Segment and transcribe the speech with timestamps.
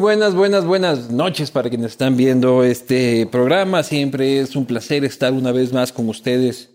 [0.00, 3.82] buenas, buenas, buenas noches para quienes están viendo este programa.
[3.82, 6.70] Siempre es un placer estar una vez más con ustedes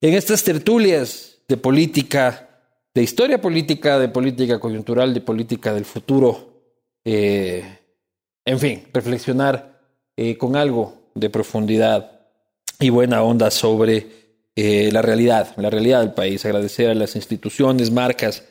[0.00, 2.48] en estas tertulias de política,
[2.92, 6.64] de historia política, de política coyuntural, de política del futuro.
[7.04, 7.64] Eh,
[8.44, 9.80] en fin, reflexionar
[10.16, 12.26] eh, con algo de profundidad
[12.80, 14.08] y buena onda sobre
[14.56, 16.44] eh, la realidad, la realidad del país.
[16.44, 18.42] Agradecer a las instituciones, marcas,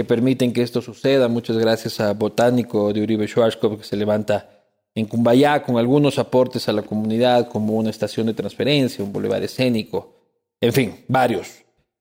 [0.00, 1.28] que permiten que esto suceda.
[1.28, 4.48] Muchas gracias a Botánico de Uribe Schwarzkopf que se levanta
[4.94, 9.42] en Cumbayá con algunos aportes a la comunidad como una estación de transferencia, un boulevard
[9.42, 10.14] escénico,
[10.58, 11.50] en fin, varios.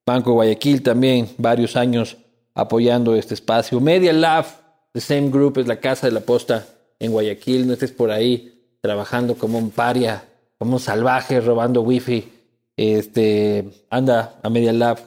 [0.05, 2.15] Banco Guayaquil también, varios años
[2.53, 3.81] apoyando este espacio.
[3.81, 4.45] Media Lab,
[4.93, 6.65] The Same Group, es la casa de la posta
[6.99, 7.67] en Guayaquil.
[7.67, 10.23] No estés por ahí trabajando como un paria,
[10.57, 12.31] como un salvaje, robando wifi.
[12.77, 14.99] Este, anda a Media Lab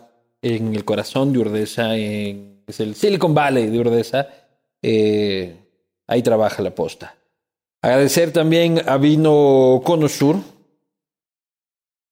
[0.43, 4.29] en el corazón de Urdesa, en es el Silicon Valley de Urdesa,
[4.83, 5.57] eh,
[6.07, 7.15] ahí trabaja la posta.
[7.81, 10.37] Agradecer también a Vino Cono Sur,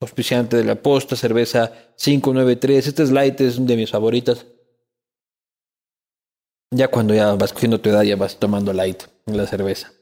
[0.01, 2.87] auspiciante de la posta, cerveza 593.
[2.87, 4.47] Este light es de mis favoritas.
[6.73, 9.93] Ya cuando ya vas cogiendo tu edad, ya vas tomando light en la cerveza.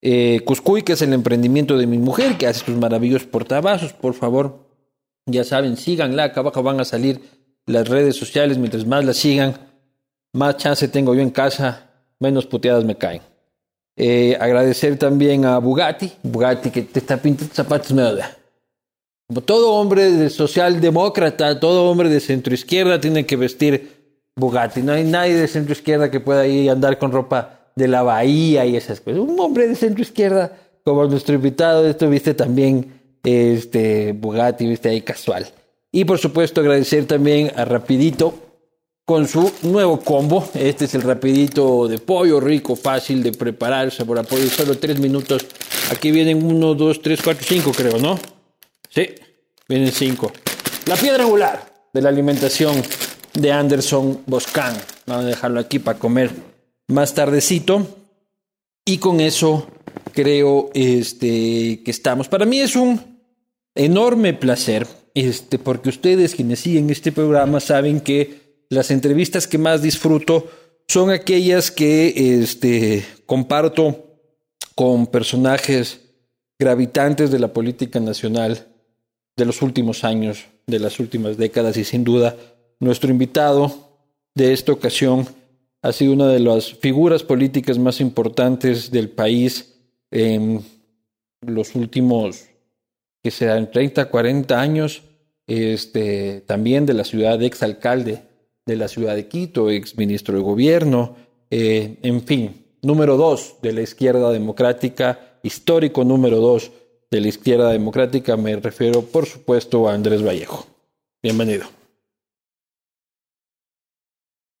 [0.00, 3.92] Eh, Cuscuy, que es el emprendimiento de mi mujer, que hace sus maravillosos portavasos.
[3.92, 4.66] Por favor,
[5.26, 6.24] ya saben, síganla.
[6.24, 7.20] Acá abajo van a salir
[7.66, 8.58] las redes sociales.
[8.58, 9.71] Mientras más la sigan,
[10.32, 13.22] más chance tengo yo en casa, menos puteadas me caen.
[13.96, 18.36] Eh, agradecer también a Bugatti, Bugatti que te está pintando zapatos nada.
[19.28, 24.02] Como todo hombre de socialdemócrata, todo hombre de centro izquierda tiene que vestir
[24.36, 24.82] Bugatti.
[24.82, 28.64] No hay nadie de centro izquierda que pueda ir andar con ropa de la bahía
[28.66, 29.20] y esas cosas.
[29.20, 35.02] Un hombre de centro izquierda, como nuestro invitado, esto viste también este Bugatti, viste ahí
[35.02, 35.46] casual.
[35.90, 38.34] Y por supuesto agradecer también a Rapidito,
[39.12, 40.48] con su nuevo combo.
[40.54, 45.44] Este es el rapidito de pollo, rico, fácil de preparar, sabor a solo tres minutos.
[45.90, 48.18] Aquí vienen uno, dos, tres, cuatro, cinco, creo, ¿no?
[48.88, 49.10] Sí,
[49.68, 50.32] vienen cinco.
[50.86, 52.82] La piedra angular de la alimentación
[53.34, 54.74] de Anderson Boscan.
[55.04, 56.30] Vamos a dejarlo aquí para comer
[56.88, 57.86] más tardecito.
[58.86, 59.66] Y con eso
[60.14, 62.28] creo este, que estamos.
[62.28, 62.98] Para mí es un
[63.74, 68.40] enorme placer, este, porque ustedes quienes siguen este programa saben que
[68.72, 70.48] las entrevistas que más disfruto
[70.88, 74.16] son aquellas que este, comparto
[74.74, 76.00] con personajes
[76.58, 78.66] gravitantes de la política nacional
[79.36, 82.34] de los últimos años, de las últimas décadas y sin duda
[82.80, 83.98] nuestro invitado
[84.34, 85.26] de esta ocasión
[85.82, 90.64] ha sido una de las figuras políticas más importantes del país en
[91.42, 92.46] los últimos,
[93.22, 95.02] que serán 30, 40 años,
[95.46, 98.31] este, también de la ciudad de exalcalde
[98.64, 101.16] de la ciudad de Quito, ex ministro de gobierno,
[101.50, 106.70] eh, en fin, número dos de la izquierda democrática, histórico número dos
[107.10, 110.66] de la izquierda democrática, me refiero por supuesto a Andrés Vallejo.
[111.22, 111.66] Bienvenido.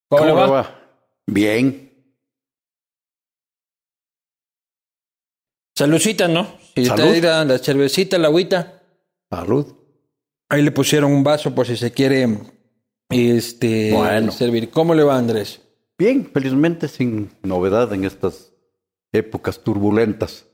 [0.08, 0.78] ¿Cómo, va?
[1.26, 1.90] Bien.
[5.74, 6.58] Saludcita, ¿no?
[6.74, 7.16] Si Salud.
[7.16, 8.82] la cervecita, la agüita.
[9.30, 9.74] Salud.
[10.50, 12.28] Ahí le pusieron un vaso por si se quiere
[13.12, 14.32] este, bueno.
[14.32, 14.70] servir.
[14.70, 15.60] ¿Cómo le va, Andrés?
[15.98, 18.52] Bien, felizmente sin novedad en estas
[19.12, 20.46] épocas turbulentas.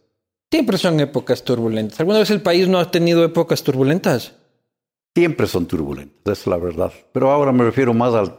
[0.51, 2.01] Siempre son épocas turbulentas.
[2.01, 4.35] ¿Alguna vez el país no ha tenido épocas turbulentas?
[5.15, 6.93] Siempre son turbulentas, es la verdad.
[7.13, 8.35] Pero ahora me refiero más al,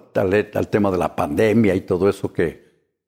[0.54, 2.64] al, tema de la pandemia y todo eso que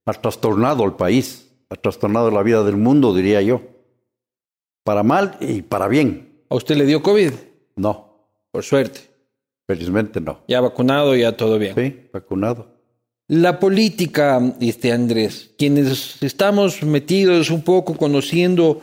[0.06, 3.62] ha trastornado al país, ha trastornado la vida del mundo, diría yo.
[4.84, 6.44] Para mal y para bien.
[6.50, 7.34] ¿A usted le dio COVID?
[7.76, 8.28] No.
[8.52, 9.11] Por suerte.
[9.72, 10.42] Felizmente no.
[10.50, 11.76] Ya vacunado, ya todo bien.
[11.76, 12.76] Sí, vacunado.
[13.30, 18.82] La política, este Andrés, quienes estamos metidos un poco conociendo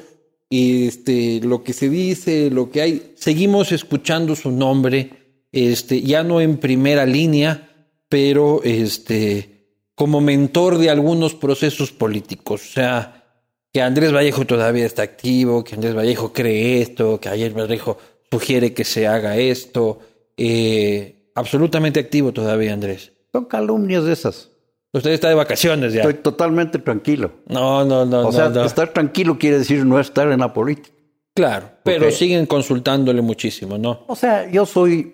[0.48, 6.40] este, lo que se dice, lo que hay, seguimos escuchando su nombre, este, ya no
[6.40, 7.68] en primera línea,
[8.08, 12.62] pero este, como mentor de algunos procesos políticos.
[12.62, 13.26] O sea,
[13.70, 17.98] que Andrés Vallejo todavía está activo, que Andrés Vallejo cree esto, que ayer Vallejo
[18.30, 19.98] sugiere que se haga esto,
[20.38, 23.12] eh, absolutamente activo todavía, Andrés.
[23.32, 24.50] Son calumnias de esas.
[24.92, 26.00] Usted está de vacaciones ya.
[26.00, 27.32] Estoy totalmente tranquilo.
[27.46, 28.28] No, no, no.
[28.28, 30.96] O sea, estar tranquilo quiere decir no estar en la política.
[31.34, 34.00] Claro, pero siguen consultándole muchísimo, ¿no?
[34.08, 35.12] O sea, yo soy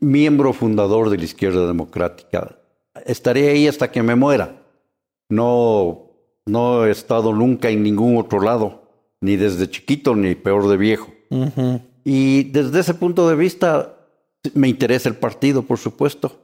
[0.00, 2.58] miembro fundador de la izquierda democrática.
[3.06, 4.62] Estaré ahí hasta que me muera.
[5.30, 6.10] No,
[6.44, 8.82] no he estado nunca en ningún otro lado.
[9.22, 11.10] ni desde chiquito ni peor de viejo.
[12.04, 14.01] Y desde ese punto de vista
[14.54, 16.40] me interesa el partido, por supuesto.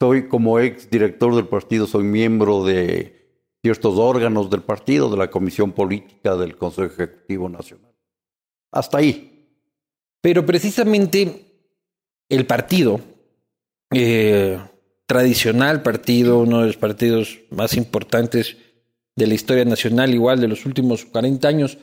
[0.00, 3.20] Soy como ex director del partido, soy miembro de
[3.62, 7.92] ciertos órganos del partido, de la Comisión Política del Consejo Ejecutivo Nacional.
[8.72, 9.48] Hasta ahí.
[10.22, 11.44] Pero precisamente
[12.28, 13.00] el partido,
[13.90, 14.58] eh,
[15.06, 18.56] tradicional partido, uno de los partidos más importantes
[19.16, 21.78] de la historia nacional, igual de los últimos 40 años,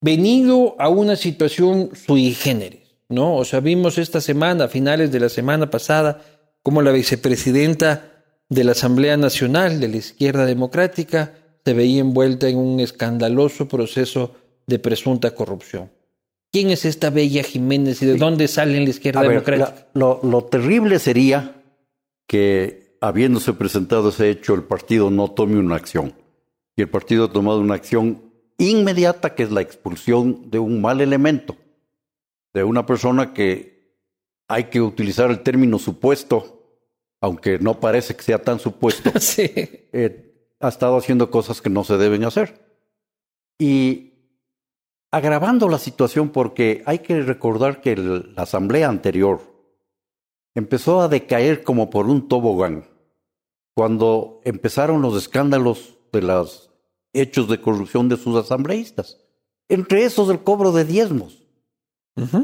[0.00, 2.79] venido a una situación sui generis,
[3.10, 3.36] ¿no?
[3.36, 6.22] O sea, vimos esta semana, a finales de la semana pasada,
[6.62, 11.34] como la vicepresidenta de la Asamblea Nacional de la Izquierda Democrática
[11.64, 14.34] se veía envuelta en un escandaloso proceso
[14.66, 15.90] de presunta corrupción.
[16.52, 19.88] ¿Quién es esta Bella Jiménez y de dónde sale la Izquierda Democrática?
[19.94, 21.62] lo, lo terrible sería
[22.26, 26.14] que, habiéndose presentado ese hecho, el partido no tome una acción.
[26.76, 28.22] Y el partido ha tomado una acción
[28.58, 31.56] inmediata, que es la expulsión de un mal elemento,
[32.52, 33.96] de una persona que
[34.48, 36.60] hay que utilizar el término supuesto
[37.20, 41.98] aunque no parece que sea tan supuesto, eh, ha estado haciendo cosas que no se
[41.98, 42.66] deben hacer.
[43.58, 44.14] Y
[45.10, 49.40] agravando la situación porque hay que recordar que la asamblea anterior
[50.54, 52.88] empezó a decaer como por un tobogán.
[53.74, 56.70] Cuando empezaron los escándalos de los
[57.12, 59.18] hechos de corrupción de sus asambleístas,
[59.68, 61.39] entre esos el cobro de diezmos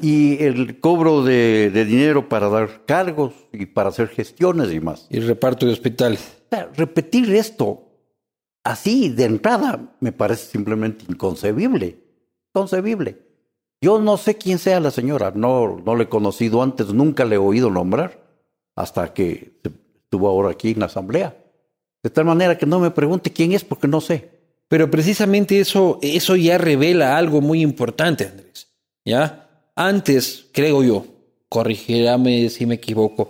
[0.01, 5.07] y el cobro de, dinero para dar cargos y para hacer gestiones y más.
[5.11, 6.43] Y reparto de hospitales.
[6.77, 7.83] repetir esto
[8.65, 11.99] así de entrada me parece simplemente inconcebible.
[12.55, 13.19] Inconcebible.
[13.81, 17.35] Yo no sé quién sea la señora, no, no le he conocido antes, nunca le
[17.35, 18.27] he oído nombrar
[18.75, 19.61] hasta que
[20.03, 21.37] estuvo ahora aquí en la asamblea.
[22.03, 24.31] De tal manera que no me pregunte quién es porque no sé.
[24.69, 28.73] Pero precisamente eso, eso ya revela algo muy importante, Andrés.
[29.05, 29.46] ¿Ya?
[29.77, 31.07] Antes, creo yo,
[31.49, 33.29] corrigírame si me equivoco,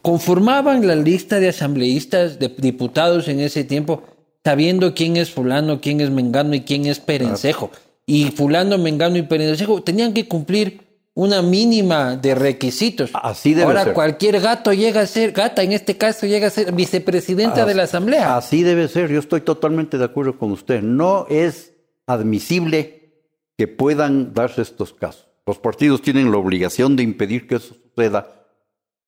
[0.00, 4.02] conformaban la lista de asambleístas, de diputados en ese tiempo,
[4.42, 7.70] sabiendo quién es fulano, quién es mengano y quién es perencejo.
[8.06, 10.80] Y fulano, mengano y perencejo tenían que cumplir
[11.14, 13.10] una mínima de requisitos.
[13.12, 16.72] Así debe Ahora cualquier gato llega a ser, gata en este caso llega a ser
[16.72, 18.36] vicepresidenta de la Asamblea.
[18.36, 20.82] Así debe ser, yo estoy totalmente de acuerdo con usted.
[20.82, 21.74] No es
[22.06, 23.12] admisible
[23.58, 25.31] que puedan darse estos casos.
[25.46, 28.46] Los partidos tienen la obligación de impedir que eso suceda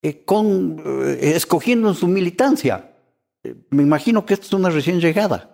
[0.03, 2.93] eh, con, eh, escogiendo en su militancia.
[3.43, 5.51] Eh, me imagino que esta es una recién llegada.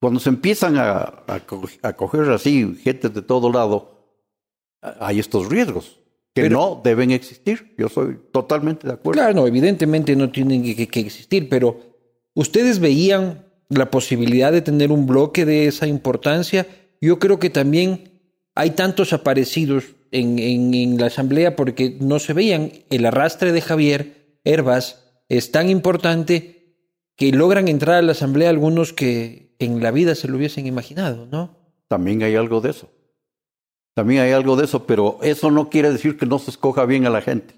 [0.00, 3.96] Cuando se empiezan a, a, coger así gente de todo lado,
[5.00, 6.00] hay estos riesgos
[6.34, 7.74] que no deben existir.
[7.78, 9.18] Yo soy totalmente de acuerdo.
[9.18, 11.80] Claro, no, evidentemente no tienen que, que, existir, pero
[12.34, 16.66] ustedes veían la posibilidad de tener un bloque de esa importancia.
[17.00, 18.15] Yo creo que también
[18.56, 22.72] hay tantos aparecidos en, en, la asamblea porque no se veían.
[22.90, 26.74] El arrastre de Javier Herbas es tan importante
[27.16, 31.26] que logran entrar a la asamblea algunos que en la vida se lo hubiesen imaginado,
[31.26, 31.54] ¿no?
[31.88, 32.88] También hay algo de eso.
[33.94, 37.06] También hay algo de eso, pero eso no quiere decir que no se escoja bien
[37.06, 37.54] a la gente.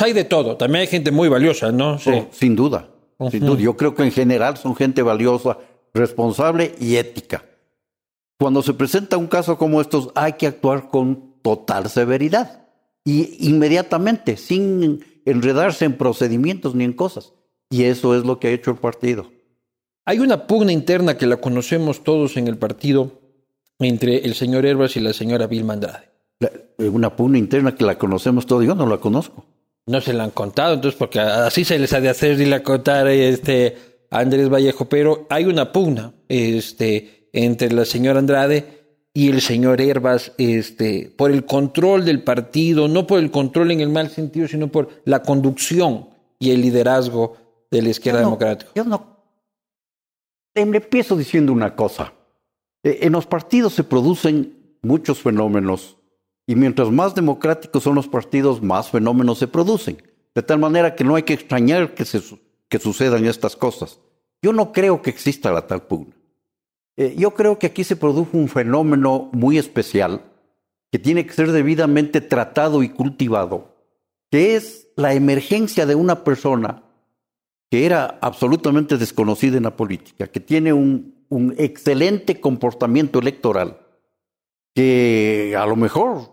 [0.00, 1.98] Hay de todo, también hay gente muy valiosa, ¿no?
[1.98, 2.12] Sí.
[2.30, 2.88] sin duda,
[3.30, 3.60] sin duda.
[3.60, 5.58] Yo creo que en general son gente valiosa,
[5.92, 7.44] responsable y ética.
[8.38, 12.68] Cuando se presenta un caso como estos, hay que actuar con total severidad
[13.04, 17.32] y inmediatamente, sin enredarse en procedimientos ni en cosas.
[17.70, 19.30] Y eso es lo que ha hecho el partido.
[20.04, 23.20] Hay una pugna interna que la conocemos todos en el partido
[23.78, 26.08] entre el señor Herbas y la señora Vilma Andrade.
[26.40, 29.44] Eh, una pugna interna que la conocemos todos, yo no la conozco.
[29.86, 32.62] No se la han contado, entonces, porque así se les ha de hacer y la
[32.62, 33.76] contar este
[34.10, 38.78] Andrés Vallejo, pero hay una pugna, este, entre la señora Andrade
[39.14, 43.80] y el señor Herbas este, por el control del partido, no por el control en
[43.80, 46.08] el mal sentido, sino por la conducción
[46.38, 47.36] y el liderazgo
[47.70, 48.70] de la izquierda democrática.
[48.74, 49.16] Yo no.
[50.54, 52.12] empiezo diciendo una cosa.
[52.82, 55.96] Eh, en los partidos se producen muchos fenómenos
[56.46, 60.02] y mientras más democráticos son los partidos, más fenómenos se producen.
[60.34, 62.22] De tal manera que no hay que extrañar que, se,
[62.68, 63.98] que sucedan estas cosas.
[64.40, 66.14] Yo no creo que exista la tal pugna.
[66.98, 70.20] Eh, yo creo que aquí se produjo un fenómeno muy especial
[70.90, 73.76] que tiene que ser debidamente tratado y cultivado,
[74.32, 76.82] que es la emergencia de una persona
[77.70, 83.78] que era absolutamente desconocida en la política, que tiene un, un excelente comportamiento electoral,
[84.74, 86.32] que a lo mejor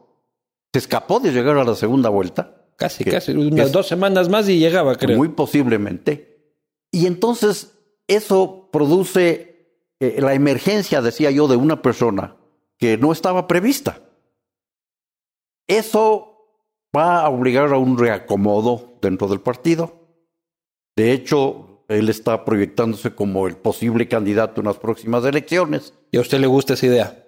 [0.74, 2.66] se escapó de llegar a la segunda vuelta.
[2.76, 5.16] Casi, casi, unas dos semanas más y llegaba, creo.
[5.16, 6.56] Muy posiblemente.
[6.92, 9.55] Y entonces eso produce
[10.00, 12.36] eh, la emergencia, decía yo, de una persona
[12.78, 14.02] que no estaba prevista.
[15.68, 16.36] Eso
[16.96, 20.06] va a obligar a un reacomodo dentro del partido.
[20.96, 25.94] De hecho, él está proyectándose como el posible candidato en las próximas elecciones.
[26.12, 27.28] ¿Y a usted le gusta esa idea?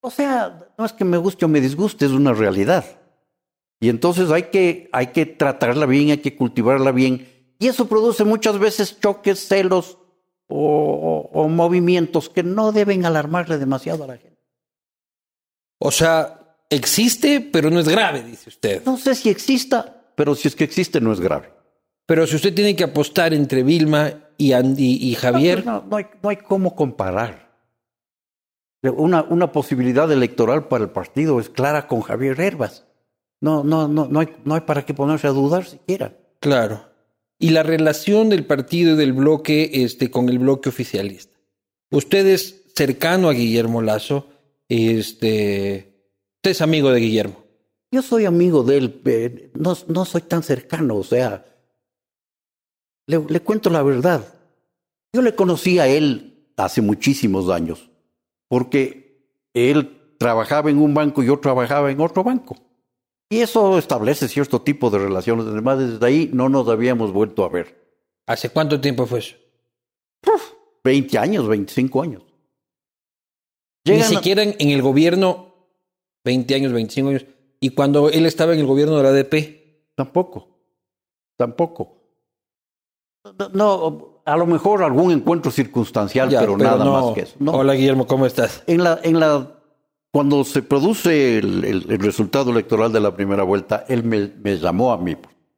[0.00, 2.84] O sea, no es que me guste o me disguste, es una realidad.
[3.80, 7.28] Y entonces hay que, hay que tratarla bien, hay que cultivarla bien.
[7.58, 9.98] Y eso produce muchas veces choques, celos
[10.54, 14.40] o, o movimientos que no deben alarmarle demasiado a la gente.
[15.78, 18.82] O sea, existe, pero no es grave, dice usted.
[18.84, 21.52] No sé si exista, pero si es que existe, no es grave.
[22.06, 25.64] Pero si usted tiene que apostar entre Vilma y, Andy, y Javier.
[25.64, 27.50] No, no, hay, no hay cómo comparar.
[28.82, 32.84] Una, una posibilidad electoral para el partido es clara con Javier Herbas.
[33.40, 36.14] No, no, no, no hay, no hay para qué ponerse a dudar siquiera.
[36.40, 36.91] Claro.
[37.42, 41.36] Y la relación del partido y del bloque este, con el bloque oficialista.
[41.90, 44.28] Usted es cercano a Guillermo Lazo.
[44.68, 46.06] Este,
[46.36, 47.42] usted es amigo de Guillermo.
[47.90, 51.44] Yo soy amigo de él, eh, no, no soy tan cercano, o sea,
[53.08, 54.24] le, le, cuento la verdad.
[55.12, 57.90] Yo le conocí a él hace muchísimos años,
[58.46, 62.56] porque él trabajaba en un banco y yo trabajaba en otro banco.
[63.32, 65.46] Y eso establece cierto tipo de relaciones.
[65.46, 67.82] Además, desde ahí no nos habíamos vuelto a ver.
[68.26, 69.36] ¿Hace cuánto tiempo fue eso?
[70.26, 70.52] Uf,
[70.84, 72.22] 20 años, 25 años.
[73.84, 75.54] Llegan Ni siquiera en, en el gobierno,
[76.26, 77.24] 20 años, 25 años.
[77.58, 79.94] Y cuando él estaba en el gobierno de la ADP.
[79.94, 80.48] Tampoco,
[81.38, 82.02] tampoco.
[83.54, 86.92] No, a lo mejor algún encuentro circunstancial, ya, pero, pero, nada no.
[86.92, 87.36] más que eso.
[87.38, 87.52] No.
[87.52, 88.62] Hola Guillermo, ¿cómo estás?
[88.66, 89.61] En la, en la,
[90.12, 94.58] cuando se produce el, el, el resultado electoral de la primera vuelta, él me, me
[94.58, 95.16] llamó a mí.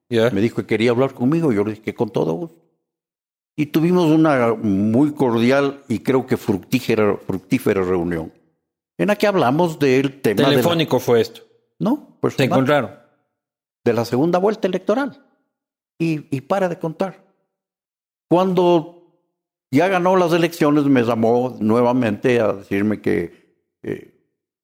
[0.08, 0.30] Yeah.
[0.30, 2.62] Me dijo que quería hablar conmigo, yo le dije que con todo gusto.
[3.56, 8.32] Y tuvimos una muy cordial y creo que fructífera, fructífera reunión,
[8.98, 10.48] en la que hablamos del tema.
[10.48, 11.04] Telefónico de la...
[11.04, 11.42] fue esto.
[11.78, 12.36] No, personal.
[12.36, 12.90] Se encontraron.
[13.84, 15.24] De la segunda vuelta electoral.
[15.98, 17.24] Y, y para de contar.
[18.28, 19.20] Cuando
[19.70, 24.13] ya ganó las elecciones, me llamó nuevamente a decirme que eh,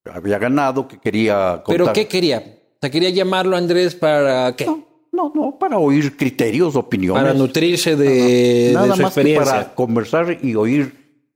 [0.05, 1.85] había ganado, que quería contar.
[1.85, 2.39] ¿Pero qué quería?
[2.77, 4.65] O sea, ¿quería llamarlo Andrés para qué?
[4.67, 7.23] No, no, no para oír criterios, opiniones.
[7.23, 9.45] Para nutrirse de, nada de su más experiencia.
[9.45, 10.95] Que para conversar y oír,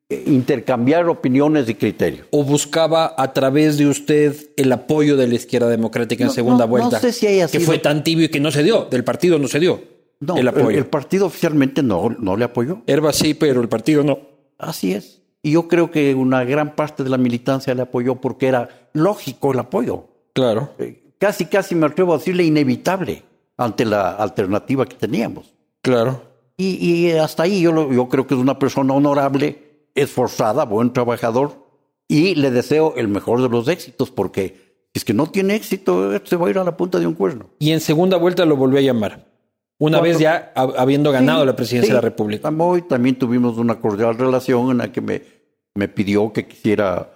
[0.08, 2.26] eh, intercambiar opiniones y criterios.
[2.30, 6.64] ¿O buscaba a través de usted el apoyo de la izquierda democrática en No, segunda
[6.64, 6.90] no, vuelta?
[6.96, 9.04] no sé si haya que sido- fue tan tibio y que no se dio, del
[9.04, 9.82] partido no se dio
[10.20, 10.70] No, el apoyo.
[10.78, 12.80] el partido oficialmente no, no le apoyó.
[12.86, 14.18] Herba sí, pero el partido no.
[14.58, 15.20] Así es.
[15.44, 19.52] Y yo creo que una gran parte de la militancia le apoyó porque era lógico
[19.52, 20.06] el apoyo.
[20.32, 20.70] Claro.
[20.78, 23.22] Eh, Casi, casi me atrevo a decirle inevitable
[23.56, 25.54] ante la alternativa que teníamos.
[25.80, 26.22] Claro.
[26.56, 30.92] Y, y hasta ahí yo, lo- yo creo que es una persona honorable, esforzada, buen
[30.92, 31.52] trabajador
[32.08, 36.10] y le deseo el mejor de los éxitos porque si es que no tiene éxito,
[36.24, 37.46] se va a ir a la punta de un cuerno.
[37.58, 39.26] Y en segunda vuelta lo volvió a llamar.
[39.78, 40.02] Una Cuatro.
[40.12, 41.90] vez ya hab- habiendo ganado Sí, la presidencia sí.
[41.90, 42.48] de la República.
[42.58, 45.22] Hoy también tuvimos una cordial relación en la que me,
[45.74, 47.10] me pidió que quisiera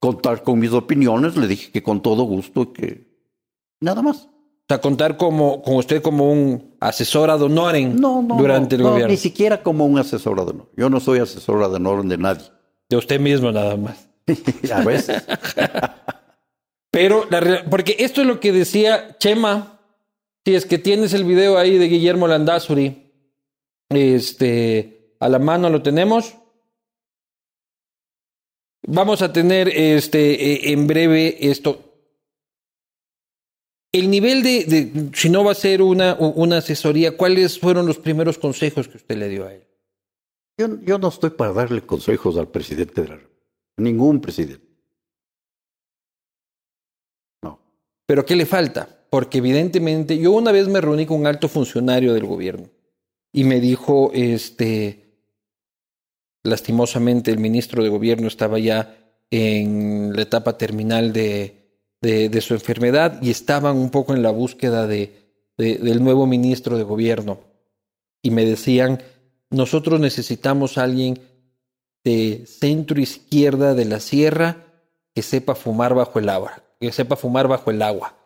[0.00, 1.36] contar con mis opiniones.
[1.36, 3.06] Le dije que con todo gusto y que
[3.80, 4.24] nada más.
[4.26, 8.80] O sea, contar como, con usted como un asesor ad honorem No, no, durante no,
[8.80, 9.10] el no, gobierno.
[9.10, 10.70] ni siquiera como un asesor de honor.
[10.76, 12.44] Yo no soy asesor honor de nadie.
[12.88, 14.08] De usted mismo nada más.
[14.72, 15.24] A veces.
[16.92, 19.80] Pero, la real- porque esto es lo que decía Chema,
[20.44, 23.12] si es que tienes el video ahí de Guillermo Landazuri,
[23.88, 26.34] este, a la mano lo tenemos.
[28.86, 31.86] Vamos a tener este, eh, en breve esto.
[33.92, 37.98] El nivel de, de, si no va a ser una, una asesoría, ¿cuáles fueron los
[37.98, 39.66] primeros consejos que usted le dio a él?
[40.56, 43.44] Yo, yo no estoy para darle consejos al presidente de la República.
[43.78, 44.66] Ningún presidente.
[47.42, 47.60] No.
[48.06, 49.04] Pero ¿qué le falta?
[49.10, 52.68] Porque evidentemente yo una vez me reuní con un alto funcionario del gobierno
[53.32, 54.99] y me dijo, este,
[56.42, 58.96] lastimosamente el ministro de gobierno estaba ya
[59.30, 61.60] en la etapa terminal de,
[62.00, 65.12] de, su enfermedad y estaban un poco en la búsqueda de,
[65.56, 67.40] de, del nuevo ministro de gobierno.
[68.22, 69.02] Y me decían,
[69.50, 71.20] nosotros necesitamos a alguien
[72.04, 74.66] de centro izquierda de la sierra
[75.14, 78.16] que sepa fumar bajo el agua, que sepa fumar bajo el agua.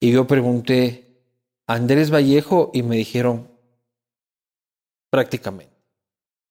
[0.00, 1.24] Y yo pregunté,
[1.66, 3.48] Andrés Vallejo, y me dijeron,
[5.10, 5.71] prácticamente.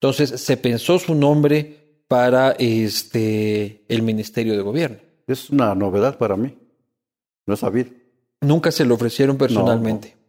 [0.01, 1.77] Entonces se pensó su nombre
[2.08, 4.98] para este el Ministerio de Gobierno.
[5.27, 6.58] Es una novedad para mí.
[7.46, 7.91] No sabido.
[8.41, 10.10] Nunca se lo ofrecieron personalmente.
[10.10, 10.22] No, no.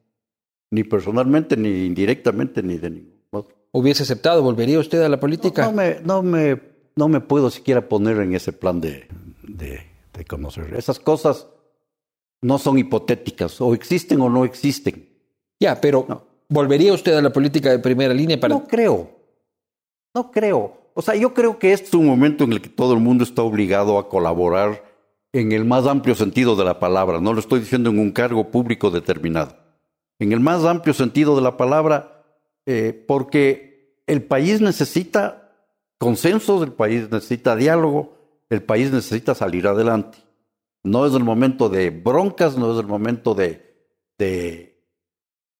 [0.72, 3.48] Ni personalmente, ni indirectamente, ni de ningún modo.
[3.72, 4.42] ¿Hubiese aceptado?
[4.42, 5.62] ¿Volvería usted a la política?
[5.64, 6.60] No, no, me, no me
[6.94, 9.06] no me puedo siquiera poner en ese plan de,
[9.42, 9.80] de,
[10.12, 10.74] de conocer.
[10.74, 11.46] Esas cosas
[12.42, 15.08] no son hipotéticas, o existen o no existen.
[15.58, 16.26] Ya, pero No.
[16.48, 18.54] ¿volvería usted a la política de primera línea para...
[18.56, 19.21] No creo.
[20.14, 20.90] No creo.
[20.94, 23.24] O sea, yo creo que este es un momento en el que todo el mundo
[23.24, 24.84] está obligado a colaborar
[25.32, 27.20] en el más amplio sentido de la palabra.
[27.20, 29.56] No lo estoy diciendo en un cargo público determinado.
[30.18, 32.24] En el más amplio sentido de la palabra,
[32.66, 35.50] eh, porque el país necesita
[35.98, 38.18] consensos, el país necesita diálogo,
[38.50, 40.18] el país necesita salir adelante.
[40.84, 43.74] No es el momento de broncas, no es el momento de,
[44.18, 44.84] de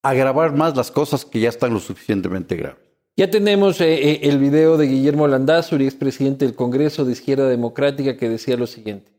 [0.02, 2.81] agravar más las cosas que ya están lo suficientemente graves.
[3.14, 8.16] Ya tenemos eh, eh, el video de Guillermo Landazuri, expresidente del Congreso de Izquierda Democrática,
[8.16, 9.12] que decía lo siguiente.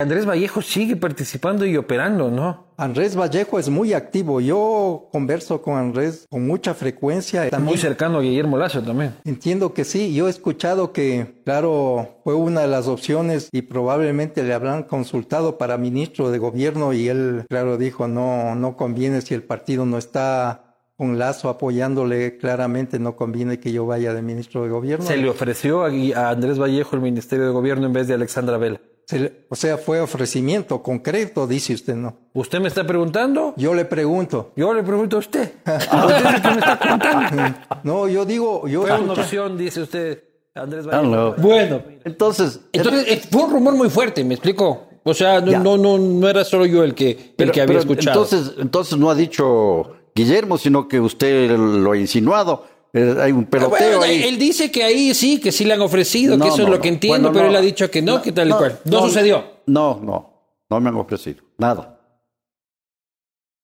[0.00, 2.68] Andrés Vallejo sigue participando y operando, ¿no?
[2.76, 4.40] Andrés Vallejo es muy activo.
[4.40, 7.40] Yo converso con Andrés con mucha frecuencia.
[7.40, 9.14] Muy También cercano a Guillermo Lazo también.
[9.24, 10.14] entiendo que sí.
[10.14, 15.58] Yo he escuchado que, claro, fue una de las opciones y probablemente le habrán consultado
[15.58, 19.98] para ministro de gobierno y él, claro, dijo no, no conviene si el partido no
[19.98, 20.67] está
[20.98, 25.06] con Lazo apoyándole claramente, no conviene que yo vaya de ministro de gobierno.
[25.06, 28.58] Se le ofreció a, a Andrés Vallejo el Ministerio de Gobierno en vez de Alexandra
[28.58, 28.80] Vela.
[29.06, 32.18] Se le- o sea, fue ofrecimiento concreto, dice usted, ¿no?
[32.34, 33.54] ¿Usted me está preguntando?
[33.56, 34.52] Yo le pregunto.
[34.56, 35.52] Yo le pregunto a usted.
[35.64, 37.42] Usted es el que me está contando.
[37.84, 40.24] No, yo digo, yo Fue una opción, dice usted,
[40.54, 41.14] Andrés Ah, Vallejo.
[41.14, 41.34] no.
[41.40, 44.88] Bueno, Entonces, entonces fue un rumor muy fuerte, ¿me explico?
[45.04, 47.78] O sea, no, no, no, no era solo yo el que, el pero- que había
[47.78, 48.24] pero escuchado.
[48.24, 52.66] Entonces, entonces no ha dicho Guillermo, sino que usted lo ha insinuado.
[52.92, 54.24] Eh, hay un peloteo Bueno, ahí.
[54.24, 56.70] él dice que ahí sí, que sí le han ofrecido, No, que eso no, es
[56.70, 58.80] lo que entiendo, Bueno, pero él ha dicho que no, que tal y cual.
[58.84, 59.44] No, sucedió.
[59.66, 60.32] No, no,
[60.68, 62.00] no me han ofrecido nada.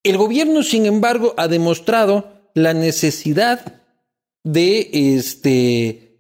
[0.05, 3.83] El gobierno, sin embargo, ha demostrado la necesidad
[4.45, 6.19] de este,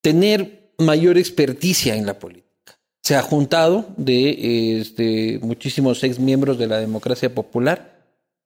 [0.00, 2.78] tener mayor experticia en la política.
[3.02, 7.93] Se ha juntado de este, muchísimos ex miembros de la democracia popular.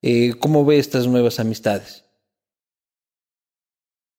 [0.02, 2.04] Eh, ¿Cómo ve estas nuevas amistades?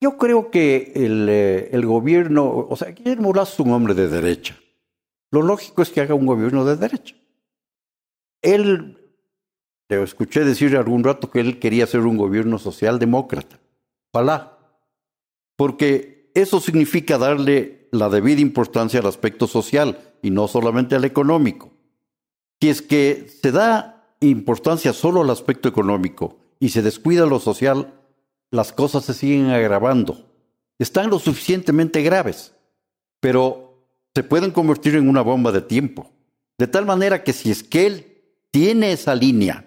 [0.02, 4.08] Yo creo que el, eh, el gobierno, o sea, Guillermo Lazo es un hombre de
[4.08, 4.58] derecha.
[5.32, 7.16] Lo lógico es que haga un gobierno de derecha.
[8.42, 8.98] Él,
[9.88, 13.60] te escuché decir algún rato que él quería hacer un gobierno socialdemócrata.
[14.14, 14.58] Ojalá.
[15.58, 21.72] Porque eso significa darle la debida importancia al aspecto social y no solamente al económico.
[22.62, 27.94] Si es que se da importancia solo al aspecto económico y se descuida lo social,
[28.52, 30.26] las cosas se siguen agravando.
[30.78, 32.54] Están lo suficientemente graves,
[33.20, 36.10] pero se pueden convertir en una bomba de tiempo.
[36.58, 39.66] De tal manera que si es que él tiene esa línea,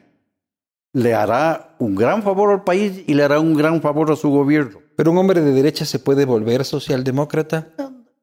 [0.92, 4.28] le hará un gran favor al país y le hará un gran favor a su
[4.30, 4.80] gobierno.
[4.96, 7.68] ¿Pero un hombre de derecha se puede volver socialdemócrata?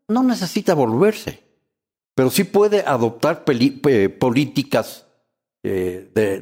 [0.08, 1.44] No necesita volverse,
[2.16, 5.06] pero sí puede adoptar pe- políticas
[5.64, 6.40] eh, de,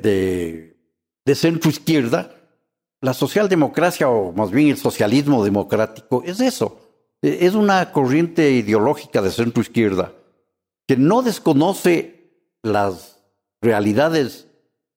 [1.26, 2.34] de, centro izquierda.
[3.02, 6.80] La socialdemocracia, o más bien el socialismo democrático, es eso.
[7.22, 10.14] Eh, Es una corriente ideológica de centro izquierda
[10.88, 12.32] que no desconoce
[12.64, 13.22] las
[13.62, 14.48] realidades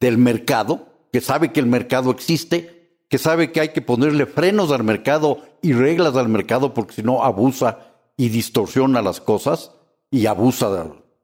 [0.00, 4.70] del mercado, que sabe que el mercado existe, que sabe que hay que ponerle frenos
[4.70, 9.72] al mercado y reglas al mercado porque si no abusa y distorsiona las cosas
[10.12, 10.70] y abusa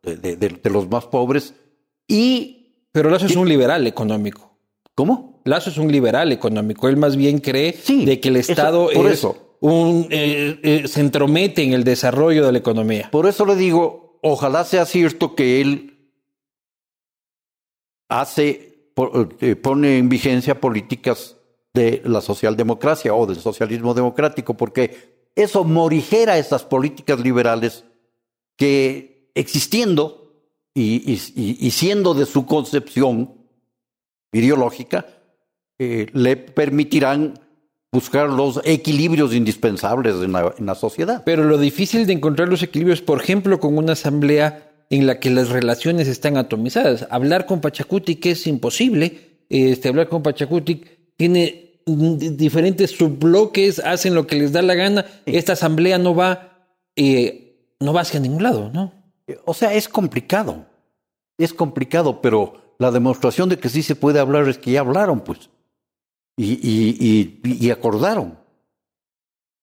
[0.03, 1.55] de- de los más pobres.
[2.09, 2.66] Y,
[2.97, 4.57] Pero Lazo es un liberal económico.
[4.95, 5.43] ¿cómo?
[5.45, 6.89] Lazo es un liberal económico.
[6.89, 9.59] Él más bien cree Sí, de que el eso- Estado por es eso.
[9.61, 13.11] un eh, eh, se entromete en el desarrollo de la economía.
[13.13, 16.09] Por eso le digo, ojalá sea cierto que él
[18.09, 18.91] hace,
[19.43, 21.37] eh, pone en vigencia políticas
[21.75, 27.85] de la socialdemocracia o del socialismo democrático, porque eso morigera esas políticas liberales
[28.57, 30.26] que existiendo
[30.83, 33.35] y, y- siendo de su concepción
[34.33, 35.07] ideológica,
[35.79, 37.39] eh, le permitirán
[37.93, 41.23] buscar los equilibrios indispensables en la, en la sociedad.
[41.25, 45.31] Pero lo difícil de encontrar los equilibrios, por ejemplo, con una asamblea en la que
[45.31, 47.07] las relaciones están atomizadas.
[47.11, 50.83] Hablar con Pachacuti, que es imposible, este, hablar con Pachacuti
[51.17, 55.07] tiene di- diferentes subbloques, hacen lo que les da la gana.
[55.25, 58.93] Esta asamblea no va, eh, no va hacia ningún lado, ¿no?
[59.45, 60.67] O sea, es complicado.
[61.39, 65.21] Es complicado, pero la demostración de que sí se puede hablar es que ya hablaron,
[65.21, 65.51] pues.
[66.37, 68.39] Y, y, y, y acordaron.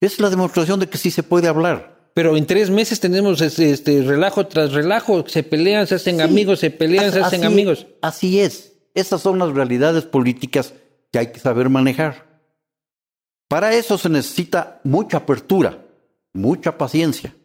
[0.02, 2.10] Es la demostración de que sí se puede hablar.
[2.14, 6.60] Pero en tres meses tenemos este, este, relajo tras relajo, se pelean, se hacen amigos,
[6.60, 7.88] se pelean, se hacen Así- amigos.
[8.02, 8.74] Así es.
[8.94, 10.74] Esas son las realidades políticas
[11.12, 12.28] que hay que saber manejar.
[13.48, 15.80] Para eso se necesita mucha apertura.
[16.36, 17.36] mucha paciencia.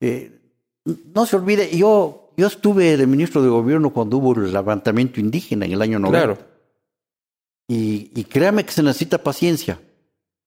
[0.00, 0.39] Eh,
[0.84, 5.66] no se olvide, yo, yo estuve de ministro de gobierno cuando hubo el levantamiento indígena
[5.66, 6.18] en el año 90.
[6.18, 6.38] Claro.
[7.68, 9.80] Y, y créame que se necesita paciencia,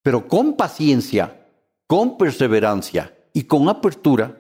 [0.02, 1.48] pero con paciencia,
[1.88, 4.38] con perseverancia y con apertura,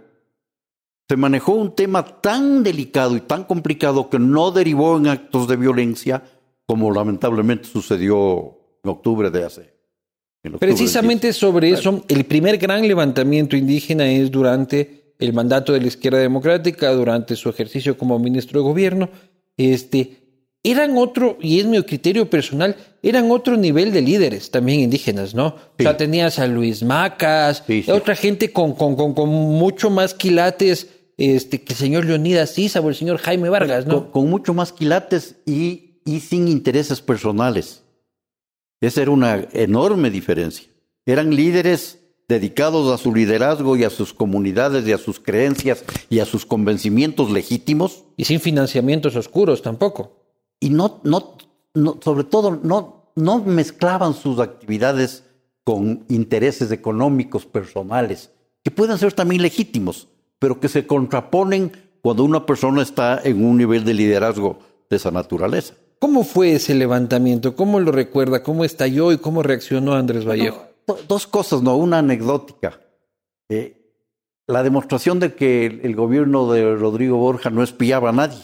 [1.07, 5.55] se manejó un tema tan delicado y tan complicado que no derivó en actos de
[5.55, 6.23] violencia
[6.65, 9.73] como lamentablemente sucedió en octubre de hace.
[10.43, 11.35] octubre Precisamente 10.
[11.35, 16.91] sobre eso, el primer gran levantamiento indígena es durante el mandato de la izquierda democrática,
[16.91, 19.09] durante su ejercicio como ministro de gobierno.
[19.57, 20.17] Este,
[20.63, 25.47] eran otro, y es mi criterio personal, eran otro nivel de líderes también indígenas, ¿no?
[25.47, 25.97] O sea, Sí.
[25.97, 27.91] tenías a Luis Macas, Sí, sí.
[27.91, 32.79] otra gente con, con, con, con mucho más quilates este, que el señor Leonidas Issa
[32.81, 34.03] o el señor Jaime Vargas, ¿no?
[34.05, 37.83] con, con mucho más quilates y, y sin intereses personales.
[38.81, 40.67] Esa era una enorme diferencia.
[41.05, 41.99] Eran líderes
[42.33, 46.47] dedicados a su liderazgo y a sus comunidades y a sus creencias y a sus
[46.47, 50.17] convencimientos legítimos Y sin financiamientos oscuros tampoco.
[50.59, 51.37] y no, no,
[51.75, 55.23] no sobre todo no, no mezclaban sus actividades
[55.63, 58.31] con intereses económicos personales,
[58.63, 60.07] que pueden ser también legítimos,
[60.39, 64.57] pero que se contraponen cuando una persona está en un nivel de liderazgo
[64.89, 65.75] de esa naturaleza.
[65.99, 67.55] ¿Cómo fue ese levantamiento?
[67.55, 68.43] ¿Cómo lo recuerda?
[68.43, 70.72] ¿Cómo estalló y cómo reaccionó Andrés Vallejo?
[70.87, 72.79] Do- Dos cosas, no, una anecdótica.
[73.49, 73.79] Eh,
[74.47, 78.41] la demostración de que el, el gobierno de Rodrigo Borja no espiaba a nadie,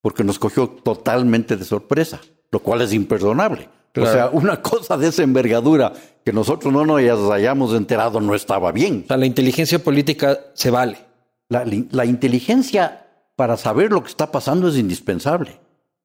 [0.00, 2.20] porque nos cogió totalmente de sorpresa,
[2.50, 3.68] lo cual es imperdonable.
[3.92, 4.10] Claro.
[4.10, 5.92] O sea, una cosa de esa envergadura
[6.24, 9.02] que nosotros no nos hayamos enterado no estaba bien.
[9.04, 10.98] O sea, la inteligencia política se vale.
[11.48, 15.60] La, la inteligencia para saber lo que está pasando es indispensable.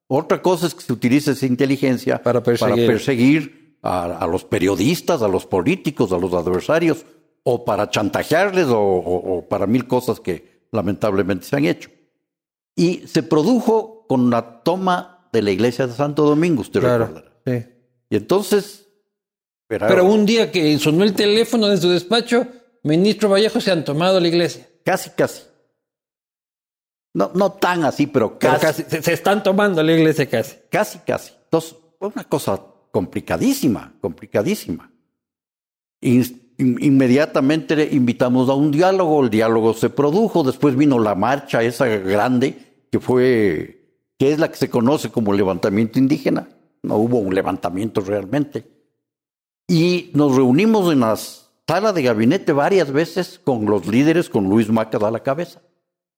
[0.07, 2.87] Otra cosa es que se utilice esa inteligencia Para perseguir.
[2.87, 7.05] perseguir a, a los periodistas, a los políticos, a los adversarios,
[7.43, 11.89] o para chantajearles, o, o- o para mil cosas que lamentablemente se han hecho.
[12.75, 17.31] Y se produjo con la toma de la iglesia de Santo Domingo, usted recordará.
[17.45, 17.65] sí.
[18.11, 18.87] Y entonces...
[19.69, 22.47] era- Pero un día que sonó el teléfono de su despacho,
[22.83, 24.67] ministro Vallejo se han tomado la iglesia.
[24.83, 25.43] Casi, casi.
[27.13, 28.83] No, no tan así, pero Pero casi.
[28.83, 30.55] se, se están tomando la iglesia casi.
[30.69, 31.33] Casi, casi.
[31.43, 32.59] Entonces, fue una cosa
[32.91, 34.91] complicadísima, complicadísima.
[36.01, 41.63] In- in- inmediatamente invitamos a un diálogo, el diálogo se produjo, después vino la marcha
[41.63, 43.83] esa grande, que fue,
[44.17, 46.49] que es la que se conoce como levantamiento indígena.
[46.81, 48.65] No hubo un levantamiento realmente.
[49.67, 54.69] Y nos reunimos en la sala de gabinete varias veces con los líderes, con Luis
[54.69, 55.61] Macas a la cabeza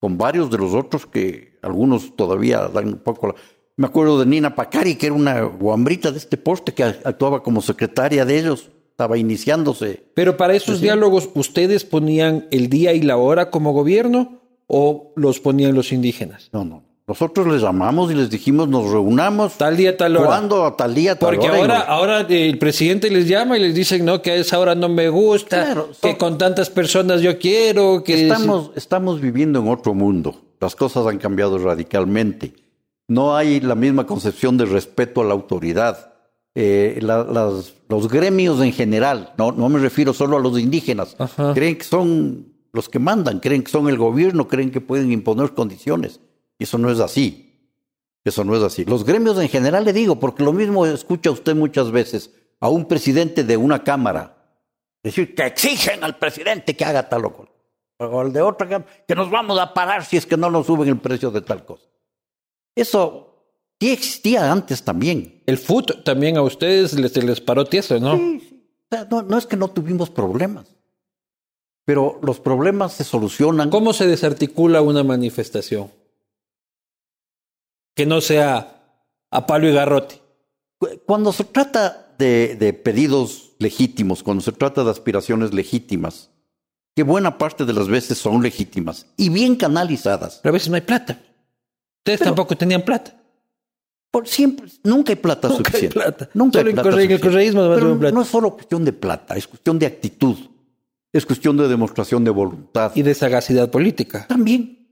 [0.01, 3.35] con varios de los otros que algunos todavía dan un poco la...
[3.77, 7.61] Me acuerdo de Nina Pacari, que era una guambrita de este poste que actuaba como
[7.61, 10.03] secretaria de ellos, estaba iniciándose.
[10.13, 15.39] Pero para esos diálogos, ¿ustedes ponían el día y la hora como gobierno o los
[15.39, 16.49] ponían los indígenas?
[16.51, 16.83] No, no.
[17.07, 19.57] Nosotros les llamamos y les dijimos, nos reunamos.
[19.57, 20.27] Tal día, tal hora.
[20.27, 20.71] ¿Cuándo?
[20.73, 21.57] Tal día, tal Porque hora.
[21.57, 24.75] y ahora, ahora el presidente les llama y les dicen, no, que a esa hora
[24.75, 28.27] no me gusta, Claro, que con tantas personas yo quiero, que...
[28.29, 30.35] Estamos, estamos viviendo en otro mundo.
[30.61, 32.53] Las cosas han cambiado radicalmente.
[33.07, 36.13] No hay la misma concepción de respeto a la autoridad.
[36.55, 41.15] Eh, la- las- los gremios en general, no, no me refiero solo a los indígenas,
[41.17, 41.53] Ajá.
[41.53, 45.53] creen que son los que mandan, creen que son el gobierno, creen que pueden imponer
[45.53, 46.19] condiciones.
[46.59, 47.47] Y eso no es así.
[48.23, 48.85] Eso no es así.
[48.85, 52.85] Los gremios en general le digo, porque lo mismo escucha usted muchas veces a un
[52.85, 54.37] presidente de una cámara
[55.03, 57.49] decir que exigen al presidente que haga tal o cual.
[57.97, 60.67] O al de otra cámara, que nos vamos a parar si es que no nos
[60.67, 61.85] suben el precio de tal cosa.
[62.75, 65.41] Eso sí existía antes también.
[65.45, 68.15] El FUT también a ustedes les, les paró tieso, ¿no?
[68.17, 68.67] Sí, sí.
[68.91, 70.67] O sea, no, no es que no tuvimos problemas,
[71.85, 73.69] pero los problemas se solucionan.
[73.69, 75.91] ¿Cómo se desarticula una manifestación?
[77.95, 78.83] Que no sea
[79.31, 80.21] a palo y garrote.
[80.77, 86.29] Cu- Cuando se trata de, de pedidos legítimos, cuando se trata de aspiraciones legítimas,
[86.95, 90.75] que buena parte de las veces son legítimas y bien canalizadas, Pero a veces no
[90.75, 91.21] hay plata.
[92.01, 93.15] Ustedes tampoco tenían plata.
[94.11, 95.93] por siempre, nunca hay plata Nunca hay suficiente.
[95.93, 96.29] plata.
[96.33, 97.27] Nunca Solo hay plata corre- en el suficiente.
[97.53, 98.15] correísmo Pero plata.
[98.15, 100.35] no es solo cuestión de plata, es cuestión de actitud,
[101.13, 102.91] es cuestión de demostración de voluntad.
[102.95, 104.25] Y de sagacidad política.
[104.27, 104.89] También,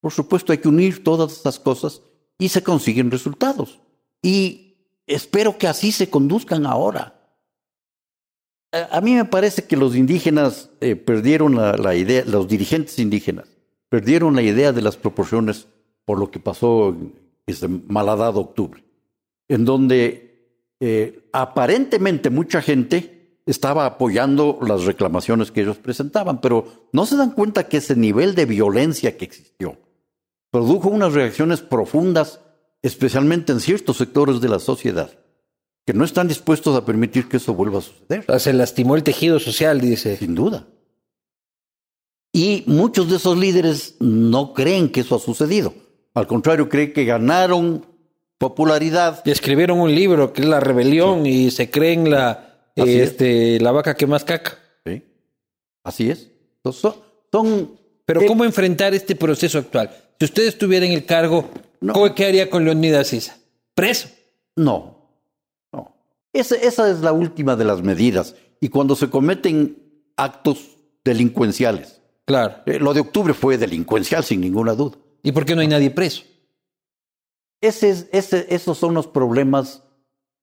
[0.00, 2.02] por supuesto, hay que unir todas estas cosas
[2.38, 3.80] y se consiguen resultados.
[4.22, 7.16] Y espero que así se conduzcan ahora.
[8.72, 12.98] A, a mí me parece que los indígenas eh, perdieron la, la idea, los dirigentes
[12.98, 13.48] indígenas
[13.88, 15.66] perdieron la idea de las proporciones
[16.10, 17.14] por lo que pasó en
[17.46, 18.82] ese malhadado octubre,
[19.46, 27.06] en donde eh, aparentemente mucha gente estaba apoyando las reclamaciones que ellos presentaban, pero no
[27.06, 29.78] se dan cuenta que ese nivel de violencia que existió
[30.50, 32.40] produjo unas reacciones profundas,
[32.82, 35.16] especialmente en ciertos sectores de la sociedad,
[35.86, 38.40] que no están dispuestos a permitir que eso vuelva a suceder.
[38.40, 40.16] Se lastimó el tejido social, dice.
[40.16, 40.66] Sin duda.
[42.32, 45.72] Y muchos de esos líderes no creen que eso ha sucedido.
[46.14, 47.86] Al contrario, creen que ganaron
[48.38, 49.22] popularidad.
[49.24, 53.94] Y escribieron un libro que es La Rebelión y se creen la, este, la vaca
[53.94, 54.58] que más caca.
[54.84, 55.04] Sí.
[55.84, 56.30] Así es.
[56.64, 56.94] Son,
[57.30, 59.90] son Pero ¿cómo enfrentar este proceso actual?
[60.18, 61.48] Si usted estuviera en el cargo,
[62.16, 63.38] ¿qué haría con Leonidas Sisa?
[63.74, 64.08] ¿Preso?
[64.56, 65.22] No,
[65.72, 65.94] no.
[66.32, 68.34] Esa, esa es la última de las medidas.
[68.60, 72.00] Y cuando se cometen actos delincuenciales.
[72.26, 72.56] Claro.
[72.66, 74.96] Eh, lo de octubre fue delincuencial, sin ninguna duda.
[75.22, 76.22] ¿Y por qué no hay nadie preso?
[77.60, 79.82] Ese ese, esos son los problemas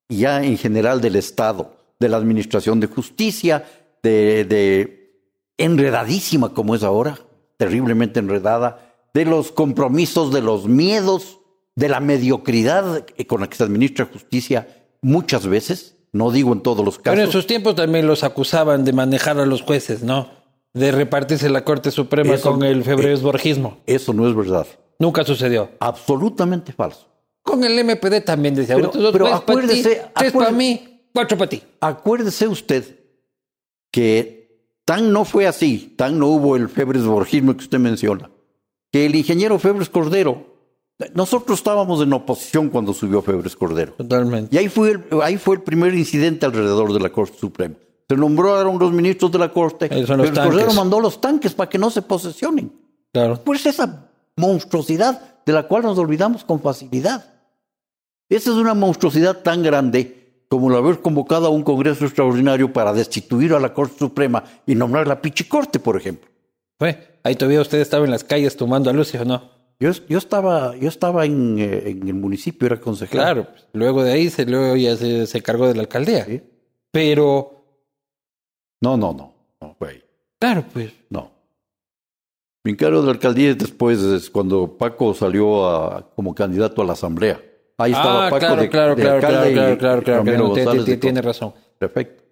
[0.10, 3.66] ya en general del Estado, de la Administración de Justicia,
[4.04, 5.22] de, de
[5.58, 7.20] enredadísima como es ahora,
[7.58, 11.40] terriblemente enredada, de los compromisos, de los miedos,
[11.76, 14.68] de la mediocridad con la que se administra justicia
[15.02, 17.16] muchas veces, no digo en todos los casos.
[17.16, 20.30] Pero en sus tiempos también los acusaban de manejar a los jueces, ¿no?
[20.78, 23.80] De repartirse la Corte Suprema con el febreresborgismo.
[23.86, 24.68] Eso no es verdad.
[25.00, 25.70] Nunca sucedió.
[25.80, 27.08] Absolutamente falso.
[27.42, 31.50] Con el MPD también decía, pero, dos pero acuérdese, para tres para mí, cuatro para
[31.50, 31.63] ti.
[31.80, 32.84] Acuérdese usted
[33.90, 34.38] que
[34.86, 38.30] tan no fue así, tan no hubo el febresborgismo que usted menciona,
[38.92, 40.58] que el ingeniero Febres Cordero,
[41.13, 43.94] nosotros estábamos en oposición cuando subió Febres Cordero.
[43.94, 44.56] Totalmente.
[44.56, 47.76] Y ahí fue el, ahí fue el primer incidente alrededor de la Corte Suprema.
[48.10, 49.89] Se nombraron los ministros de la Corte.
[49.89, 52.72] Febres Cordero mandó los tanques para que no se posesionen.
[53.12, 53.41] Claro.
[53.43, 57.34] Pues esa monstruosidad de la cual nos olvidamos con facilidad.
[58.30, 62.93] Esa es una monstruosidad tan grande como el haber convocado a un Congreso extraordinario para
[62.93, 66.30] destituir a la Corte Suprema y nombrar la Pichicorte, por ejemplo.
[66.78, 67.20] Fue.
[67.24, 69.58] Ahí todavía usted estaba en las calles tomando a Lucio, ¿no?
[69.80, 73.22] Yo, yo estaba, yo estaba en, eh, en, el municipio, era consejero.
[73.22, 76.26] Claro, pues, luego de ahí se, luego ya se, se cargó de la alcaldía.
[76.26, 76.41] ¿Sí?
[76.91, 77.57] Pero.
[78.82, 80.04] No, no, no, no, güey.
[80.40, 80.94] Claro, pues.
[81.10, 81.32] No.
[82.63, 86.86] Mi cargo de la alcaldía es después, es cuando Paco salió a, como candidato a
[86.86, 87.42] la asamblea.
[87.78, 90.98] Ahí estaba ah, Paco claro, de, claro, de claro, claro, claro, claro, claro, González de
[90.98, 91.54] tiene razón.
[91.78, 92.24] Perfecto.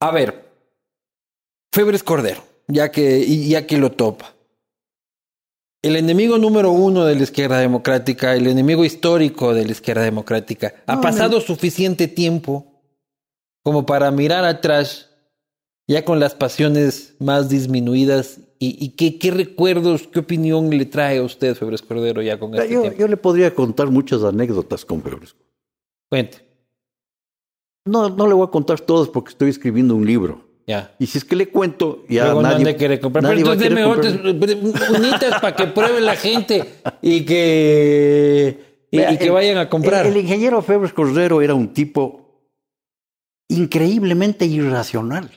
[0.00, 0.50] A ver,
[1.72, 4.34] Febres Cordero, ya que, ya que lo topa.
[5.82, 10.74] El enemigo número uno de la izquierda democrática, el enemigo histórico de la izquierda democrática,
[10.86, 11.40] ha pasado no.
[11.40, 12.82] suficiente tiempo
[13.62, 15.09] como para mirar atrás,
[15.90, 18.38] ya con las pasiones más disminuidas.
[18.60, 22.54] ¿Y, y qué, qué recuerdos, qué opinión le trae a usted, Febres Cordero, ya con
[22.54, 22.98] este Yo, tiempo?
[23.00, 25.34] yo le podría contar muchas anécdotas con Febres.
[26.10, 26.38] Cuente,
[27.86, 30.44] No, no le voy a contar todas porque estoy escribiendo un libro.
[30.66, 30.94] ya.
[30.98, 33.22] Y si es que le cuento, ya Luego nadie, no querer comprar.
[33.24, 34.66] Pero nadie entonces deme comprar.
[34.68, 36.64] otras unitas para que pruebe la gente
[37.02, 38.58] y que,
[38.90, 40.04] y, que el- vayan a comprar.
[40.06, 42.44] El, el ingeniero Febres Cordero era un tipo
[43.48, 45.30] increíblemente irracional.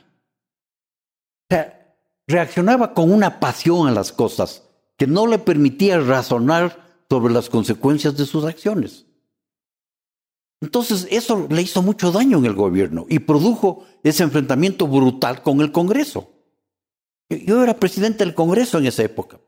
[1.53, 4.63] Sea, reaccionaba con una pasión a las cosas
[4.97, 9.05] que no le permitía razonar sobre las consecuencias de sus acciones.
[10.61, 15.61] Entonces, eso le hizo mucho daño en el gobierno y produjo ese enfrentamiento brutal con
[15.61, 16.27] el Congreso.
[17.29, 19.39] Yo era presidente del Congreso en esa época.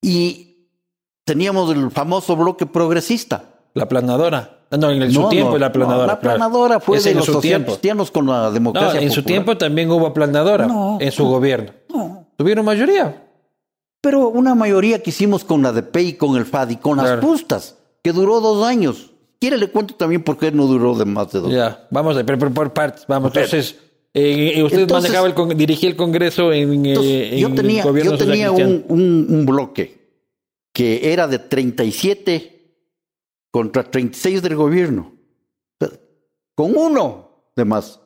[0.00, 0.68] Y
[1.24, 3.51] teníamos el famoso bloque progresista.
[3.74, 4.58] La planadora.
[4.70, 6.06] Ah, No, en el, su No, tiempo no, la planadora.
[6.06, 9.10] no, la planadora fue Es de en los su socialcristianos con la No, democracia en
[9.10, 9.26] su popular.
[9.26, 11.30] tiempo también hubo planadora No, en su no.
[11.30, 11.72] gobierno.
[11.92, 12.26] No.
[12.36, 13.22] Tuvieron mayoría.
[14.00, 17.06] Pero una mayoría que hicimos con la DP y con el FAD y con las
[17.06, 17.20] Claro.
[17.20, 19.10] pustas, que duró dos años.
[19.40, 21.52] Quiere le cuento también por qué no duró de más de dos.
[21.52, 23.04] Ya, vamos a pero, pero por partes.
[23.06, 23.76] Vamos, entonces,
[24.14, 28.12] eh, usted Entonces- manejaba el, dirigía el Congreso en, eh, Entonces, yo en tenía, gobierno
[28.12, 30.00] yo tenía un, un- un bloque
[30.72, 32.61] que era de 37
[33.52, 35.12] contra 36 del gobierno.
[35.80, 35.96] O sea,
[36.56, 38.00] con uno de más.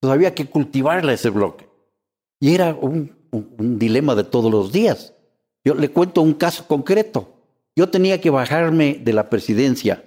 [0.00, 1.68] Entonces había que cultivarle ese bloque.
[2.40, 5.12] Y era un, un- un dilema de todos los días.
[5.64, 7.28] Yo le cuento un caso concreto.
[7.76, 10.04] Yo tenía que bajarme de la presidencia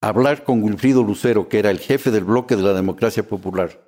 [0.00, 3.82] a hablar con Wilfrido Lucero, que era el jefe del bloque de la democracia popular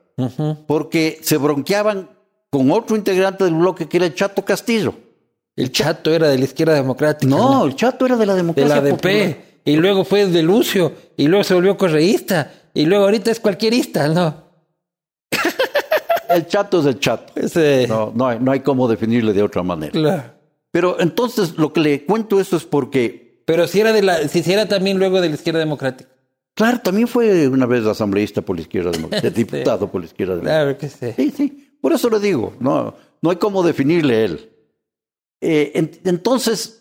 [0.66, 2.10] porque se bronqueaban
[2.50, 4.94] con otro integrante del bloque que era el Chato Castillo.
[5.54, 7.30] El chato era de la izquierda democrática.
[7.30, 8.92] No, el Chato era de la de democracia la popular.
[9.64, 14.08] Y luego fue de Lucio, y luego se volvió correísta, y luego ahorita es cualquierista,
[14.08, 14.48] ¿no?
[16.28, 17.32] El Chato es el Chato.
[17.36, 19.92] Ese, No, no, hay, no hay cómo definirle de otra manera.
[19.92, 20.38] claro.
[20.70, 24.52] Pero entonces lo que le cuento eso es porque, Pero si era de la, si
[24.52, 26.10] era también luego de la izquierda democrática.
[26.54, 30.64] Claro, también fue una vez asambleísta por la izquierda democrática, diputado por la izquierda democrática.
[30.64, 31.12] Claro que sí.
[31.16, 31.70] Sí, sí.
[31.80, 34.50] Por eso le digo, no, no hay cómo definirle él.
[35.40, 36.77] Eh, en- entonces,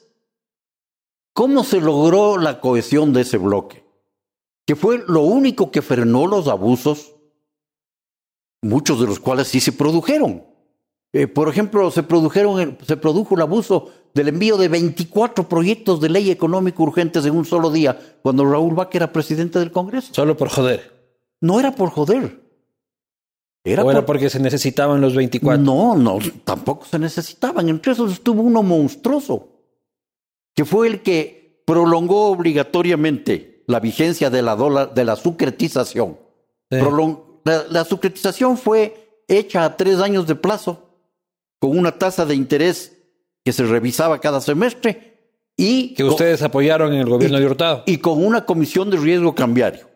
[1.37, 3.85] ¿cómo se logró la cohesión de ese bloque?
[4.65, 7.13] Que fue lo único que frenó los abusos,
[8.63, 10.43] muchos de los cuales sí se produjeron.
[11.13, 16.01] Eh, por ejemplo, se, produjeron, el- se produjo el abuso del envío de 24 proyectos
[16.01, 20.13] de ley económica urgentes en un solo día, cuando Raúl Vaca era presidente del Congreso.
[20.13, 21.15] Solo por joder.
[21.39, 22.41] No era por joder.
[23.63, 25.61] Era o por- era porque se necesitaban los 24.
[25.63, 27.69] no, no, tampoco se necesitaban.
[27.69, 29.56] Entre esos estuvo uno monstruoso,
[30.57, 36.17] que fue el que prolongó obligatoriamente la vigencia de la, dólar, de la sucretización.
[36.71, 36.77] Sí.
[36.79, 40.89] Prolong- la, la sucretización fue hecha a tres años de plazo,
[41.59, 42.97] con una tasa de interés
[43.45, 45.19] que se revisaba cada semestre
[45.55, 47.83] y, Que con- ustedes apoyaron en el gobierno y- de Hurtado.
[47.85, 49.87] y con una comisión de riesgo cambiario.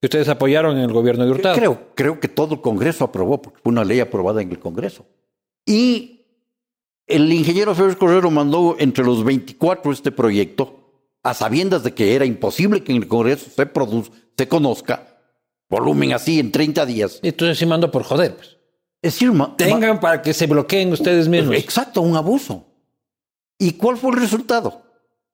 [0.00, 1.54] Que ustedes apoyaron en el gobierno de Hurtado.
[1.56, 5.04] Creo, creo que todo el Congreso aprobó, porque fue una ley aprobada en el Congreso.
[5.66, 6.17] Y
[7.08, 10.74] el ingeniero Félix Correro mandó entre los 24 este proyecto,
[11.22, 15.18] a sabiendas de que era imposible que en el Congreso se produzca, se conozca,
[15.68, 17.20] volumen así en 30 días.
[17.22, 18.36] Entonces sí mando por joder.
[18.36, 18.58] Pues.
[19.00, 21.56] Es decir, Tengan para que se bloqueen ustedes mismos.
[21.56, 22.66] exacto, un abuso.
[23.58, 24.82] ¿Y cuál fue el resultado?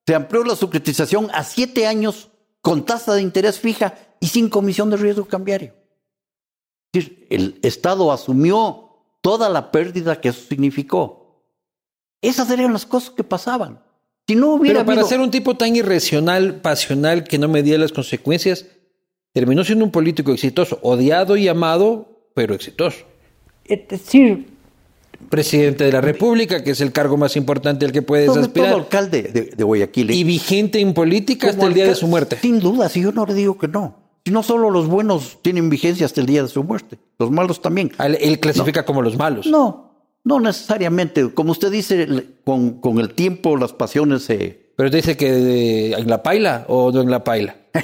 [0.07, 4.91] Se amplió la sucretización a siete años con tasa de interés fija y sin comisión
[4.91, 5.75] de riesgo cambiario.
[6.93, 11.24] Es decir, el Estado asumió toda la pérdida que eso significó.
[12.29, 13.81] Esas eran las cosas que pasaban.
[14.27, 17.77] Si no hubiera Pero para habido- ser un tipo tan irracional, pasional, que no medía
[17.79, 18.67] las consecuencias,
[19.33, 23.05] terminó siendo un político exitoso, odiado y amado, pero exitoso.
[23.65, 24.49] Es decir,
[25.31, 28.47] Presidente de la República, que es el cargo más importante al que puedes sobre todo
[28.65, 28.75] aspirar.
[28.75, 30.11] alcalde de, de Guayaquil.
[30.11, 32.37] Y vigente en política hasta el día de su muerte.
[32.41, 33.97] Sin duda, si yo no le digo que no.
[34.25, 37.63] Si no solo los buenos tienen vigencia hasta el día de su muerte, los malos
[37.63, 37.93] también.
[37.99, 39.47] Él clasifica como los malos.
[39.47, 39.94] No,
[40.25, 41.33] no necesariamente.
[41.33, 42.07] Como usted dice,
[42.45, 44.73] con, con el tiempo las pasiones se...
[44.77, 47.57] Pero dice que eh, en la paila o no en la paila.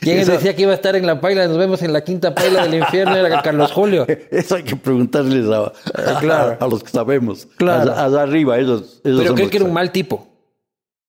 [0.00, 1.46] ¿Quién decía que iba a estar en la paila?
[1.46, 4.06] Nos vemos en la quinta paila del infierno, era Carlos Julio.
[4.30, 6.56] Eso hay que preguntarles a, a- Claro.
[6.60, 7.46] a los que sabemos.
[7.56, 7.92] Claro.
[7.92, 10.28] Allá, arriba, ellos, ellos Pero creo que era un mal tipo.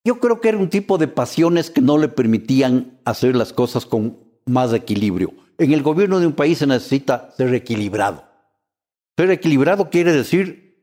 [0.04, 3.86] Yo creo que era un tipo de pasiones que no le permitían hacer las cosas
[3.86, 5.32] con más equilibrio.
[5.58, 8.24] En el gobierno de un país se necesita ser equilibrado.
[9.20, 10.82] Ser equilibrado quiere decir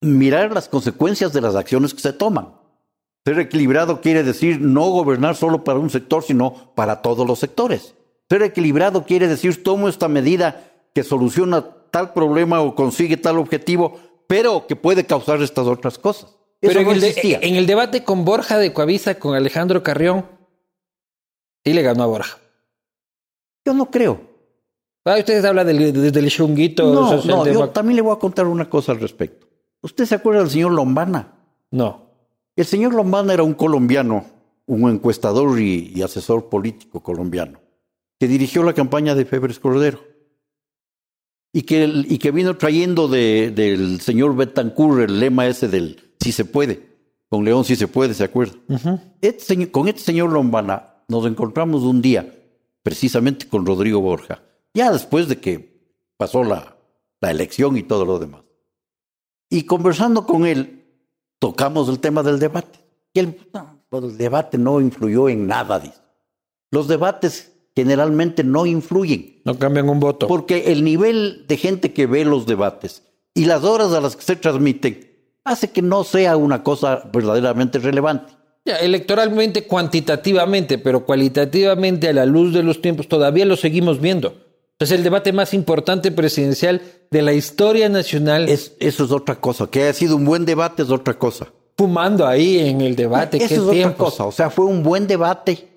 [0.00, 2.56] mirar las consecuencias de las acciones que se toman.
[3.24, 7.94] Ser equilibrado quiere decir no gobernar solo para un sector, sino para todos los sectores.
[8.28, 14.00] Ser equilibrado quiere decir tomo esta medida que soluciona tal problema o consigue tal objetivo,
[14.26, 16.30] pero que puede causar estas otras cosas.
[16.60, 19.84] Eso Pero en, no el de- en el debate con Borja de Coavisa, con Alejandro
[19.84, 20.26] Carrión,
[21.64, 22.38] sí le ganó a Borja.
[23.64, 24.25] Yo no creo.
[25.06, 28.46] Ah, ustedes hablan del, del, del chunguito No, no, yo también le voy a contar
[28.46, 29.46] una cosa al respecto.
[29.82, 31.32] ¿Usted se acuerda del señor Lombana?
[31.70, 32.10] No.
[32.56, 34.24] El señor Lombana era un colombiano,
[34.66, 37.60] un encuestador y, y asesor político colombiano,
[38.18, 40.00] que dirigió la campaña de Febres Cordero
[41.52, 46.32] y que, y que vino trayendo de- del señor Betancourt el lema ese del si
[46.32, 46.96] se puede,
[47.28, 48.54] con León si se puede, ¿se acuerda?
[49.20, 52.34] Este con este señor Lombana nos encontramos un día,
[52.82, 54.42] precisamente con Rodrigo Borja,
[54.76, 55.80] ya después de que
[56.16, 56.76] pasó la,
[57.20, 58.42] la elección y todo lo demás.
[59.50, 60.84] Y conversando con él,
[61.38, 62.78] tocamos el tema del debate.
[63.12, 66.00] Y él, no, pues el debate no influyó en nada, dice.
[66.70, 70.26] Los debates generalmente no influyen, No cambian un voto.
[70.26, 73.02] porque el nivel de gente que ve los debates
[73.34, 75.10] y las horas a las que se transmiten
[75.44, 78.32] hace que no sea una cosa verdaderamente relevante.
[78.64, 84.34] Ya, electoralmente, cuantitativamente, pero cualitativamente, a la luz de los tiempos, todavía lo seguimos viendo.
[84.78, 88.48] Es el debate más importante presidencial de la historia nacional.
[88.48, 89.66] Es, eso es otra cosa.
[89.68, 91.46] Que haya sido un buen debate es otra cosa.
[91.78, 93.38] fumando ahí en el debate.
[93.38, 94.24] Eso ¿Qué es otra cosa.
[94.26, 95.68] O sea, fue un buen debate.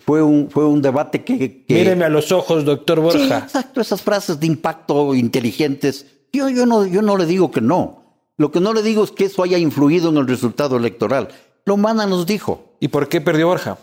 [0.00, 1.64] Fue un, fue un debate que...
[1.66, 3.38] que- Míreme a los ojos, doctor Sí, Borja.
[3.38, 6.06] exacto, esas frases de impacto inteligentes.
[6.32, 8.02] Yo, yo, no, yo no le digo que no.
[8.38, 11.28] Lo que no le digo es que eso haya influido en el resultado electoral.
[11.66, 13.78] Lomana nos dijo, ¿Y por qué perdió Borja?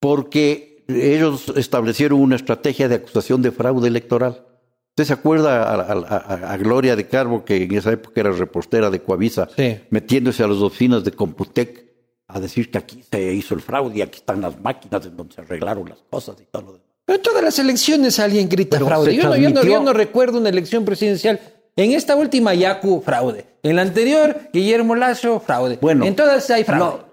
[0.00, 4.44] porque ellos establecieron una estrategia de acusación de fraude electoral.
[4.90, 8.32] ¿Usted se acuerda a, a- a- a Gloria de Carbo, que en esa época era
[8.32, 9.78] reportera de Coavisa, Sí.
[9.90, 11.86] metiéndose a las oficinas de Computec
[12.26, 15.34] a decir que aquí se hizo el fraude y aquí están las máquinas en donde
[15.34, 16.86] se arreglaron las cosas y todo lo demás?
[17.04, 19.14] Pero en todas las elecciones alguien grita Pero fraude.
[19.14, 21.38] Yo no, yo, no, transmitió- yo no recuerdo una elección presidencial.
[21.76, 23.46] En esta última, Yacu, fraude.
[23.62, 25.78] En la anterior, Guillermo Lazo, fraude.
[25.80, 26.84] Bueno, en todas hay fraude.
[26.84, 27.07] no,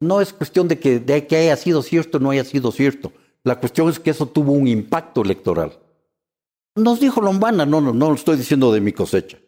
[0.00, 3.12] no es cuestión de que, haya sido cierto o no haya sido cierto.
[3.44, 5.78] La cuestión es que eso tuvo un impacto electoral.
[6.74, 9.38] Nos dijo Lombana, no, no, no lo estoy diciendo de mi cosecha.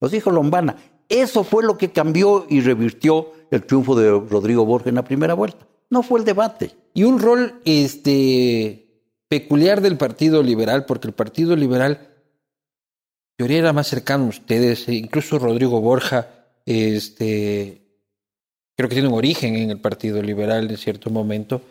[0.00, 0.76] Nos dijo Lombana.
[1.08, 5.34] Eso fue lo que cambió y revirtió el triunfo de Rodrigo Borges en la primera
[5.34, 5.66] vuelta.
[5.90, 6.74] No fue el debate.
[6.94, 8.82] Y un rol este,
[9.28, 12.08] peculiar del Partido Liberal, porque el Partido Liberal,
[13.36, 16.28] teoría era más cercano a ustedes, e incluso Rodrigo Borja,
[16.64, 17.81] este,
[18.82, 21.62] creo que tiene un origen en el Partido Liberal en cierto momento,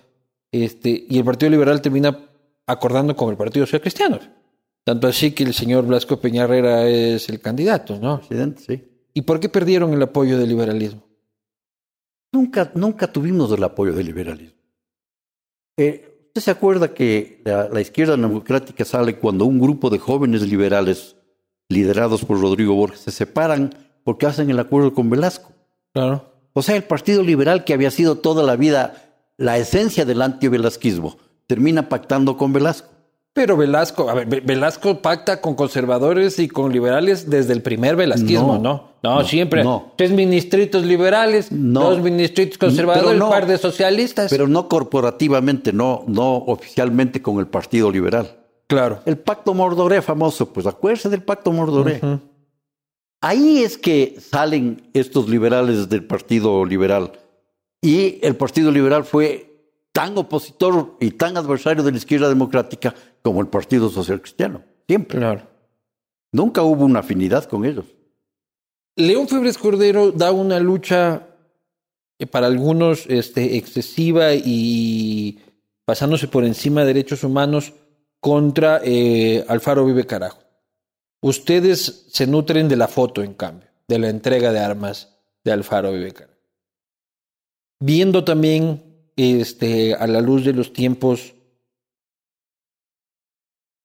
[0.49, 2.18] este, y el Partido Liberal termina
[2.66, 4.20] acordando con el Partido Social Cristiano.
[4.86, 8.20] Tanto así que el señor Blasco Peñarrera es el candidato, ¿no?
[8.20, 8.84] Presidente, sí.
[9.14, 11.03] ¿Y por qué perdieron el apoyo del liberalismo?
[12.32, 14.57] Nunca, nunca tuvimos el apoyo del liberalismo.
[15.78, 20.43] Eh, ¿Usted se acuerda que la, la, izquierda democrática sale cuando un grupo de jóvenes
[20.43, 21.18] liberales,
[21.68, 25.51] liderados por Rodrigo Borges, se separan porque hacen el acuerdo con Velasco?
[25.93, 26.31] Claro.
[26.54, 28.93] O sea, el Partido Liberal, que había sido toda la vida
[29.38, 32.89] la esencia del antivelasquismo, termina pactando con Velasco.
[33.34, 38.58] Pero Velasco, a ver, Velasco pacta con conservadores y con liberales desde el primer velasquismo,
[38.58, 38.91] ¿no?
[39.02, 39.64] No, no, siempre.
[39.64, 39.93] No.
[39.95, 44.30] Tres ministritos liberales, dos ministritos conservadores, un par de socialistas.
[44.30, 48.36] Pero no corporativamente, no, no oficialmente con el Partido Liberal.
[48.68, 48.99] Claro.
[49.06, 51.99] El pacto Mordoré famoso, pues acuérdese del pacto Mordoré.
[52.02, 52.20] Uh -huh.
[53.22, 57.12] Ahí es que salen estos liberales del Partido Liberal.
[57.80, 59.52] Y el Partido Liberal fue
[59.92, 64.64] tan opositor y tan adversario de la izquierda democrática como el Partido Social Cristiano.
[64.88, 65.20] Siempre.
[65.20, 65.44] Claro.
[66.32, 67.86] Nunca hubo una afinidad con ellos.
[68.96, 71.28] León Febres Cordero da una lucha
[72.18, 75.40] eh, para algunos este, excesiva y
[75.86, 77.74] pasándose por encima de derechos humanos
[78.20, 80.41] contra eh, Alfaro Vive Carajo.
[81.22, 85.92] Ustedes se nutren de la foto, en cambio, de la entrega de armas de Alfaro
[85.92, 86.40] Vive Carajo.
[87.80, 91.36] Viendo también este, a la luz de los tiempos,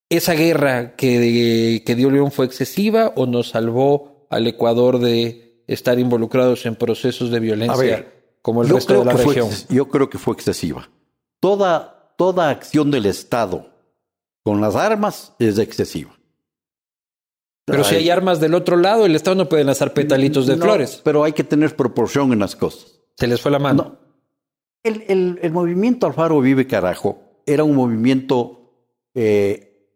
[0.08, 5.98] ¿esa guerra que, que dio León fue excesiva o nos salvó al Ecuador de estar
[5.98, 9.50] involucrados en procesos de violencia ver, como el resto de la región?
[9.50, 10.88] Fue, yo creo que fue excesiva.
[11.40, 13.70] Toda, toda acción del Estado
[14.42, 16.15] con las armas es excesiva.
[17.66, 20.64] Pero si hay armas del otro lado, el Estado no puede lanzar petalitos de no,
[20.64, 21.00] flores.
[21.04, 23.00] Pero hay que tener proporción en las cosas.
[23.16, 23.82] Se les fue la mano.
[23.82, 23.98] No.
[24.84, 28.72] El, el, el, movimiento Alfaro Vive Carajo era un movimiento
[29.14, 29.90] eh,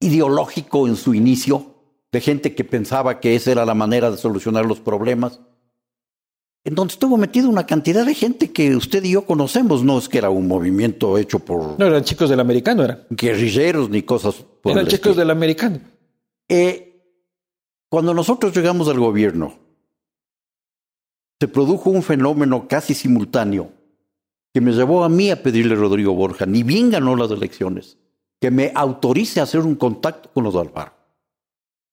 [0.00, 1.74] ideológico en su inicio,
[2.10, 5.40] de gente que pensaba que esa era la manera de solucionar los problemas,
[6.64, 10.08] en donde estuvo metido una cantidad de gente que usted y yo conocemos, no es
[10.08, 11.78] que era un movimiento hecho por...
[11.78, 13.04] No, eran chicos del americano, eran.
[13.10, 15.14] Guerrilleros ni cosas por Eran chicos estilo.
[15.14, 15.78] del americano.
[16.48, 16.86] Eh,
[17.88, 19.58] cuando nosotros llegamos al gobierno,
[21.38, 23.70] se produjo un fenómeno casi simultáneo
[24.52, 27.98] que me llevó a mí a pedirle a Rodrigo Borja, ni bien ganó las elecciones,
[28.40, 30.92] que me autorice a hacer un contacto con los Alfaro.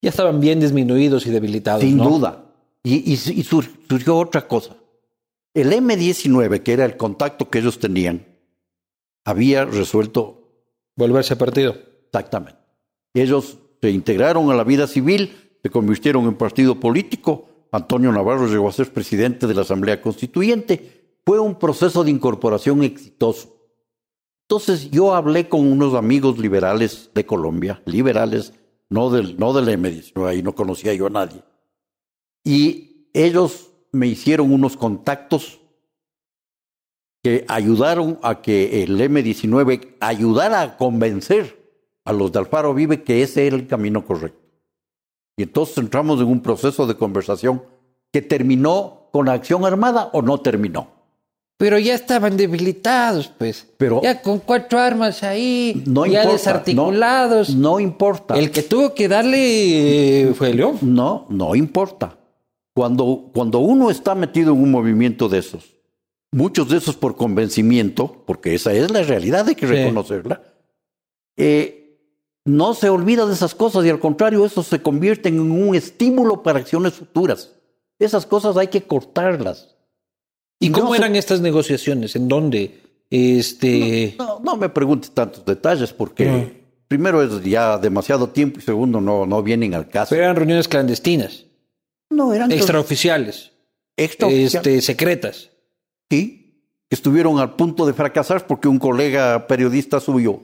[0.02, 1.82] Ya estaban bien disminuidos y debilitados.
[1.82, 2.10] Sin ¿no?
[2.10, 2.46] duda.
[2.84, 4.76] Y, y, y, surgió otra cosa.
[5.54, 8.26] El M19, que era el contacto que ellos tenían,
[9.26, 10.40] había resuelto...
[10.96, 11.76] Volverse partido.
[12.06, 12.60] Exactamente.
[13.14, 17.50] Ellos se integraron a la vida civil, se convirtieron en partido político.
[17.70, 21.18] Antonio Navarro llegó a ser presidente de la Asamblea Constituyente.
[21.26, 23.54] Fue un proceso de incorporación exitoso.
[24.44, 28.54] Entonces yo hablé con unos amigos liberales de Colombia, liberales,
[28.90, 31.44] no del, no del M19, ahí no conocía yo a nadie.
[32.42, 35.60] Y ellos me hicieron unos contactos
[37.22, 41.63] que ayudaron a que el M19 ayudara a convencer
[42.06, 44.40] a los de Alfaro Vive que ese era el camino correcto.
[45.38, 47.64] Y entonces entramos en un proceso de conversación
[48.12, 50.92] que terminó con acción armada o no terminó.
[51.58, 53.68] Pero ya estaban debilitados, pues.
[53.78, 57.56] Pero ya con cuatro armas ahí, no ya importa, desarticulados.
[57.56, 58.38] No, no, importa.
[58.38, 60.78] El que tuvo que darle eh, fue León.
[60.82, 62.18] No, no importa.
[62.76, 65.76] Cuando, cuando uno está metido en un movimiento de esos,
[66.32, 69.74] muchos de esos por convencimiento, porque esa es la realidad, hay que Sí.
[69.74, 70.42] reconocerla,
[71.38, 71.83] eh,
[72.46, 76.44] no se olvida de esas cosas y al contrario, eso se convierte en un estímulo
[76.44, 77.52] para acciones futuras.
[78.00, 79.76] Esas cosas hay que cortarlas.
[80.60, 82.16] ¿Y No cómo se- eran estas negociaciones?
[82.16, 82.80] ¿En dónde?
[83.10, 84.16] Este.
[84.18, 86.50] No, no me preguntes tantos detalles porque No.
[86.88, 90.10] primero es ya demasiado tiempo y segundo no, no vienen al caso.
[90.10, 91.46] Pero eran reuniones clandestinas,
[92.10, 93.52] no, eran extraoficiales,
[93.98, 94.56] extraoficiales.
[94.56, 95.50] este, secretas.
[96.10, 100.42] Sí, estuvieron al punto de fracasar porque un colega periodista suyo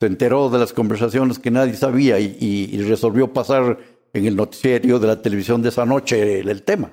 [0.00, 3.78] se enteró de las conversaciones que nadie sabía y, y- y resolvió pasar
[4.12, 6.90] en el noticiero de la televisión de esa noche el, el tema.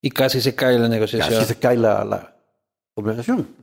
[0.00, 1.28] Y casi se cae la negociación.
[1.40, 2.34] Casi se cae la, la.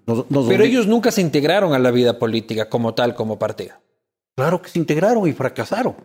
[0.06, 3.76] Nos- nos Pero ellos nunca se integraron a la vida política como tal, como partido.
[4.36, 5.96] Claro que se integraron y fracasaron.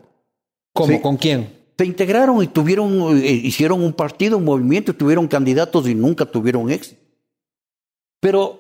[0.73, 0.93] ¿Cómo?
[0.95, 1.01] Sí.
[1.01, 1.59] ¿Con quién?
[1.79, 6.27] Se integraron y tuvieron, eh, hicieron un partido, un movimiento, y tuvieron candidatos y nunca
[6.27, 7.01] tuvieron éxito.
[8.21, 8.60] Pero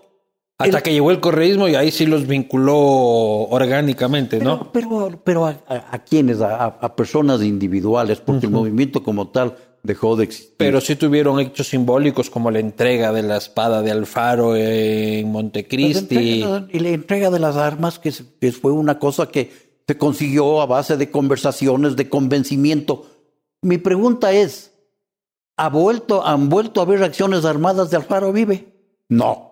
[0.60, 4.70] Hasta El- que llegó el correísmo y ahí sí los vinculó orgánicamente, ¿no?
[4.72, 10.16] Pero, pero, a, a, a quiénes, a, personas individuales, porque el movimiento como tal dejó
[10.16, 10.54] de existir.
[10.58, 16.44] Pero sí tuvieron hechos simbólicos como la entrega de la espada de Alfaro en Montecristi.
[16.70, 20.66] y la entrega de las armas, que, que fue una cosa que se consiguió a
[20.66, 23.06] base de conversaciones, de convencimiento.
[23.62, 24.72] Mi pregunta es,
[25.56, 28.66] ¿ha vuelto, ¿han vuelto a haber acciones armadas de Alfaro Vive?
[29.08, 29.49] No.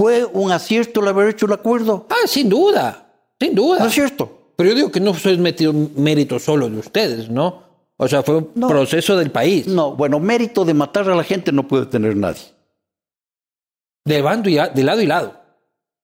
[0.00, 2.06] ¿Fue un acierto el haber hecho el acuerdo?
[2.08, 3.80] Ah, sin duda, sin duda.
[3.80, 4.52] ¿No es cierto?
[4.56, 7.64] Pero yo digo que no fue metido mérito solo de ustedes, ¿no?
[7.98, 8.68] O sea, fue un No.
[8.68, 9.66] proceso del país.
[9.66, 12.40] No, bueno, mérito de matar a la gente no puede tener nadie.
[14.06, 15.38] De bando y a- de lado y lado.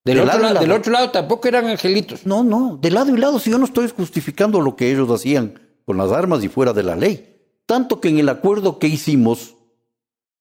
[0.04, 0.60] Del, De otro lado.
[0.60, 2.26] del otro lado tampoco eran angelitos.
[2.26, 5.58] No, no, de lado y lado, si yo no estoy justificando lo que ellos hacían
[5.86, 7.34] con las armas y fuera de la ley.
[7.64, 9.54] Tanto que en el acuerdo que hicimos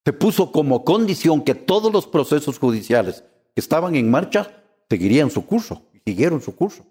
[0.04, 3.24] se puso como condición que todos los procesos judiciales
[3.56, 4.50] que estaban en marcha
[4.88, 6.84] seguirían su curso siguieron su curso.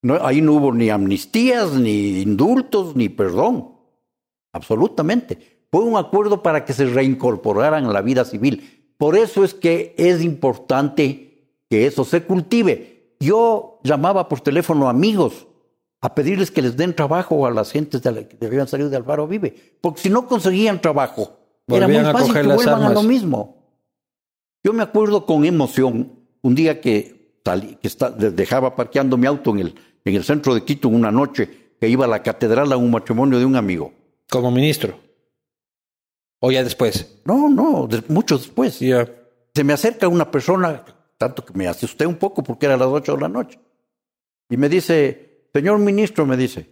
[0.00, 3.72] No, ahí no hubo ni amnistías, ni indultos, ni perdón.
[4.54, 5.66] Absolutamente.
[5.70, 8.94] Fue un acuerdo para que se reincorporaran a la vida civil.
[8.96, 13.16] Por eso es que es importante que eso se cultive.
[13.20, 15.46] Yo llamaba por teléfono a amigos
[16.00, 18.96] a pedirles que les den trabajo a las gentes de la- que habían salido de
[18.96, 21.36] Alfaro Vive, porque si no conseguían trabajo,
[21.66, 23.02] era Volvían muy a fácil coger que las vuelvan a armas.
[23.02, 23.57] lo mismo.
[24.64, 29.50] Yo me acuerdo con emoción un día que salí, que está- dejaba parqueando mi auto
[29.52, 32.72] en el, en el centro de Quito en una noche, que iba a la catedral
[32.72, 33.92] a un matrimonio de un amigo.
[34.28, 34.98] Como ministro.
[36.40, 37.20] O ya después.
[37.24, 38.78] No, no, de- mucho después.
[38.80, 39.08] Ya.
[39.54, 40.84] Se me acerca una persona,
[41.16, 43.58] tanto que me asusté un poco porque era las ocho de la noche.
[44.50, 46.70] Y me dice, señor ministro, me dice,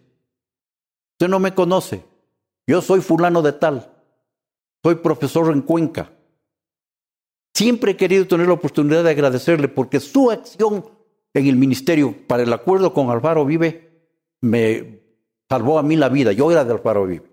[1.14, 2.04] usted no me conoce.
[2.66, 3.92] Yo soy fulano de tal.
[4.84, 6.12] Soy profesor en Cuenca.
[7.56, 10.84] Siempre he querido tener la oportunidad de agradecerle porque su acción
[11.32, 14.10] en el ministerio para el acuerdo con Alvaro Vive
[14.42, 15.00] me
[15.48, 16.32] salvó a mí la vida.
[16.32, 17.24] Yo era de Alvaro Vive.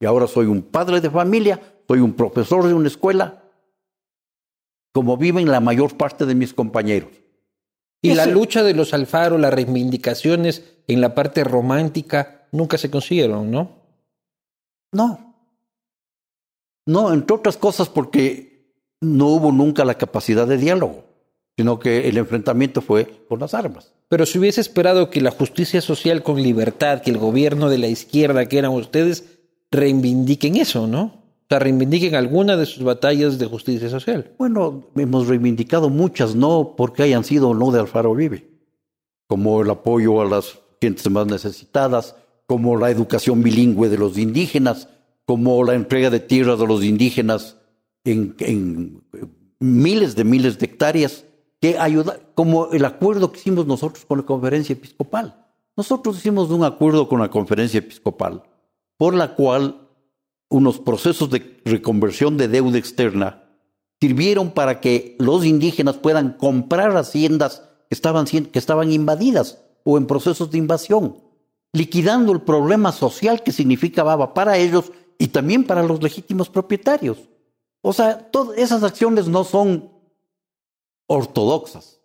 [0.00, 3.42] Y ahora soy un padre de familia, soy un profesor de una escuela,
[4.92, 7.12] como viven la mayor parte de mis compañeros.
[8.02, 13.50] Y la lucha de los Alfaro, las reivindicaciones en la parte romántica, nunca se consiguieron,
[13.50, 13.70] ¿no?
[14.92, 15.34] No.
[16.84, 18.53] No, entre otras cosas porque
[19.04, 21.04] no hubo nunca la capacidad de diálogo,
[21.56, 23.92] sino que el enfrentamiento fue con las armas.
[24.08, 27.88] Pero si hubiese esperado que la justicia social con libertad, que el gobierno de la
[27.88, 29.24] izquierda que eran ustedes,
[29.70, 31.02] reivindiquen eso, ¿no?
[31.02, 34.32] O sea, reivindiquen alguna de sus batallas de justicia social.
[34.38, 38.48] Bueno, hemos reivindicado muchas, no porque hayan sido o no de Alfaro Vive,
[39.26, 44.88] como el apoyo a las gentes más necesitadas, como la educación bilingüe de los indígenas,
[45.26, 47.56] como la entrega de tierras a los indígenas
[48.04, 49.02] en,
[49.60, 51.24] miles de miles de hectáreas,
[51.60, 55.46] que ayuda, como el acuerdo que hicimos nosotros con la conferencia episcopal.
[55.76, 58.42] Nosotros hicimos un acuerdo con la conferencia episcopal,
[58.98, 59.88] por la cual
[60.50, 63.44] unos procesos de reconversión de deuda externa
[64.00, 70.06] sirvieron para que los indígenas puedan comprar haciendas que estaban, que estaban invadidas o en
[70.06, 71.16] procesos de invasión,
[71.72, 77.18] liquidando el problema social que significaba para ellos y también para los legítimos propietarios.
[77.86, 79.90] O sea, todas esas acciones no son
[81.06, 82.00] ortodoxas.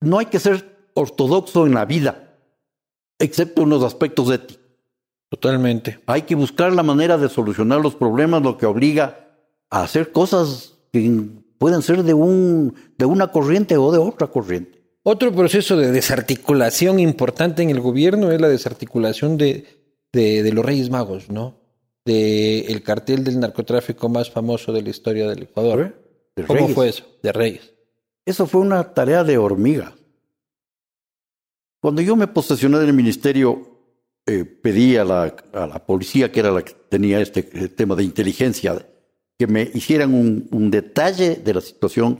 [0.00, 2.36] No hay que ser ortodoxo en la vida,
[3.20, 4.66] excepto en los aspectos éticos.
[5.28, 6.00] Totalmente.
[6.06, 9.28] Hay que buscar la manera de solucionar los problemas, lo que obliga
[9.70, 11.08] a hacer cosas que
[11.58, 14.82] pueden ser de, un, de una corriente o de otra corriente.
[15.04, 19.66] Otro proceso de desarticulación importante en el gobierno es la desarticulación de,
[20.12, 21.65] de, de los Reyes Magos, ¿no?
[22.06, 26.02] De el cartel del narcotráfico más famoso de la historia del Ecuador.
[26.34, 26.74] De ¿Cómo Reyes.
[26.74, 27.04] fue eso?
[27.22, 27.74] De Reyes.
[28.24, 29.94] Eso fue una tarea de hormiga.
[31.80, 33.78] Cuando yo me posesioné del ministerio,
[34.26, 37.94] eh, pedí a la, a la policía, que era la que tenía este eh, tema
[37.94, 38.86] de inteligencia,
[39.38, 42.18] que me hicieran un, un detalle de la situación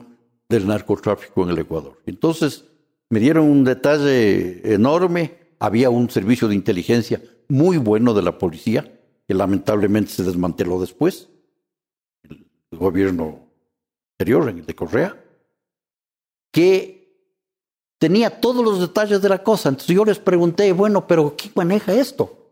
[0.49, 1.99] del narcotráfico en el Ecuador.
[2.07, 2.65] Entonces,
[3.09, 5.47] me dieron un detalle enorme.
[5.59, 8.96] Había un servicio de inteligencia muy bueno de la policía,
[9.27, 11.29] que lamentablemente se desmanteló después,
[12.23, 13.41] el, gobierno
[14.13, 15.23] anterior, el de Correa
[16.57, 16.97] que
[17.99, 19.69] tenía todos los detalles de la cosa.
[19.69, 22.51] Entonces yo les pregunté, bueno, pero ¿quién maneja esto?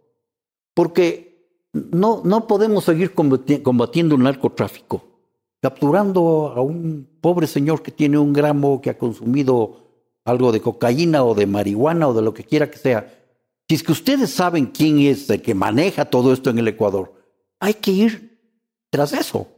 [0.75, 5.05] Porque no, no podemos seguir combatiendo el narcotráfico,
[5.63, 9.85] capturando a un pobre señor que tiene un gramo, que ha consumido
[10.27, 13.24] algo de cocaína o de marihuana o de lo que quiera que sea.
[13.69, 17.15] Si es que ustedes saben quién es el que maneja todo esto en el Ecuador,
[17.61, 18.39] hay que ir
[18.91, 19.49] tras eso.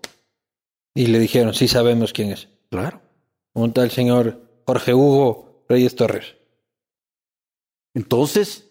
[0.95, 2.49] Y le dijeron, sí sabemos quién es.
[2.71, 3.01] Claro.
[3.53, 6.37] Un tal señor Jorge Hugo Reyes Torres.
[7.95, 8.65] Entonces...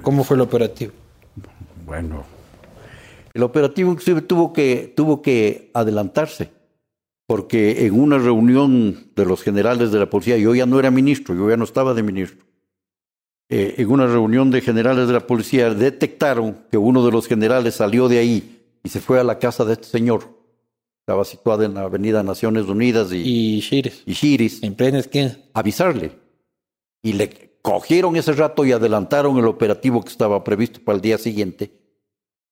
[0.00, 0.92] ¿Cómo fue el operativo?
[1.84, 2.24] Bueno,
[3.34, 6.50] el operativo inclusive tuvo que, tuvo que adelantarse,
[7.26, 11.34] porque en una reunión de los generales de la policía, yo ya no era ministro,
[11.34, 12.46] yo ya no estaba de ministro,
[13.48, 17.76] eh, en una reunión de generales de la policía detectaron que uno de los generales
[17.76, 20.36] salió de ahí y se fue a la casa de este señor.
[21.00, 24.02] Estaba situada en la avenida Naciones Unidas y, y Chiris.
[24.06, 24.62] Y Chiris.
[24.62, 25.38] En plena esquina.
[25.54, 26.12] Avisarle.
[27.02, 31.18] Y le cogieron ese rato y adelantaron el operativo que estaba previsto para el día
[31.18, 31.70] siguiente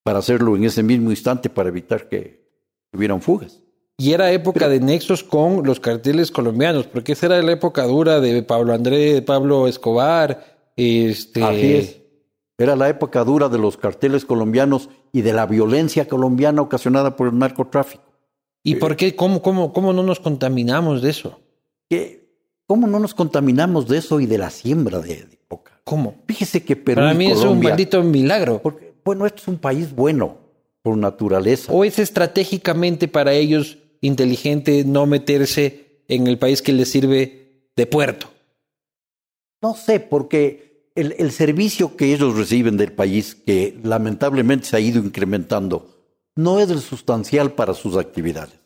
[0.05, 2.45] para hacerlo en ese mismo instante para evitar que
[2.93, 3.61] hubieran fugas.
[3.97, 8.19] Y era época de nexos con los carteles colombianos, porque esa era la época dura
[8.19, 10.54] de Pablo Andrés, de Pablo Escobar.
[10.75, 11.43] Este...
[11.43, 12.01] Así es.
[12.57, 17.27] Era la época dura de los carteles colombianos y de la violencia colombiana ocasionada por
[17.27, 18.03] el narcotráfico.
[18.63, 19.15] ¿Y por qué?
[19.15, 21.39] ¿Cómo, cómo, cómo no nos contaminamos de eso?
[22.67, 25.79] ¿Cómo no nos contaminamos de eso y de la siembra de, coca?
[25.83, 26.15] ¿Cómo?
[26.27, 28.59] Fíjese que Perú Para mí es un maldito milagro.
[28.61, 30.37] Porque bueno, esto es un país bueno
[30.81, 31.71] por naturaleza.
[31.71, 37.85] ¿O es estratégicamente para ellos inteligente no meterse en el país que les sirve de
[37.85, 38.31] puerto?
[39.61, 40.64] No sé, porque
[40.95, 45.87] el, el servicio que ellos reciben del país, que lamentablemente se ha ido incrementando,
[46.35, 48.59] no es el sustancial para sus actividades.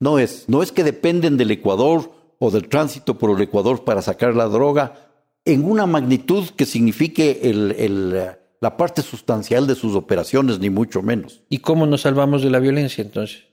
[0.00, 4.00] No es, no es que dependen del Ecuador o del tránsito por el Ecuador para
[4.00, 5.10] sacar la droga
[5.44, 11.02] en una magnitud que signifique el, el la parte sustancial de sus operaciones, ni mucho
[11.02, 11.42] menos.
[11.48, 13.44] ¿Y cómo nos salvamos de la violencia entonces?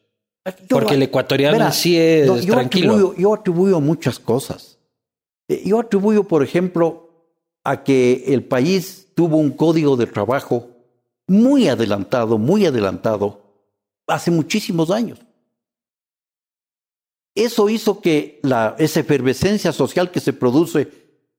[0.70, 2.94] Porque el ecuatoriano sí es yo tranquilo.
[2.94, 4.80] Atribuyo, yo atribuyo muchas cosas.
[5.48, 7.05] Eh, yo atribuyo, por ejemplo,
[7.66, 10.70] a que el país tuvo un código de trabajo
[11.28, 13.42] muy adelantado, muy adelantado,
[14.08, 15.20] hace muchísimos años.
[17.34, 20.88] Eso hizo que la, esa efervescencia social que se produce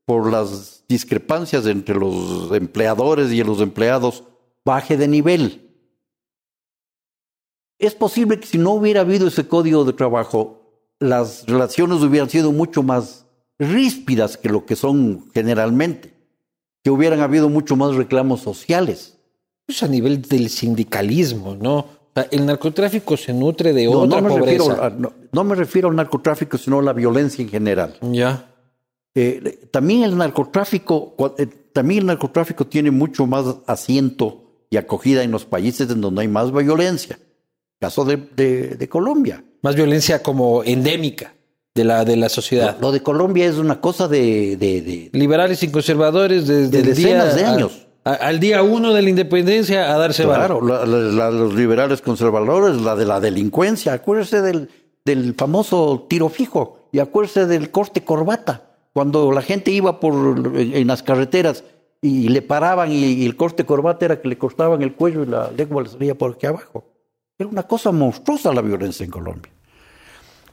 [0.04, 4.24] por las discrepancias entre los empleadores y los empleados
[4.64, 5.62] baje de nivel.
[7.78, 12.50] Es posible que si no hubiera habido ese código de trabajo, las relaciones hubieran sido
[12.50, 13.26] mucho más
[13.58, 16.15] ríspidas que lo que son generalmente,
[16.86, 19.18] que hubieran habido mucho más reclamos sociales.
[19.66, 21.84] Pues a nivel del sindicalismo, ¿no?
[22.30, 24.96] el narcotráfico se nutre de otra no pobreza.
[25.32, 27.96] no, me refiero al narcotráfico, sino a la violencia en general.
[28.02, 28.54] Ya.
[29.16, 35.32] Eh, también el narcotráfico, eh, también el narcotráfico tiene mucho más asiento y acogida en
[35.32, 37.18] los países en donde hay más violencia.
[37.80, 39.42] Caso de, Colombia.
[39.60, 41.34] Más violencia como endémica
[41.76, 42.76] de la, de la sociedad.
[42.80, 45.10] Lo, de Colombia es una cosa de...
[45.12, 47.86] Liberales y conservadores desde decenas de años.
[48.02, 53.20] al día uno de la independencia a darse Claro, los liberales conservadores, la de la
[53.20, 53.92] delincuencia.
[53.92, 54.70] Acuérdese del,
[55.04, 58.62] del famoso tiro fijo y acuérdese del corte corbata
[58.92, 60.14] cuando la gente iba por
[60.56, 61.62] en las carreteras
[62.00, 65.50] y le paraban y, el corte corbata era que le cortaban el cuello y la
[65.50, 66.84] lengua le salía por aquí abajo.
[67.38, 69.52] Era una cosa monstruosa la violencia en Colombia.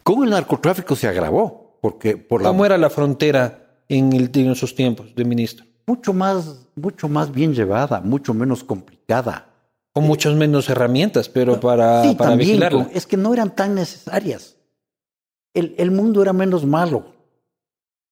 [0.03, 4.75] Con el narcotráfico se agravó, porque por ¿Cómo era la frontera en, el, en esos
[4.75, 5.65] tiempos de ministro?
[5.87, 9.49] Mucho más, mucho más bien llevada, mucho menos complicada.
[9.93, 12.89] Con muchas menos herramientas, pero para, sí, para también, vigilarla.
[12.93, 14.57] Es que no eran tan necesarias.
[15.53, 17.05] El, el mundo era menos malo.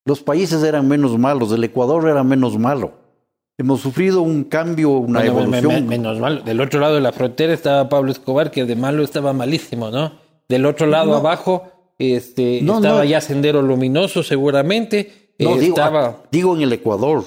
[0.05, 2.93] Los países eran menos malos, el Ecuador era menos malo.
[3.57, 5.87] Hemos sufrido un cambio, una evolución.
[5.87, 6.41] menos malo.
[6.41, 10.13] Del otro lado de la frontera estaba Pablo Escobar, que de malo estaba malísimo, ¿no?
[10.49, 11.70] Del otro lado abajo
[12.01, 15.33] este, estaba ya Sendero Luminoso, seguramente.
[15.39, 16.23] No, digo, estaba...
[16.31, 17.23] digo en el Ecuador.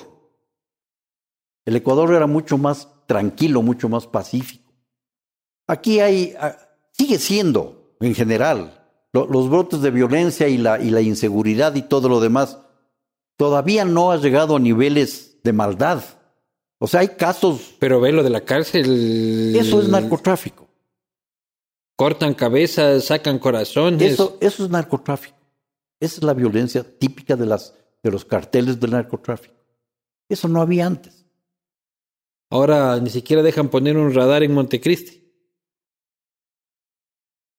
[1.65, 4.73] El Ecuador era mucho más tranquilo, mucho más pacífico.
[5.67, 6.57] Aquí hay, ah,
[6.93, 12.09] sigue siendo, en general, los brotes de violencia y la, y la inseguridad y todo
[12.09, 12.59] lo demás
[13.37, 16.03] todavía no ha llegado a niveles de maldad.
[16.79, 17.77] O sea, hay casos.
[17.79, 19.55] Pero ve lo de la cárcel.
[19.57, 20.69] Eso es narcotráfico.
[21.97, 24.15] Cortan cabezas, sacan corazones.
[24.15, 25.37] Eso, eso es narcotráfico.
[26.01, 29.55] Esa es la violencia típica de, las, de los carteles del narcotráfico.
[30.29, 31.25] Eso no había antes.
[32.51, 35.25] Ahora ni siquiera dejan poner un radar en Montecristi.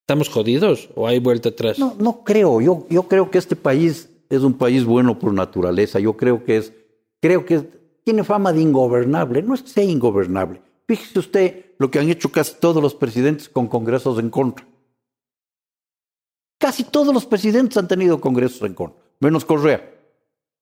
[0.03, 1.79] ¿Estamos jodidos o hay vuelta atrás?
[1.79, 2.61] No, no creo.
[2.61, 5.99] Yo, yo creo que este país es un país bueno por naturaleza.
[5.99, 6.73] Yo creo que es,
[7.19, 7.61] creo que
[8.03, 9.41] tiene fama de ingobernable.
[9.41, 13.49] No es que sea ingobernable, Fíjese usted lo que han hecho casi todos los presidentes
[13.49, 14.65] con congresos en contra.
[16.59, 19.91] Casi todos los presidentes han tenido congresos en contra, menos Correa.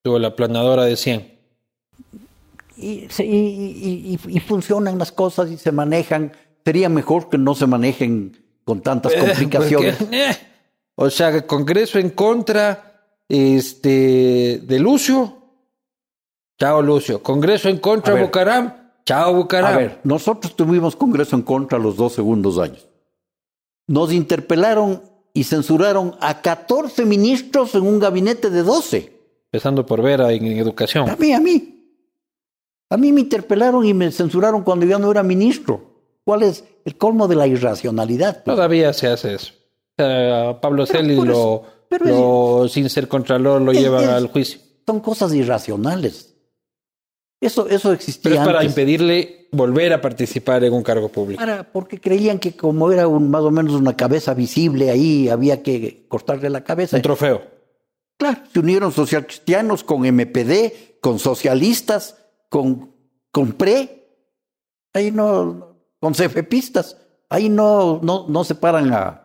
[0.01, 1.33] Tuvo la planadora de 100.
[2.75, 6.33] Y, y, y, y, funcionan las cosas y se manejan.
[6.65, 9.95] Sería mejor que no se manejen con tantas complicaciones.
[9.97, 10.37] Porque, eh,
[10.95, 15.37] o sea, Congreso en contra este, de Lucio.
[16.59, 17.21] Chao, Lucio.
[17.21, 18.82] Congreso en contra de Bucaram.
[19.05, 19.73] Chao, Bucaram.
[19.73, 22.87] A ver, nosotros tuvimos Congreso en contra los dos segundos años.
[23.87, 25.01] Nos interpelaron
[25.33, 29.11] y censuraron a 14 ministros en un gabinete de 12.
[29.51, 31.09] Empezando por Vera en educación.
[31.09, 31.69] A mí, a mí.
[32.89, 35.93] A mí me interpelaron y me censuraron cuando yo no era ministro.
[36.23, 38.43] ¿Cuál es el colmo de la irracionalidad?
[38.43, 38.55] Pues?
[38.55, 39.53] Todavía se hace eso.
[39.97, 44.59] Sea, Pablo Celi lo, lo, sin ser contralor lo lleva al juicio.
[44.85, 46.32] Son cosas irracionales.
[47.43, 48.23] Eso, eso existía.
[48.23, 48.71] Pero es para antes.
[48.71, 51.39] impedirle volver a participar en un cargo público.
[51.39, 55.61] Para, porque creían que como era un, más o menos una cabeza visible ahí, había
[55.61, 56.95] que cortarle la cabeza.
[56.95, 57.43] Un trofeo.
[58.17, 62.15] Claro, se unieron socialcristianos con MPD, con socialistas,
[62.49, 62.93] con,
[63.31, 64.07] con PRE,
[64.93, 66.95] ahí no, con CFPistas,
[67.29, 69.23] ahí no, no, no se paran a,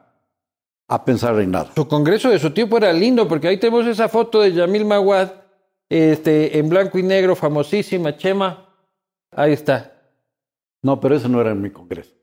[0.89, 1.71] a pensar en nada.
[1.77, 5.31] Su congreso de su tiempo era lindo, porque ahí tenemos esa foto de Yamil Maguad,
[5.89, 8.69] este, en blanco y negro, famosísima, Chema.
[9.33, 9.93] Ahí está.
[10.83, 12.15] No, pero eso no era en mi congreso.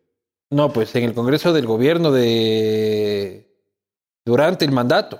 [0.51, 3.51] No, pues en el congreso del gobierno de
[4.25, 5.19] durante el mandato.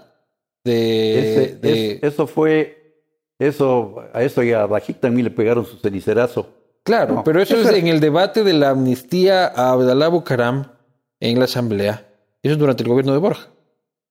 [0.63, 3.03] De, Ese- de- es- eso fue,
[3.39, 6.49] eso, a eso y a Bajik también le pegaron su cenicerazo.
[6.83, 10.71] Claro, No, pero eso, eso es en el debate de la amnistía a Abdalá Bucaram
[11.19, 12.07] en la asamblea.
[12.43, 13.47] Eso es durante el gobierno de Borja,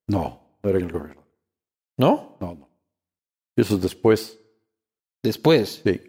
[0.07, 1.23] No, no era en el gobierno.
[1.97, 2.37] ¿no?
[2.41, 2.64] No, no.
[3.55, 4.39] Eso es después.
[5.23, 6.01] Después, Sí.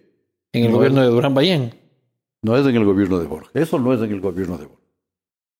[0.53, 1.75] en el No, gobierno es- de Durán Ballén,
[2.43, 3.51] No es en el gobierno de Borja.
[3.55, 4.83] Eso no es en el gobierno de Borja.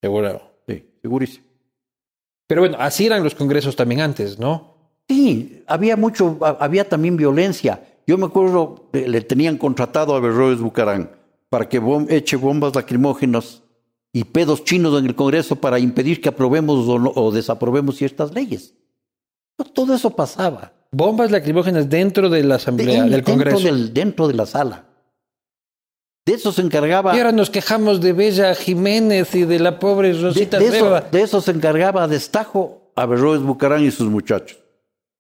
[0.01, 0.43] seguro.
[0.69, 1.45] Sí, segurísimo.
[2.47, 4.77] Pero bueno, así eran los congresos también antes, ¿no?
[5.09, 7.83] Sí, había mucho, ha- había también violencia.
[8.07, 11.11] Yo me acuerdo, eh, le tenían contratado a Berroes Bucarán
[11.49, 13.63] para que bom- eche bombas lacrimógenas
[14.13, 18.33] y pedos chinos en el Congreso para impedir que aprobemos o, no- o desaprobemos ciertas
[18.33, 18.75] leyes.
[19.73, 20.73] Todo eso pasaba.
[20.93, 23.59] Bombas lacrimógenas dentro de la asamblea, del congreso.
[23.59, 24.85] Dentro, del- dentro de la sala.
[26.25, 27.15] De eso se encargaba.
[27.15, 31.23] Y ahora nos quejamos de Bella Jiménez y de la pobre Rosita de eso, de
[31.23, 34.59] eso se encargaba destajo a Berroes Bucarán y sus muchachos.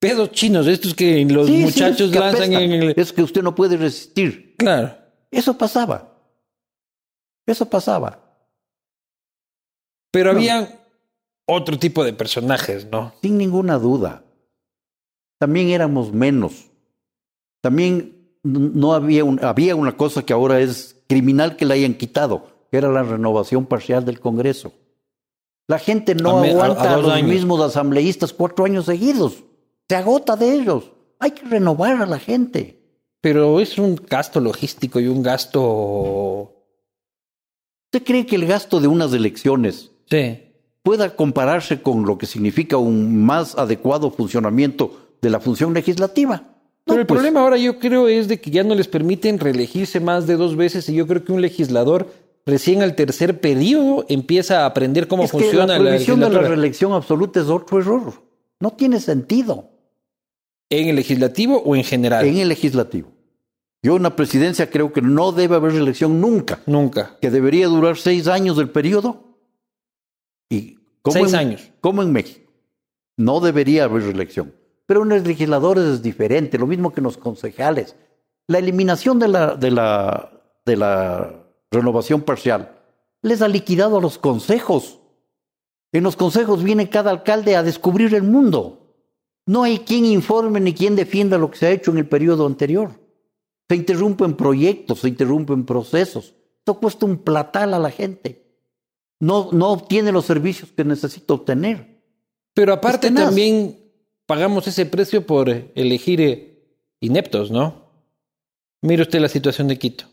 [0.00, 2.62] Pedos chinos, estos que los Sí, sí, muchachos que lanzan apestan.
[2.62, 2.94] en el...
[2.96, 4.54] Es que usted no puede resistir.
[4.58, 4.96] Claro.
[5.30, 6.12] Eso pasaba.
[7.46, 8.18] Eso pasaba.
[10.10, 10.38] Pero No.
[10.38, 10.80] había
[11.46, 13.14] otro tipo de personajes, ¿no?
[13.22, 14.22] Sin ninguna duda.
[15.38, 16.66] También éramos menos.
[17.60, 22.46] También no había, un- había una cosa que ahora es criminal que la hayan quitado,
[22.70, 24.72] que era la renovación parcial del Congreso.
[25.68, 27.28] La gente no A me- a- aguanta a los años.
[27.30, 29.42] mismos asambleístas cuatro años seguidos.
[29.88, 30.92] Se agota de ellos.
[31.18, 32.80] Hay que renovar a la gente.
[33.20, 36.52] Pero es un gasto logístico y un gasto...
[37.92, 40.38] ¿Usted cree que el gasto de unas elecciones Sí.
[40.82, 46.36] pueda compararse con lo que significa un más adecuado funcionamiento de la función legislativa?
[46.36, 46.52] No,
[46.84, 49.98] Pero el pues, problema ahora yo creo es de que ya no les permiten reelegirse
[49.98, 52.12] más de dos veces y yo creo que un legislador
[52.46, 56.30] recién al tercer periodo empieza a aprender cómo es que funciona la la prohibición de
[56.30, 58.22] la reelección absoluta es otro error.
[58.60, 59.70] No tiene sentido
[60.70, 62.24] ¿En el legislativo o en general?
[62.24, 63.12] en el legislativo.
[63.82, 67.16] Yo en la presidencia creo que no debe haber reelección nunca, Nunca.
[67.20, 69.24] que debería durar seis años del periodo.
[70.50, 70.78] Y
[71.10, 71.70] Seis en- años.
[71.80, 72.50] Como en México.
[73.16, 74.52] No debería haber reelección.
[74.86, 77.96] Pero en los legisladores es diferente, lo mismo que en los concejales.
[78.46, 80.30] La eliminación de la, de la,
[80.64, 81.34] de la
[81.70, 82.72] renovación parcial
[83.22, 85.00] les ha liquidado a los consejos.
[85.92, 88.94] En los consejos viene cada alcalde a descubrir el mundo.
[89.46, 92.46] No hay quien informe ni quien defienda lo que se ha hecho en el periodo
[92.46, 92.90] anterior.
[93.68, 96.34] Se interrumpen proyectos, se interrumpen procesos.
[96.58, 98.44] Esto cuesta un platal a la gente.
[99.18, 102.02] No, no obtiene los servicios que necesita obtener.
[102.54, 103.85] Pero aparte también
[104.26, 106.58] pagamos ese precio por elegir eh,
[107.00, 107.86] ineptos, ¿no?
[108.82, 110.04] Mire usted la situación de Quito.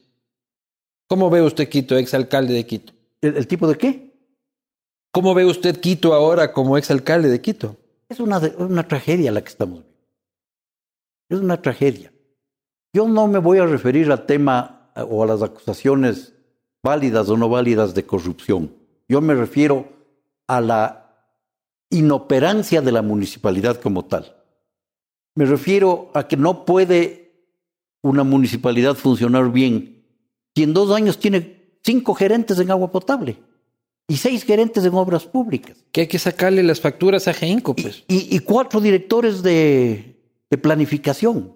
[1.08, 2.94] ¿Cómo ve usted Quito, exalcalde de Quito?
[3.22, 4.14] ¿El, el tipo de qué?
[5.12, 7.78] ¿Cómo ve usted Quito ahora como exalcalde de Quito?
[8.10, 10.00] Es una, una tragedia la que estamos viendo.
[11.30, 12.14] Es una tragedia.
[12.94, 16.34] Yo no me voy a referir al tema eh, o a las acusaciones
[16.84, 18.74] válidas o no válidas de corrupción.
[19.08, 19.88] Yo me refiero
[20.48, 21.03] a la
[21.94, 24.36] inoperancia de la municipalidad como tal.
[25.36, 27.32] Me refiero a que no puede
[28.02, 30.04] una municipalidad funcionar bien
[30.56, 33.38] si en dos años tiene cinco gerentes en agua potable
[34.08, 35.78] y seis gerentes en obras públicas.
[35.92, 38.04] Que hay que sacarle las facturas a Genco, pues.
[38.08, 40.20] Y, y cuatro directores de,
[40.50, 41.56] de, planificación.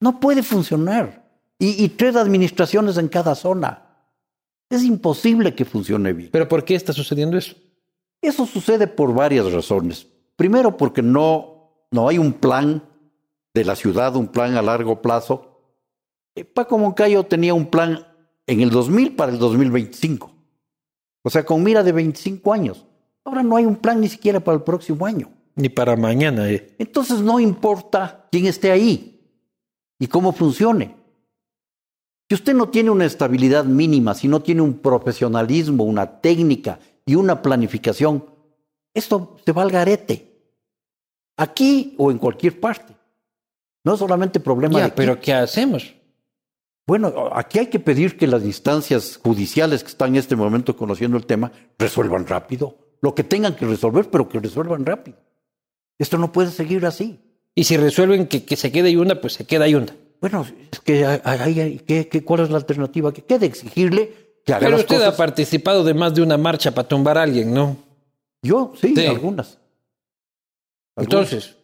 [0.00, 1.26] No puede funcionar.
[1.58, 3.84] Y, y tres administraciones en cada zona.
[4.68, 6.30] Es imposible que funcione bien.
[6.32, 7.54] ¿Pero por qué está sucediendo eso?
[8.20, 10.06] Eso sucede por varias razones.
[10.36, 12.82] Primero, porque no, no hay un plan
[13.54, 15.60] de la ciudad, un plan a largo plazo.
[16.34, 18.06] Eh, Paco Moncayo tenía un plan
[18.46, 20.30] en el 2000 para el 2025.
[21.22, 22.86] O sea, con mira de 25 años.
[23.24, 25.30] Ahora no hay un plan ni siquiera para el próximo año.
[25.54, 26.48] Ni para mañana.
[26.50, 26.74] Eh.
[26.78, 29.20] Entonces no importa quién esté ahí
[29.98, 30.96] y cómo funcione.
[32.28, 36.78] Si usted no tiene una estabilidad mínima, si no tiene un profesionalismo, una técnica
[37.08, 38.22] y una planificación,
[38.92, 40.42] esto se va al garete.
[41.38, 42.94] Aquí o en cualquier parte.
[43.82, 44.90] No es solamente problema ya, de.
[44.90, 45.94] Pero ¿qué hacemos?
[46.86, 51.16] Bueno, aquí hay que pedir que las instancias judiciales que están en este momento conociendo
[51.16, 52.76] el tema resuelvan rápido.
[53.00, 55.16] Lo que tengan que resolver, pero que resuelvan rápido.
[55.98, 57.18] Esto no puede seguir así.
[57.54, 59.96] Y si resuelven que, que se quede Yunda, pues se queda Yunda.
[60.20, 63.14] Bueno, es que hay, hay, ¿qué, qué, cuál es la alternativa?
[63.14, 64.27] Que quede exigirle
[64.58, 65.14] que Pero usted cosas.
[65.14, 67.76] ha participado de más de una marcha para tumbar a alguien, ¿no?
[68.42, 69.04] Yo, sí, Sí.
[69.06, 69.58] algunas.
[70.96, 71.56] Entonces,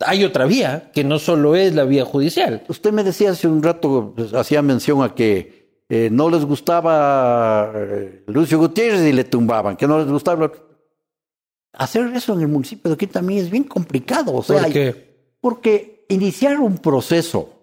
[0.00, 2.64] hay otra vía que no solo es la vía judicial.
[2.68, 7.72] Usted me decía hace un rato, pues, hacía mención a que eh, no les gustaba
[7.74, 10.50] eh, Lucio Gutiérrez y le tumbaban, que no les gustaba.
[11.74, 14.34] Hacer eso en el municipio de aquí también es bien complicado.
[14.34, 15.12] O sea, ¿Por hay- qué?
[15.40, 17.61] porque iniciar un proceso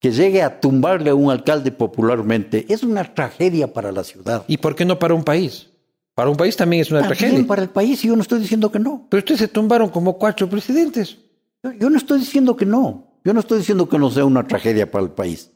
[0.00, 4.44] que llegue a tumbarle a un alcalde popularmente es una tragedia para la ciudad.
[4.46, 5.68] ¿Y por qué no para un país?
[6.14, 7.46] Para un país también es una También tragedia.
[7.46, 9.06] para el país, y yo no estoy diciendo que no.
[9.08, 11.18] Pero ustedes se tumbaron como cuatro presidentes.
[11.62, 13.06] Yo, yo no estoy diciendo que no.
[13.24, 15.50] Yo no estoy diciendo que no sea una tragedia para el país.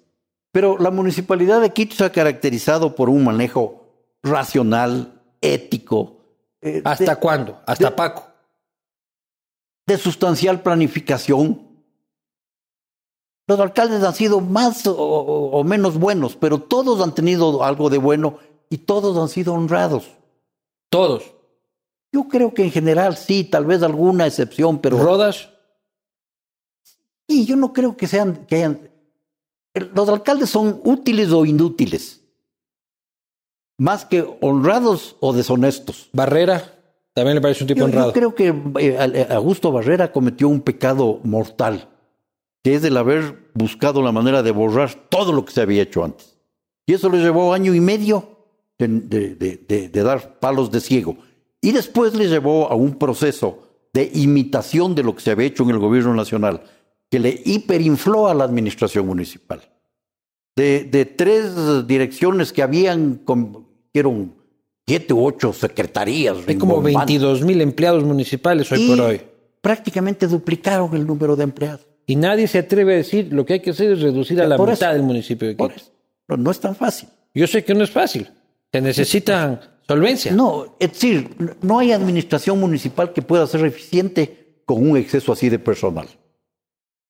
[0.52, 3.86] Pero la municipalidad de Quito se ha caracterizado por un manejo
[4.22, 6.18] racional, ético,
[6.60, 7.60] eh, ¿Hasta de, cuándo?
[7.66, 8.28] Hasta de- Paco.
[9.86, 11.60] de sustancial planificación.
[13.52, 18.38] Los alcaldes han sido más o, menos buenos, pero todos han tenido algo de bueno
[18.70, 20.06] y todos han sido honrados.
[20.88, 21.34] Todos.
[22.10, 25.50] Yo creo que en general sí, tal vez alguna excepción, pero Rodas,
[27.26, 28.90] Y yo no creo que sean, que hayan.
[29.94, 32.22] Los alcaldes son útiles o inútiles.
[33.76, 36.08] Más que honrados o deshonestos.
[36.14, 36.72] Barrera,
[37.12, 38.12] también le parece un tipo Yo, yo honrado.
[38.14, 41.90] creo que eh, Augusto Barrera cometió un pecado mortal,
[42.62, 46.04] que es el haber buscado la manera de borrar todo lo que se había hecho
[46.04, 46.38] antes.
[46.86, 48.28] Y eso le llevó año y medio
[48.78, 51.16] de, de- de- de- de dar palos de ciego.
[51.60, 55.62] Y después le llevó a un proceso de imitación de lo que se había hecho
[55.64, 56.62] en el gobierno nacional,
[57.10, 59.60] que le hiperinfló a la administración municipal.
[60.56, 63.22] De, tres direcciones que habían,
[63.94, 64.34] eran
[64.86, 66.38] siete u ocho secretarías.
[66.46, 67.20] Hay como rimbombantes.
[67.20, 69.20] 22 mil empleados municipales hoy Y por hoy.
[69.60, 71.86] prácticamente duplicaron el número de empleados.
[72.12, 74.58] Y nadie se atreve a decir lo que hay que hacer es reducir a la
[74.58, 74.98] Por mitad eso.
[74.98, 75.72] del municipio de Quito.
[76.28, 77.08] No, no es tan fácil.
[77.32, 78.30] Yo sé que no es fácil.
[78.70, 79.58] Se necesitan
[79.88, 80.30] solvencia.
[80.30, 81.30] No, es decir,
[81.62, 86.06] no hay administración municipal que pueda ser eficiente con un exceso así de personal.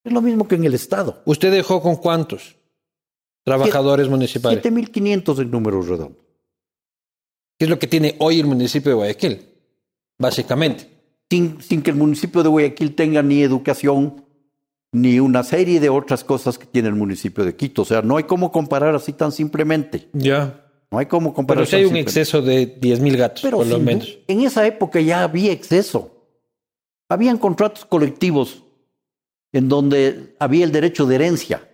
[0.05, 1.20] Es lo mismo que en el Estado.
[1.24, 2.55] ¿Usted dejó con cuántos
[3.42, 4.62] trabajadores municipales?
[4.62, 6.22] 7.500 en números redondos.
[7.59, 9.48] ¿Qué es lo que tiene hoy el municipio de Guayaquil?
[10.16, 10.86] Básicamente.
[11.28, 14.26] Sin, sin que el municipio de Guayaquil tenga ni educación,
[14.93, 17.82] ni una serie de otras cosas que tiene el municipio de Quito.
[17.82, 20.09] O sea, no hay cómo comparar así tan simplemente.
[20.12, 20.59] Ya.
[20.90, 23.66] No hay cómo comparar Pero si hay un exceso de 10 mil gatos, Pero por
[23.66, 24.18] lo menos.
[24.28, 26.26] en esa época ya había exceso.
[27.09, 28.62] Habían contratos colectivos
[29.53, 31.68] en donde había el derecho de herencia.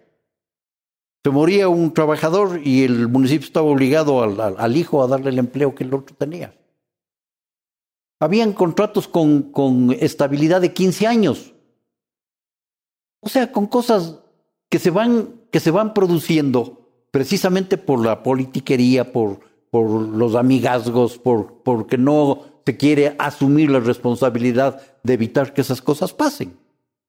[1.25, 5.31] Se moría un trabajador y el municipio estaba obligado al, al- al hijo a darle
[5.31, 6.55] el empleo que el otro tenía.
[8.21, 11.55] Habían contratos con, con estabilidad de 15 años.
[13.29, 14.21] O sea, con cosas
[14.71, 21.19] que se van, que se van produciendo precisamente por la politiquería, por, por los amigazgos,
[21.19, 26.57] por, porque no se quiere asumir la responsabilidad de evitar que esas cosas pasen.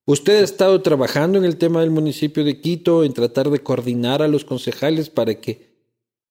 [0.06, 4.22] ¿Usted ha estado trabajando en el tema del municipio de Quito, en tratar de coordinar
[4.22, 5.70] a los concejales para que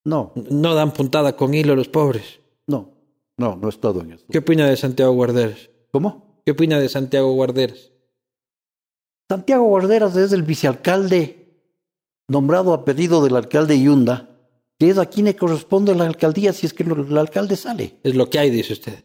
[0.04, 2.40] No, no dan puntada con hilo a los pobres?
[2.66, 2.90] no,
[3.38, 4.26] no, no he estado en eso.
[4.30, 5.70] ¿Qué opina de Santiago Guarderas?
[5.92, 6.42] ¿Cómo?
[6.44, 7.92] ¿Qué opina de Santiago Guarderas?
[9.28, 11.38] Santiago Guarderas es el vicealcalde
[12.28, 14.30] nombrado a pedido del alcalde Yunda,
[14.78, 17.98] que es a quien le corresponde la alcaldía si es que el alcalde sale.
[18.02, 19.04] Es lo que hay, dice usted.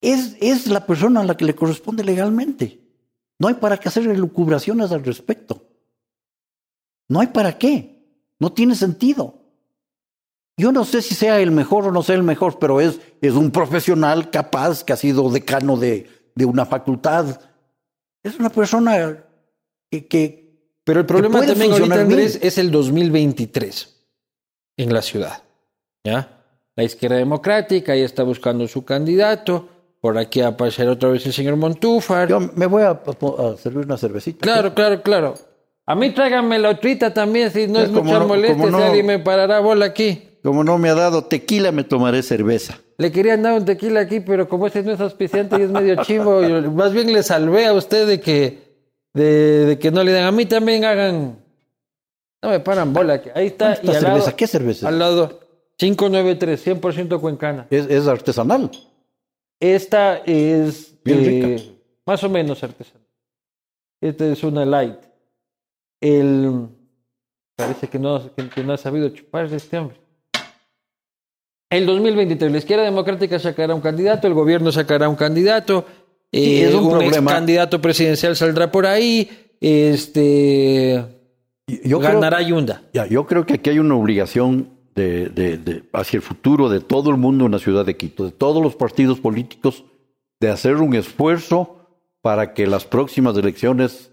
[0.00, 2.80] Es, es la persona a la que le corresponde legalmente.
[3.38, 5.62] No hay para qué hacer elucubraciones al respecto.
[7.08, 8.02] No hay para qué.
[8.40, 9.38] No tiene sentido.
[10.56, 13.34] yo no sé si sea el mejor o no sea el mejor, pero es, es
[13.34, 17.40] un profesional capaz que ha sido decano de, de una facultad.
[18.24, 19.24] Es una persona
[20.00, 20.06] que...
[20.08, 20.42] que
[20.84, 22.00] pero el problema puede también ahorita, bien.
[22.06, 23.94] Andrés, es el 2023
[24.78, 25.42] en la ciudad.
[26.04, 26.40] ¿Ya?
[26.74, 29.68] La izquierda democrática ya está buscando su candidato.
[30.00, 32.28] Por aquí va a aparecer otra vez el señor Montúfar.
[32.28, 34.40] yo me voy a, a servir una cervecita.
[34.40, 35.34] Claro, claro, claro.
[35.86, 39.18] A mí tráiganme la otrita también, si no es mucha no- molestia, no- alguien me
[39.20, 40.30] parará bola aquí.
[40.42, 42.80] Como no me ha dado tequila, me tomaré cerveza.
[42.98, 46.02] Le querían dar un tequila aquí, pero como ese no es auspiciante y es medio
[46.02, 48.71] chimbo, yo más bien le salvé a usted de que,
[49.14, 50.24] de, de que no le den.
[50.24, 51.38] A mí también hagan.
[52.42, 53.14] No me paran bola.
[53.14, 53.30] aquí.
[53.34, 53.74] Ahí está.
[53.74, 54.18] ¿Esta y al cerveza?
[54.26, 54.88] lado- ¿Qué cerveza?
[54.88, 55.40] Al lado,
[55.76, 57.66] 593, 100% cuencana.
[57.70, 58.70] Es, es artesanal.
[59.60, 61.62] Esta es Bien eh, rica.
[62.06, 63.06] más o menos artesanal.
[64.00, 64.98] Esta es una light.
[66.00, 66.66] El
[67.54, 69.96] parece que no, que, que no ha sabido chupar este hombre.
[71.70, 75.86] El 2023, la izquierda democrática sacará un candidato, el gobierno sacará un candidato,
[76.32, 79.28] eh, es un un, ex candidato presidencial saldrá por ahí,
[79.60, 81.04] este
[81.84, 82.82] Yo creo- ganará Yunda.
[82.92, 86.80] Ya, yo creo que aquí hay una obligación de, de- de- hacia el futuro de
[86.80, 89.84] todo el mundo en la ciudad de Quito, de todos los partidos políticos,
[90.40, 91.76] de hacer un esfuerzo
[92.20, 94.10] para que las próximas elecciones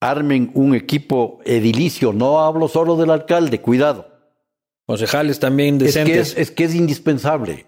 [0.00, 2.12] armen un equipo edilicio.
[2.12, 4.08] No hablo solo del alcalde, cuidado.
[4.86, 6.32] Concejales también Es que decentes.
[6.32, 7.66] es, es que es indispensable.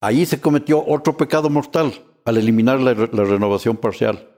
[0.00, 1.94] Ahí se cometió otro pecado mortal
[2.24, 4.30] al eliminar la, re- la renovación parcial.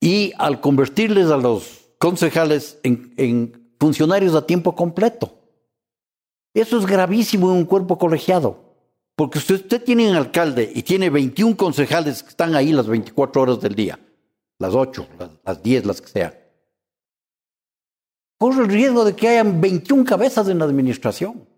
[0.00, 5.34] Y al convertirles a los concejales en, en funcionarios a tiempo completo.
[6.54, 8.64] Eso es gravísimo en un cuerpo colegiado.
[9.16, 13.42] Porque usted, usted tiene un alcalde y tiene 21 concejales que están ahí las 24
[13.42, 13.98] horas del día,
[14.60, 16.34] las 8, las, las 10, las que sean.
[18.38, 21.48] Corre el riesgo de que hayan 21 cabezas en la administración.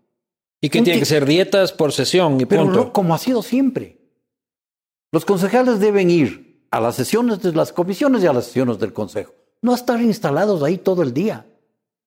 [0.59, 2.79] y que un tiene ti- que ser dietas por sesión y Pero punto.
[2.85, 4.00] no como ha sido siempre.
[5.11, 8.93] Los concejales deben ir a las sesiones de las comisiones y a las sesiones del
[8.93, 9.33] consejo.
[9.61, 11.45] No estar instalados ahí todo el día.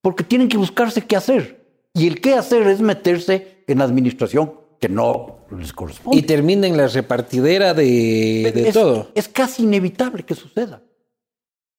[0.01, 1.65] Porque tienen que buscarse qué hacer.
[1.93, 6.17] Y el qué hacer es meterse en la administración que no les corresponde.
[6.19, 9.09] y termina en la repartidera de, de es, todo.
[9.15, 10.81] es casi inevitable que suceda.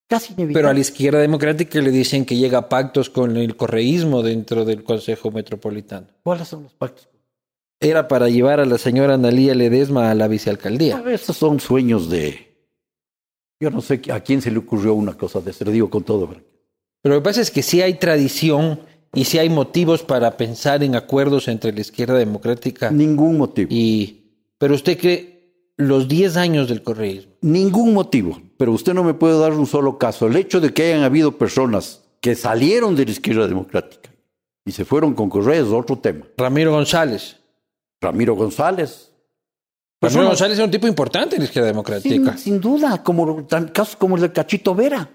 [0.09, 0.55] Casi inevitable.
[0.55, 4.65] Pero a la izquierda democrática le dicen que llega a pactos con el correísmo dentro
[4.65, 6.07] del Consejo Metropolitano.
[6.23, 7.09] ¿Cuáles son los pactos?
[7.81, 10.99] Era para llevar a la señora Analía Ledesma a la vicealcaldía.
[10.99, 12.47] No, Esos son sueños de...
[13.61, 16.03] Yo no sé a quién se le ocurrió una cosa de eso, le digo con
[16.03, 16.29] todo.
[17.03, 18.81] Pero lo que pasa es que sí hay tradición
[19.15, 23.69] y sí hay motivos para pensar en acuerdos entre la izquierda democrática Ningún motivo.
[23.71, 24.23] y...
[24.59, 25.37] Pero usted cree
[25.77, 27.33] los 10 años del correísmo.
[27.43, 28.41] Ningún motivo.
[28.57, 30.27] Pero usted no me puede dar un solo caso.
[30.27, 34.11] El hecho de que hayan habido personas que salieron de la izquierda democrática
[34.65, 36.27] y se fueron con Correa es otro tema.
[36.39, 37.37] Ramiro González.
[38.01, 39.11] Ramiro González.
[40.01, 42.33] Ramiro Personas- González era un tipo importante en la izquierda democrática.
[42.33, 45.11] sin, sin duda, como casos como el de Cachito Vera.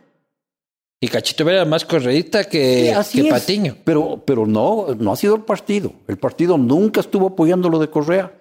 [1.04, 3.28] Y Cachito era más correísta Sí, que, es.
[3.30, 3.76] Patiño.
[3.84, 5.94] Pero, pero no, no ha sido el partido.
[6.08, 8.38] El partido nunca estuvo apoyando lo de Correa.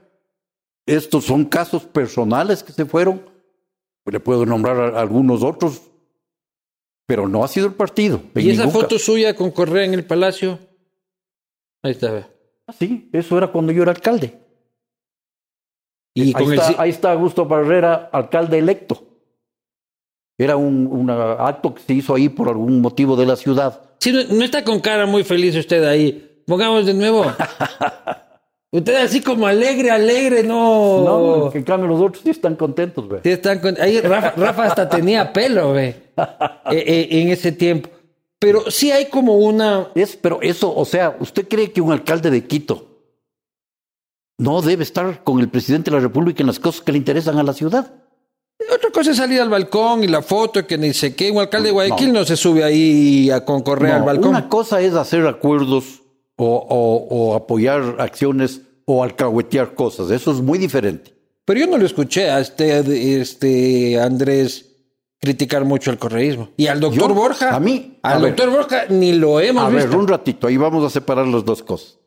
[0.87, 3.23] Estos son casos personales que se fueron.
[4.05, 5.83] Le puedo nombrar a algunos otros,
[7.07, 8.23] pero no ha sido el partido.
[8.35, 8.99] ¿Y esa foto caso.
[8.99, 10.59] suya con Correa en el palacio?
[11.83, 12.29] Ahí está,
[12.73, 14.39] Sí, eso era cuando yo era alcalde.
[16.15, 19.03] Y ahí, el está, ahí está Augusto Barrera, alcalde electo.
[20.39, 23.81] Era un, un acto que se hizo ahí por algún motivo de la ciudad.
[23.99, 26.43] Sí, no, no está con cara muy feliz usted ahí.
[26.47, 27.27] Pongamos de nuevo.
[28.73, 31.05] usted así como alegre, alegre, no.
[31.05, 33.21] No, en cambio los otros sí están contentos, ve.
[33.23, 35.79] Sí están con- Ahí Rafa, Rafa hasta tenía pelo.
[35.79, 35.95] Eh,
[36.73, 37.91] eh, en ese tiempo.
[38.41, 39.89] Pero sí hay como una.
[39.95, 42.87] Es, pero eso, o sea, ¿usted cree que un alcalde de Quito
[44.39, 47.39] no debe estar con el presidente de la República en las cosas que le interesan
[47.39, 47.95] a la ciudad?
[48.75, 51.31] Otra cosa es salir al balcón y la foto que ni sé qué.
[51.31, 54.31] Un alcalde de Guayaquil no, se sube ahí a con Correa al balcón.
[54.31, 56.03] Una cosa es hacer acuerdos
[56.37, 60.11] o, o- o apoyar acciones o alcahuetear cosas.
[60.11, 61.15] Eso es muy diferente.
[61.45, 64.70] Pero yo no lo escuché a este, este Andrés
[65.21, 66.49] criticar mucho al correísmo.
[66.57, 67.55] Y al doctor Yo, Borja.
[67.55, 68.31] a mí, a Al ver.
[68.37, 69.89] doctor Borja ni lo hemos A visto.
[69.91, 71.99] ver, un ratito, ahí vamos a separar las dos cosas.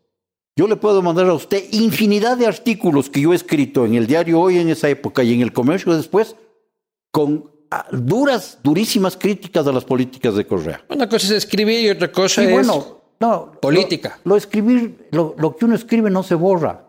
[0.56, 4.06] Yo le puedo mandar a usted infinidad de artículos que yo he escrito en el
[4.08, 6.36] diario hoy en esa época y en el comercio después,
[7.12, 10.84] con ah, duras, durísimas críticas a las políticas de Correa.
[10.90, 12.52] Una cosa es escribir y otra cosa Y es.
[12.52, 14.20] bueno, no, política.
[14.26, 16.86] Lo, lo escribir, lo, lo que uno escribe no se borra.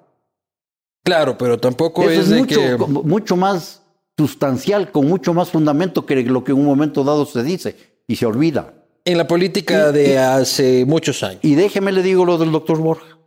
[1.03, 2.77] Claro, pero tampoco Eso es, es de mucho, que.
[3.09, 3.83] mucho más
[4.17, 8.17] sustancial, con mucho más fundamento que lo que en un momento dado se dice y
[8.17, 8.75] se olvida.
[9.07, 11.41] en la política de hace muchos años.
[11.43, 13.19] Y déjeme le digo lo del doctor Borja.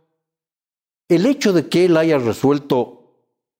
[1.08, 2.98] El hecho de que él haya resuelto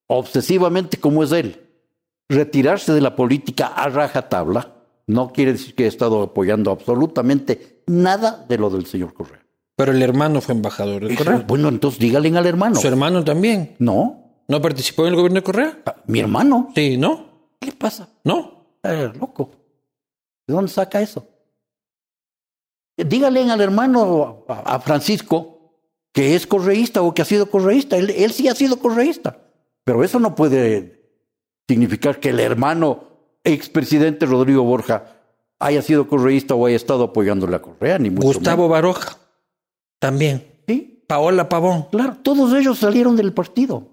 [0.09, 1.61] obsesivamente como es él,
[2.29, 4.75] retirarse de la política a rajatabla,
[5.07, 9.45] no quiere decir que he estado apoyando absolutamente nada de lo del señor Correa.
[9.77, 11.45] Pero el hermano fue embajador de Correa.
[11.47, 12.77] Bueno, entonces dígale al hermano.
[12.77, 13.77] Su hermano también.
[13.79, 14.28] No.
[14.49, 15.79] ¿No participó en el gobierno de Correa?
[15.87, 16.71] Ah, Mi hermano.
[16.75, 17.27] Sí, ¿no?
[17.61, 18.09] ¿Qué le pasa?
[18.25, 18.67] ¿No?
[18.83, 19.51] Eh, loco.
[20.47, 21.27] ¿De dónde saca eso?
[22.97, 25.73] Dígale al hermano, a, a Francisco,
[26.13, 27.97] que es correísta o que ha sido correísta.
[27.97, 29.39] Él, él sí ha sido correísta.
[29.85, 31.13] Pero eso no puede
[31.69, 33.05] significar que el hermano
[33.45, 35.17] expresidente Rodrigo Borja
[35.61, 38.71] haya sido correísta o haya estado apoyándole a Correa, ni mucho Gustavo menos.
[38.71, 39.19] Baroja.
[40.01, 40.47] También.
[40.67, 41.87] Sí, Paola Pavón.
[41.91, 43.88] claro, todos ellos salieron del partido.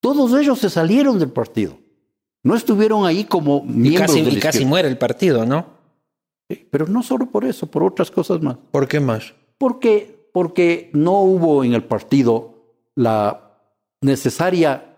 [0.00, 1.78] Todos ellos se salieron del partido.
[2.42, 4.68] No estuvieron ahí como Y miembros casi, de la y casi izquierda.
[4.68, 5.66] muere el partido, ¿no?
[6.48, 8.56] Sí, Pero no solo por eso, por otras cosas más.
[8.70, 9.34] ¿Por qué más?
[9.58, 12.54] Porque, porque no hubo en el partido
[12.94, 13.58] la
[14.00, 14.96] necesaria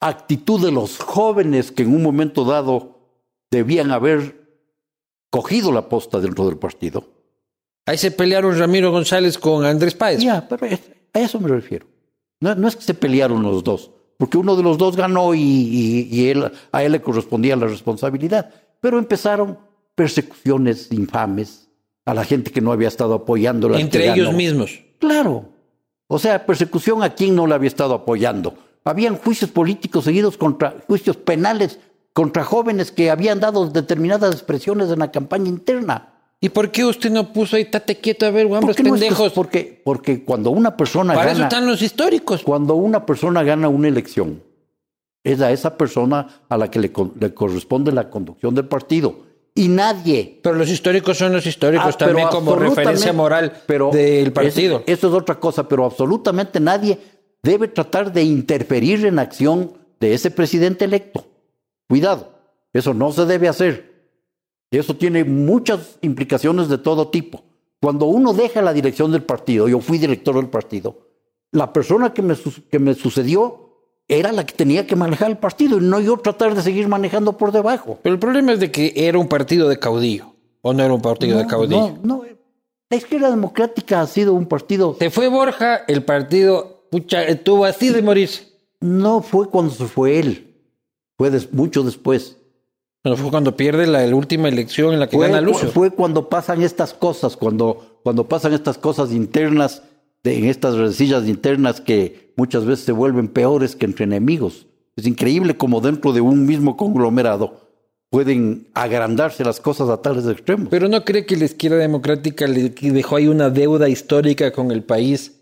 [0.00, 2.98] actitud de los jóvenes que en un momento dado
[3.50, 4.42] debían haber
[5.30, 7.04] cogido la posta dentro del partido.
[7.86, 10.20] Ahí se pelearon Ramiro González con Andrés Páez.
[10.22, 10.66] Ya, pero
[11.12, 11.86] a eso me refiero.
[12.40, 15.40] No, no es que se pelearon los dos, porque uno de los dos ganó y,
[15.40, 18.50] y- y él, a él le correspondía la responsabilidad.
[18.80, 19.58] Pero empezaron
[19.94, 21.68] persecuciones infames
[22.04, 23.74] a la gente que no había estado apoyando.
[23.74, 24.80] Entre ellos mismos.
[24.98, 25.46] Claro.
[26.06, 28.54] O sea, persecución a quien no le había estado apoyando.
[28.84, 31.78] Habían juicios políticos seguidos contra juicios penales
[32.12, 36.13] contra jóvenes que habían dado determinadas expresiones en la campaña interna.
[36.44, 38.94] ¿Y por qué usted no puso ahí, tate quieto, a ver, ¿Por hombres qué no
[38.94, 39.32] es que- pendejos?
[39.32, 42.42] porque, porque cuando una persona Para eso gana, están los históricos.
[42.42, 44.42] cuando una persona gana una elección,
[45.24, 49.20] es a esa persona a la que le, le corresponde la conducción del partido.
[49.54, 54.30] Y nadie Pero los históricos son los históricos Ah, también como referencia moral pero del
[54.32, 54.82] partido.
[54.84, 56.98] eso es otra cosa, pero absolutamente nadie
[57.42, 61.24] debe tratar de interferir en acción de ese presidente electo.
[61.88, 62.34] Cuidado,
[62.74, 63.93] eso no se debe hacer.
[64.78, 67.42] Eso tiene muchas implicaciones de todo tipo.
[67.80, 70.98] Cuando uno deja la dirección del partido, yo fui director del partido,
[71.52, 72.34] la persona que me,
[72.70, 73.60] que me sucedió
[74.08, 77.36] era la que tenía que manejar el partido y no yo tratar de seguir manejando
[77.36, 77.98] por debajo.
[78.02, 80.34] Pero el problema es de que era un partido de caudillo.
[80.62, 81.98] ¿O no era un partido de caudillo?
[82.02, 82.24] No, no,
[82.90, 87.88] la izquierda democrática ha sido un partido Se fue Borja, el partido pucha, estuvo así
[87.90, 88.48] de morirse.
[88.80, 90.54] No fue cuando se fue él,
[91.16, 92.36] fue des- mucho después.
[93.04, 95.68] Bueno, fue cuando pierde la, la última elección en la que Fue, gana Lucio.
[95.68, 99.82] fue cuando pasan estas cosas, cuando, cuando pasan estas cosas internas,
[100.22, 104.66] de, en estas rencillas internas que muchas veces se vuelven peores que entre enemigos.
[104.96, 107.60] Es increíble como dentro de un mismo conglomerado
[108.08, 110.68] pueden agrandarse las cosas a tales extremos.
[110.70, 114.82] Pero no cree que la izquierda democrática le dejó ahí una deuda histórica con el
[114.82, 115.40] país,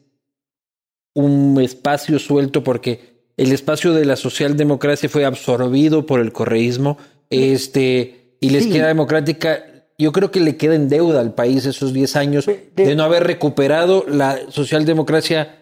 [1.14, 6.96] un espacio suelto, porque el espacio de la socialdemocracia fue absorbido por el correísmo,
[7.32, 8.66] este, y la Sí.
[8.66, 9.64] izquierda democrática,
[9.98, 13.04] yo creo que le queda en deuda al país esos 10 años de- de no
[13.04, 15.58] haber recuperado la socialdemocracia,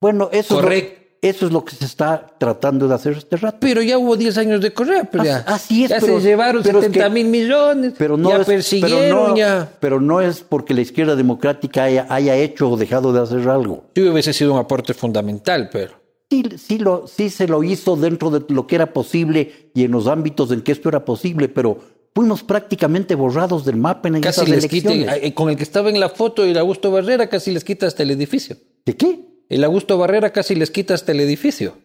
[0.00, 1.00] Bueno, eso es, Correcto.
[1.22, 3.56] lo, eso es lo que se está tratando de hacer este rato.
[3.60, 6.62] pero ya hubo 10 años de Correa, pues ya, Así es, ya pero- se llevaron
[6.62, 9.72] pero es 70 que- mil millones, Pero no ya es, persiguieron, pero no, ya.
[9.80, 13.84] pero no es porque la izquierda democrática haya, haya hecho o dejado de hacer algo.
[13.94, 15.94] Sí hubiese sido un aporte fundamental, pero...
[16.30, 19.92] Sí, sí, lo, sí se lo hizo dentro de lo que era posible y en
[19.92, 21.78] los ámbitos en que esto era posible, pero
[22.14, 25.32] fuimos prácticamente borrados del mapa en Casi esas les elecciones.
[25.34, 28.10] con el que estaba en la foto, el Augusto Barrera, casi les quita hasta el
[28.10, 28.56] edificio.
[28.84, 29.20] ¿De qué?
[29.48, 31.76] El Augusto Barrera casi les quita hasta el edificio.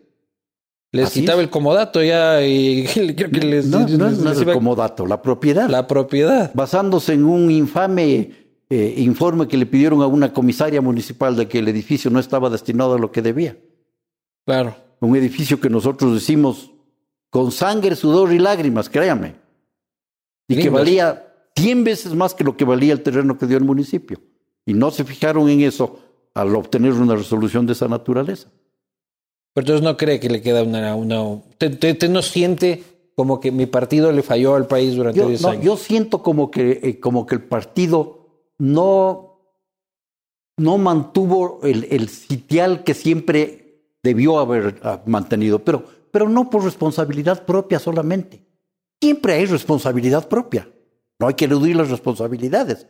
[0.91, 1.45] Les Así quitaba es.
[1.45, 2.85] el comodato ya y
[3.15, 5.69] creo que les, No, no, les- no les es el comodato, la propiedad.
[5.69, 6.51] la propiedad.
[6.55, 8.31] Basándose en un infame
[8.71, 12.49] eh, informe que le pidieron a una comisaria municipal de que el edificio no estaba
[12.49, 13.57] destinado a lo que debía.
[14.45, 14.75] Claro.
[14.99, 16.71] Un edificio que nosotros decimos
[17.29, 19.35] con sangre, sudor y lágrimas, créame.
[20.47, 23.63] Y que valía 100 veces más que lo que valía el terreno que dio el
[23.63, 24.19] municipio.
[24.65, 25.99] Y no se fijaron en eso
[26.33, 28.49] al obtener una resolución de esa naturaleza.
[29.53, 30.95] Pero entonces no cree que le queda una...
[30.95, 32.83] una usted- usted no siente
[33.15, 35.63] como que mi partido le falló al país durante Yo, 10 no, años.
[35.65, 39.41] yo siento como que, eh, como que el partido no,
[40.57, 43.58] no mantuvo el, el sitial que siempre
[44.09, 48.43] debió haber ah, mantenido, pero, pero no por responsabilidad propia solamente.
[49.01, 50.67] Siempre hay responsabilidad propia.
[51.19, 52.87] No hay que eludir las responsabilidades.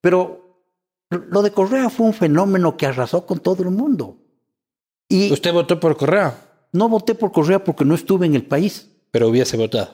[0.00, 0.64] Pero
[1.10, 4.18] lo de Correa fue un fenómeno que arrasó con todo el mundo.
[5.08, 6.34] Y Usted votó por Correa,
[6.72, 8.90] no voté por Correa porque no estuve en el país.
[9.10, 9.88] pero hubiese votado.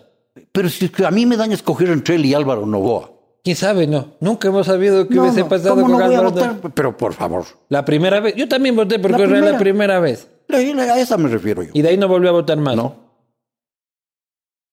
[0.51, 3.15] Pero si a mí me dan a escoger entre él y Álvaro Novoa,
[3.45, 3.87] ¿Quién sabe?
[3.87, 4.15] No.
[4.21, 6.57] Nunca hemos sabido qué No, hubiese pasado ¿cómo con no votar?
[6.75, 7.45] Pero por favor.
[7.69, 8.35] La primera vez.
[8.37, 10.31] Yo también voté por La correo la primera vez.
[10.49, 11.71] A esa me refiero yo.
[11.75, 12.77] Y de ahí no volvió a votar más.
[12.77, 12.97] No.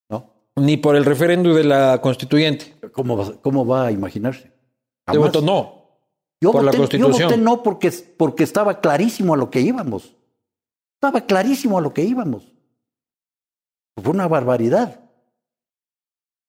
[0.09, 0.33] No.
[0.55, 2.77] Ni por el referéndum de la constituyente.
[2.91, 4.51] ¿Cómo va, cómo va a imaginarse?
[5.07, 5.81] Votó no.
[6.41, 7.19] Yo por la voté, Constitución.
[7.19, 10.15] Yo voté no porque, porque estaba clarísimo a lo que íbamos.
[10.95, 12.51] Estaba clarísimo a lo que íbamos.
[14.01, 14.99] Fue una barbaridad.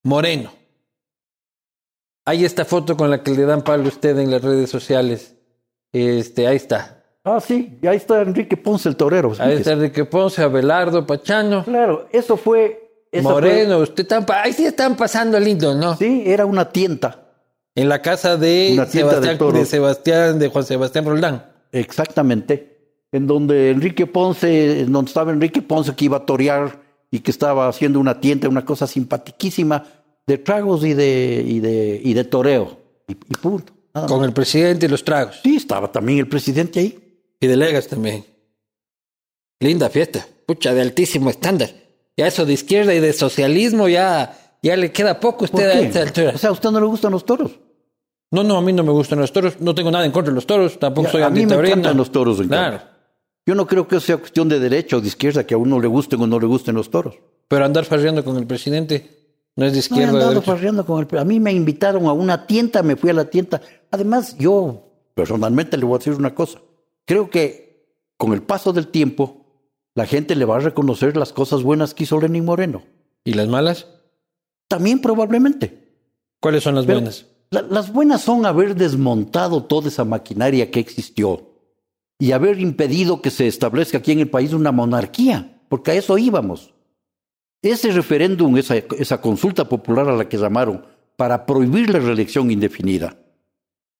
[0.04, 0.52] Moreno.
[2.24, 5.36] Hay esta foto con la que le dan palo a usted en las redes sociales.
[5.92, 7.01] Este, ahí está.
[7.24, 9.32] Ah, sí, y ahí está Enrique Ponce el torero.
[9.38, 11.64] Ahí está Enrique Ponce, Abelardo, Pachano.
[11.64, 12.90] Claro, eso fue.
[13.12, 15.96] esa Moreno, usted están, ahí sí están pasando lindo, ¿no?
[15.96, 17.18] sí, era una tienda.
[17.74, 19.54] En la casa de de Sebastián, toros.
[19.54, 21.46] de Sebastián, de Juan Sebastián Roldán.
[21.70, 22.76] Exactamente.
[23.12, 26.80] En donde Enrique Ponce, en donde estaba Enrique Ponce que iba a torear
[27.10, 29.84] y que estaba haciendo una tienda, una cosa simpatiquísima
[30.26, 32.78] de tragos y de, y de, y de toreo.
[33.08, 33.72] Y, y punto.
[34.08, 35.40] Con el presidente y los tragos.
[35.42, 36.98] Sí, estaba también el presidente ahí.
[37.42, 38.24] Y delegas también.
[39.60, 40.26] Linda fiesta.
[40.46, 41.70] Pucha, de altísimo estándar.
[42.16, 45.70] Ya eso de izquierda y de socialismo ya, ya le queda poco a ¿Por usted
[45.70, 46.32] a esta altura.
[46.34, 47.58] O sea, ¿a usted no le gustan los toros?
[48.30, 49.60] No, no, a mí no me gustan los toros.
[49.60, 50.78] No tengo nada en contra de los toros.
[50.78, 51.72] Tampoco Ya, soy a mí me antitaurino.
[51.74, 52.78] encantan los toros, en Claro.
[52.78, 52.92] cambio.
[53.44, 55.88] Yo no creo que sea cuestión de derecha o de izquierda que a uno le
[55.88, 57.16] gusten o no le gusten los toros.
[57.48, 59.10] Pero andar farreando con el presidente
[59.56, 61.18] no es de No he izquierda o de andado farreando con el...
[61.18, 63.60] A mí me invitaron a una tienda, me fui a la tienda.
[63.90, 66.60] Además, yo personalmente le voy a decir una cosa.
[67.06, 69.46] Creo que con el paso del tiempo,
[69.94, 72.82] la gente le va a reconocer las cosas buenas que hizo Lenín Moreno.
[73.24, 73.86] ¿Y las malas?
[74.68, 75.96] También probablemente.
[76.40, 77.26] ¿Cuáles son las Pero buenas?
[77.50, 81.50] la- las buenas son haber desmontado toda esa maquinaria que existió
[82.18, 86.16] y haber impedido que se establezca aquí en el país una monarquía, porque a eso
[86.18, 86.72] íbamos.
[87.62, 90.84] Ese referéndum, esa, esa consulta popular a la que llamaron,
[91.16, 93.16] para prohibir la reelección indefinida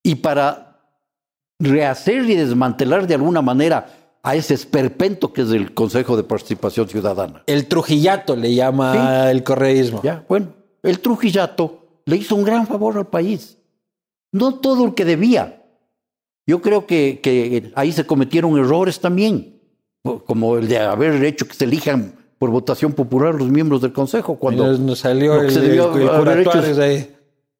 [0.03, 0.72] y para
[1.63, 3.87] rehacer y desmantelar de alguna manera
[4.23, 7.43] a ese esperpento que es el Consejo de Participación Ciudadana.
[7.47, 10.01] El trujillato le llama el correísmo.
[10.05, 10.49] Ya, bueno,
[10.83, 13.59] el Trujillato le hizo un gran favor al país.
[14.33, 15.63] No todo el que debía.
[16.47, 19.61] Yo creo que, que ahí se cometieron errores también,
[20.27, 24.37] como el de haber hecho que se elijan por votación popular los miembros del Consejo,
[24.37, 25.51] cuando Nos, salió el-
[25.97, 26.45] el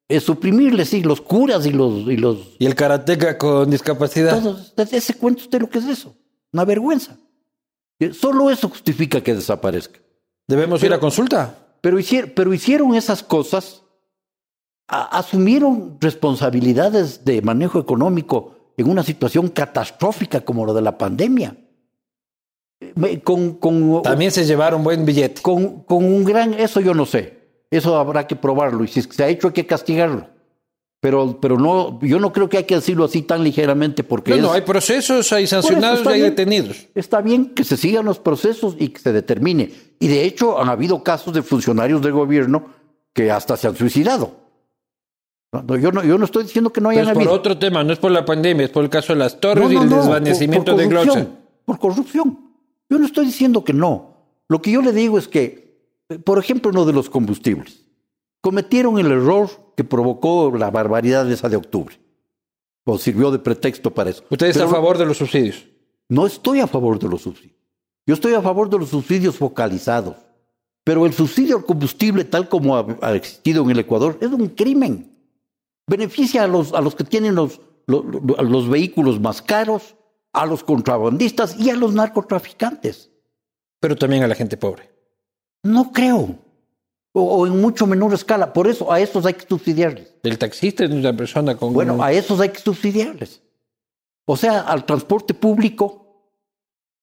[0.07, 0.17] es- ahí.
[0.17, 2.01] es suprimirles, sí, los curas y los...
[2.09, 4.39] Y los Y el karateca con discapacidad.
[4.41, 6.15] todos, ese cuento usted lo que es eso,
[6.51, 7.17] una vergüenza.
[8.13, 9.99] Solo eso justifica que desaparezca.
[10.47, 11.57] Debemos ir a consulta.
[11.81, 13.83] Pero, hicier- pero hicieron esas cosas,
[14.89, 21.55] a- asumieron responsabilidades de manejo económico en una situación catastrófica como la de la pandemia.
[23.23, 25.41] Con, con, También se llevaron buen billete.
[25.41, 27.42] con, con un gran, eso yo no sé,
[27.77, 30.27] eso habrá que probarlo y si se ha hecho hay que castigarlo.
[30.99, 34.37] Pero, pero no, yo no creo que hay que decirlo así tan ligeramente porque No,
[34.37, 36.29] es- no, hay procesos, hay sancionados y hay bien.
[36.29, 36.87] detenidos.
[36.95, 39.69] Está bien que se sigan los procesos y que se determine.
[39.99, 42.67] Y de hecho han habido casos de funcionarios del gobierno
[43.13, 44.37] que hasta se han suicidado.
[45.51, 47.83] No, yo, no, yo no estoy diciendo que no Pero hayan es por otro tema,
[47.83, 49.89] no es por la pandemia, es por el caso de las torres No, y el
[49.89, 51.27] desvanecimiento por- por de Glosa.
[51.65, 52.39] Por corrupción.
[52.89, 54.15] Yo no estoy diciendo que no.
[54.49, 55.72] Lo que yo le digo es que,
[56.23, 57.85] por ejemplo, en lo de los combustibles,
[58.41, 61.99] cometieron el error que provocó la barbaridad esa de octubre.
[62.85, 64.23] O sirvió de pretexto para eso.
[64.29, 65.65] Usted está Pero- a favor de los subsidios.
[66.09, 67.55] No estoy a favor de los subsidios.
[68.05, 70.17] Yo estoy a favor de los subsidios focalizados.
[70.83, 74.49] Pero el subsidio al combustible, tal como ha, ha existido en el Ecuador, es un
[74.49, 75.17] crimen.
[75.87, 79.95] Beneficia a los, a los que tienen los, los vehículos más caros,
[80.33, 83.11] a los contrabandistas y a los narcotraficantes.
[83.79, 84.89] Pero también a la gente pobre.
[85.63, 86.35] No creo.
[87.13, 88.53] O, o en mucho menor escala.
[88.53, 90.15] Por eso a esos hay que subsidiarles.
[90.23, 91.73] El taxista es una persona con...
[91.73, 93.41] Bueno, a esos hay que subsidiarles.
[94.25, 96.29] O sea, al transporte público,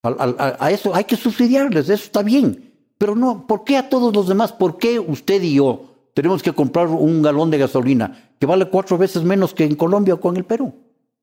[0.02, 2.72] al- al- a, a eso hay que subsidiarles, eso está bien.
[2.98, 4.52] Pero no, ¿por qué a todos los demás?
[4.52, 5.84] ¿Por qué usted y yo
[6.14, 10.14] tenemos que comprar un galón de gasolina que vale cuatro veces menos que en Colombia
[10.14, 10.74] o con el Perú?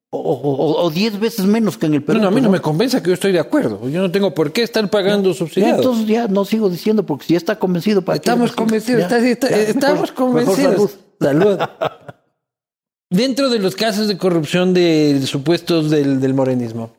[0.09, 2.19] O, o- o- diez veces menos que en el Perú.
[2.19, 3.89] No, no, a mí no me convence que yo estoy de acuerdo.
[3.89, 5.77] Yo no tengo por qué estar pagando Ya, subsidiados.
[5.79, 8.15] entonces ya no sigo diciendo porque si ya está convencido para?
[8.15, 10.57] Estamos convencidos, Ya, está- ya, estamos mejor- convencidos.
[10.59, 10.91] mejor salud.
[11.19, 11.59] Salud.
[13.09, 16.91] Dentro de los casos de corrupción de supuestos del, del morenismo,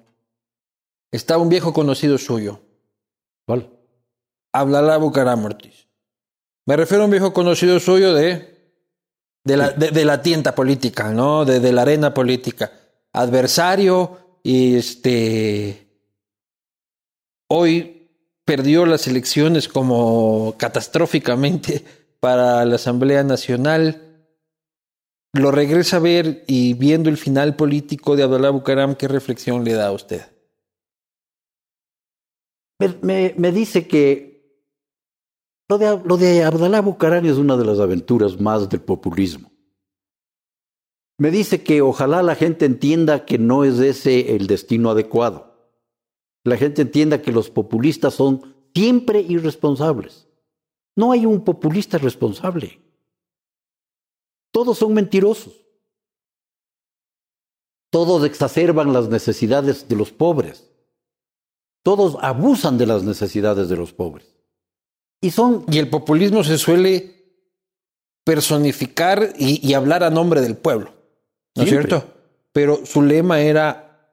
[1.13, 2.61] está un viejo conocido suyo,
[3.47, 3.69] ¿Cuál?
[4.55, 5.87] Abdalá Bucaram Ortiz.
[6.67, 8.75] Me refiero a un viejo conocido suyo de,
[9.45, 11.45] de, la, de, de la tienda política, ¿no?
[11.47, 12.71] De, de la arena política.
[13.13, 15.87] Adversario este.
[17.51, 18.09] Hoy
[18.45, 21.85] perdió las elecciones como catastróficamente
[22.21, 24.05] para la Asamblea Nacional.
[25.35, 29.75] lo regresa a ver y viendo el final político de Abdalá Bucaram, ¿qué reflexión le
[29.75, 30.23] da a usted?
[32.81, 34.29] Me, me, me dice que
[35.69, 39.51] lo de, lo de Abdalá Bucaram es una de las aventuras más del populismo.
[41.19, 45.49] Me dice que ojalá la gente entienda que no es ese el destino adecuado.
[46.45, 50.29] La gente entienda que los populistas son siempre irresponsables.
[50.95, 52.81] No hay un populista responsable.
[54.53, 55.65] Todos son mentirosos.
[57.91, 60.71] Todos exacerban las necesidades de los pobres.
[61.83, 64.37] Todos abusan de las necesidades de los pobres.
[65.21, 67.19] Y son Y el populismo se suele
[68.25, 70.93] personificar y, y hablar a nombre del pueblo,
[71.57, 72.05] ¿no es cierto?
[72.53, 74.11] Pero su lema era,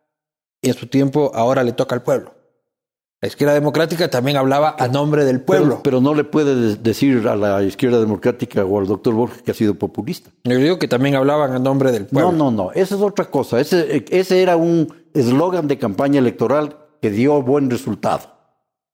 [0.61, 2.33] en su tiempo, ahora le toca al pueblo.
[3.21, 5.69] La izquierda democrática también hablaba a nombre del pueblo.
[5.81, 9.41] Pero, pero no le puede de- decir a la izquierda democrática o al doctor Borges
[9.41, 10.29] que ha sido populista.
[10.43, 12.31] Yo digo que también hablaban a nombre del pueblo.
[12.33, 12.71] No, no, no.
[12.73, 13.59] Esa es otra cosa.
[13.59, 18.31] Ese, ese era un eslogan de campaña electoral que dio buen resultado.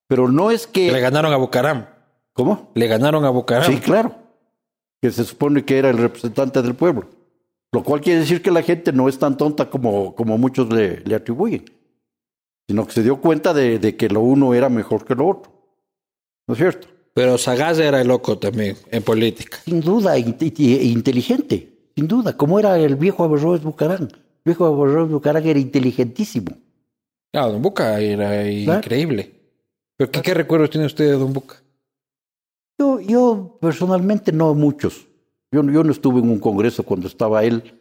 [0.07, 0.99] Pero no es Le que.
[0.99, 1.87] ganaron a Bucaram.
[2.31, 2.71] ¿Cómo?
[2.75, 3.69] Le ganaron a Bucaram.
[3.69, 4.15] Sí, claro.
[5.01, 7.07] Que se supone que era el representante del pueblo.
[7.73, 10.99] Lo cual quiere decir que la gente no es tan tonta como, como muchos le,
[11.01, 11.63] le atribuyen,
[12.67, 15.51] sino que se dio cuenta de, de que lo uno era mejor que lo otro.
[16.47, 16.87] ¿No es cierto?
[17.13, 19.57] Pero Sagaz era el loco también en política.
[19.63, 24.03] Sin duda, in- e inteligente, sin duda, como era el viejo Averroes Bucarán.
[24.03, 26.57] El viejo Averroes Bucarán era inteligentísimo.
[27.33, 29.31] Claro, Don Buca era increíble.
[29.97, 31.55] ¿Pero qué, qué recuerdos tiene usted de Don Buca?
[32.77, 35.07] Yo, yo personalmente no muchos.
[35.51, 37.79] Yo, yo no estuve en un congreso cuando estaba él.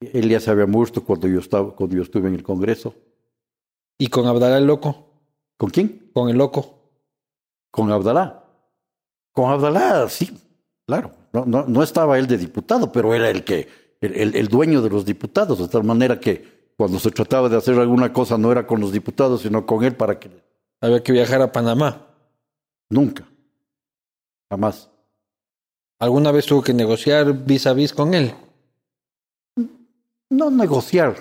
[0.00, 2.94] Él ya se había muerto cuando yo, estaba, cuando yo estuve en el congreso.
[3.98, 5.10] ¿Y con Abdalá el loco?
[5.56, 6.10] ¿Con quién?
[6.12, 6.90] Con el loco.
[7.70, 8.44] Con Abdalá.
[9.32, 10.30] Con Abdalá, sí,
[10.86, 11.12] claro.
[11.32, 13.68] No, no, no estaba él de diputado, pero era el que,
[14.00, 17.56] el, el- el dueño de los diputados, de tal manera que cuando se trataba de
[17.56, 20.30] hacer alguna cosa no era con los diputados, sino con él para que
[20.80, 22.06] Había que viajar a Panamá.
[22.90, 23.26] nunca,
[24.50, 24.90] jamás.
[25.98, 28.34] ¿Alguna vez tuvo que negociar vis a vis con él?
[30.28, 31.14] No negociar,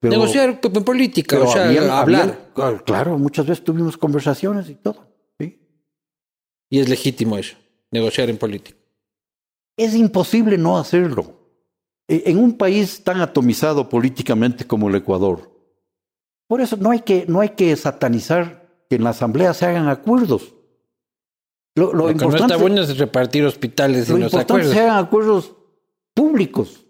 [0.00, 1.68] pero negociar en política, o sea,
[2.00, 2.50] hablar.
[2.84, 5.06] claro, muchas veces tuvimos conversaciones y todo.
[5.38, 5.60] ¿sí?
[6.70, 7.56] Y es legítimo eso,
[7.90, 8.78] negociar en política.
[9.76, 11.34] Es imposible no hacerlo.
[12.08, 15.52] E- En un país tan atomizado políticamente como el Ecuador.
[16.48, 19.88] Por eso no hay que, no hay que satanizar que en la asamblea se hagan
[19.88, 20.54] acuerdos.
[21.76, 24.72] Lo, lo Lo, que no importante, está bueno es repartir hospitales lo y importante acuerdos.
[24.72, 25.52] que se hagan acuerdos
[26.14, 26.84] públicos,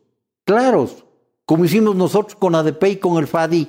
[0.45, 1.05] claros,
[1.45, 3.69] como hicimos nosotros con ADP y con el FADI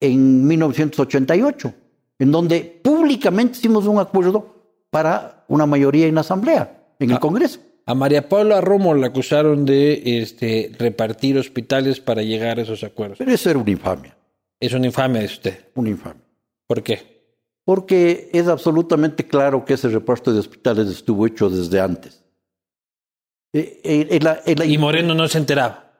[0.00, 1.74] en 1988,
[2.20, 4.54] en donde públicamente hicimos un acuerdo
[4.90, 7.20] para una mayoría en la asamblea, en el Ah.
[7.20, 7.60] Congreso.
[7.86, 13.18] A María Paula Romo la acusaron de este, repartir hospitales para llegar a esos acuerdos.
[13.18, 14.16] Pero eso era una infamia,
[14.60, 15.58] Es una infamia de usted.
[15.74, 16.22] una infamia.
[16.66, 17.17] ¿Por qué?
[17.68, 22.24] Porque es absolutamente claro que ese reparto de hospitales estuvo hecho desde antes.
[23.52, 25.92] En la- en la- Y Moreno no se enteraba.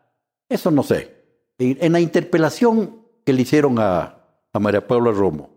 [0.49, 1.15] Eso no sé.
[1.59, 4.17] En la interpelación que le hicieron a,
[4.51, 5.51] a María Paula Romo,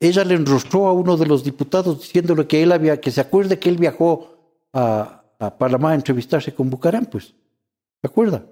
[0.00, 3.60] ella le enrostró a uno de los diputados diciéndole que él había, que se acuerde
[3.60, 7.26] que él viajó a, a Panamá a entrevistarse con Bucarán, pues.
[7.26, 8.44] ¿Se acuerda?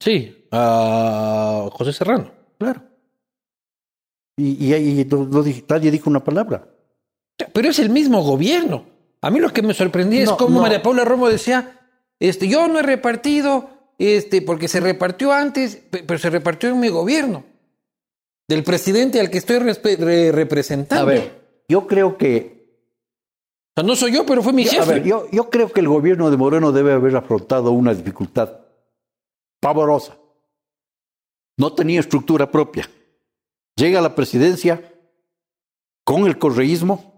[0.00, 2.32] Sí, a José Serrano.
[2.58, 2.82] Claro.
[4.36, 5.04] Y, y
[5.68, 6.68] nadie dijo una palabra.
[7.52, 8.84] Pero es el mismo gobierno.
[9.22, 10.62] A mí lo que me sorprendía es cómo no.
[10.62, 11.80] María Paula Romo decía,
[12.20, 16.80] este, yo no he repartido, este, porque se repartió antes, pe- pero se repartió en
[16.80, 17.44] mi gobierno.
[18.48, 21.02] Del presidente al que estoy re- representando.
[21.02, 22.54] A ver, yo creo que
[23.76, 24.82] O sea, no soy yo, pero fue mi Yo- jefe.
[24.82, 28.50] A ver, yo, yo creo que el gobierno de Moreno debe haber afrontado una dificultad
[29.60, 30.16] pavorosa.
[31.58, 32.88] No tenía estructura propia.
[33.76, 34.92] Llega a la presidencia
[36.04, 37.12] con el correísmo.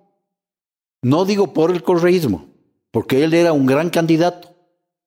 [1.03, 2.47] No digo por el correísmo,
[2.91, 4.57] porque él era un gran candidato.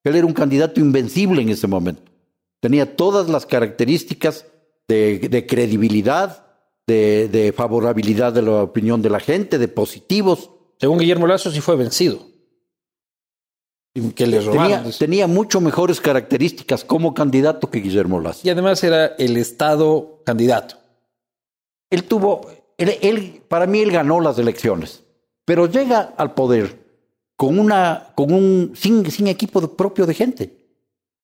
[0.04, 2.12] Él era un candidato invencible en ese momento.
[2.62, 4.46] Tenía todas las características
[4.88, 6.46] de, de credibilidad,
[6.88, 10.52] de, de favorabilidad de la opinión de la gente, de positivos.
[10.80, 12.32] Según Guillermo Lazo, sí fue vencido.
[14.16, 14.40] Que le.
[14.40, 18.42] Tenía, tenía mucho mejores características como candidato que Guillermo Lazo.
[18.44, 20.81] Y además era el Estado candidato.
[21.92, 22.42] Él tuvo,
[22.78, 25.04] él, él- para mí él ganó las elecciones,
[25.46, 26.80] pero llega al poder
[27.36, 30.58] con una, con un, sin, sin equipo de- propio de gente.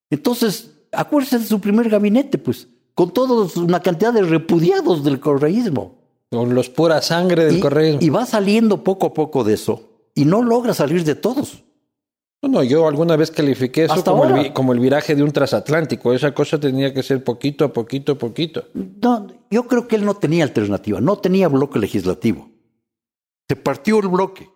[0.10, 5.96] Entonces, acuérdese de su primer gabinete, pues, con todos una cantidad de repudiados del correísmo.
[6.30, 8.00] Con los pura sangre del y, correísmo.
[8.02, 9.84] y va saliendo poco a poco de eso
[10.14, 11.64] y no logra salir de todos.
[12.42, 16.14] No, no, yo alguna vez califiqué eso como el, como viraje de un transatlántico.
[16.14, 18.66] Esa cosa tenía que ser poquito a poquito a poquito.
[18.74, 22.50] No, yo creo que él no tenía alternativa, no tenía bloque legislativo.
[23.50, 24.50] Se partió el bloque.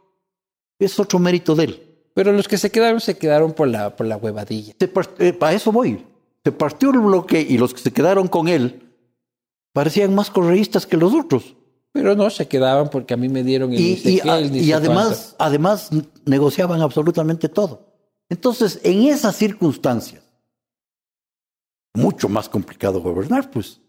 [0.78, 1.91] Es otro mérito de él.
[2.14, 4.76] Pero los que se quedaron, se quedaron por la, por la huevadilla.
[5.20, 6.06] Eh, a eso voy.
[6.44, 8.91] Se partió el bloque y los que se quedaron con él
[9.74, 11.56] parecían más correístas que los otros.
[11.94, 14.56] Pero no, se quedaban porque a mí me dieron el Y, ni y- qué, el
[14.56, 15.90] y además, además
[16.26, 17.88] negociaban absolutamente todo.
[18.30, 20.24] Entonces, en esas circunstancias,
[21.94, 23.82] mucho más complicado gobernar, pues.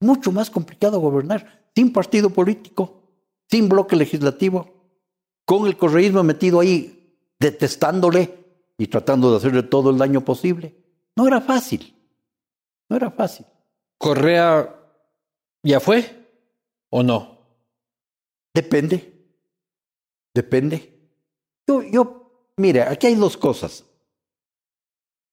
[0.00, 1.66] Mucho más complicado gobernar.
[1.74, 3.02] Sin partido político,
[3.50, 4.72] sin bloque legislativo,
[5.44, 8.38] con el correísmo metido ahí, detestándole
[8.78, 10.74] y tratando de hacerle todo el daño posible.
[11.16, 11.94] No era fácil.
[12.88, 13.44] No era fácil.
[13.98, 14.74] Correa,
[15.62, 16.30] ¿ya fue?
[16.90, 17.41] ¿O no?
[18.54, 19.12] Depende.
[20.34, 20.92] Depende.
[21.66, 23.84] Yo, yo, mire, aquí hay dos cosas.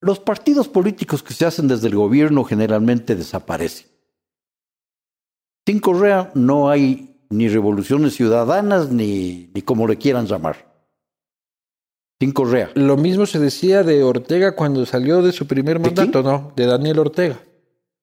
[0.02, 3.88] Los partidos políticos que se hacen desde el gobierno generalmente desaparecen.
[5.68, 10.70] Sin Correa no hay ni revoluciones ciudadanas ni, ni como le quieran llamar.
[12.20, 12.72] Sin Correa.
[12.76, 16.54] Lo mismo se decía de Ortega cuando salió de su primer ¿De mandato, ¿no?
[16.56, 17.40] De Daniel Ortega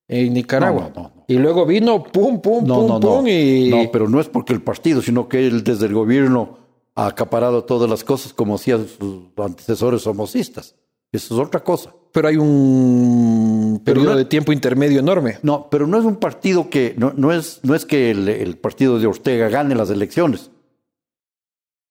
[0.09, 0.91] en Nicaragua.
[0.95, 1.25] No, no, no.
[1.29, 3.69] Y luego vino pum, pum, pum, pum y...
[3.71, 6.59] No, pero no es porque el partido, sino que él desde el gobierno
[6.95, 10.77] ha acaparado todas las cosas como hacían sus antecesores somocistas.
[11.13, 11.93] Eso es otra cosa.
[12.13, 15.39] Pero hay un periodo no- de tiempo intermedio enorme.
[15.43, 18.57] No, pero no es un partido que, no, no es, no es que el, el
[18.59, 20.51] partido de Ortega gane las elecciones.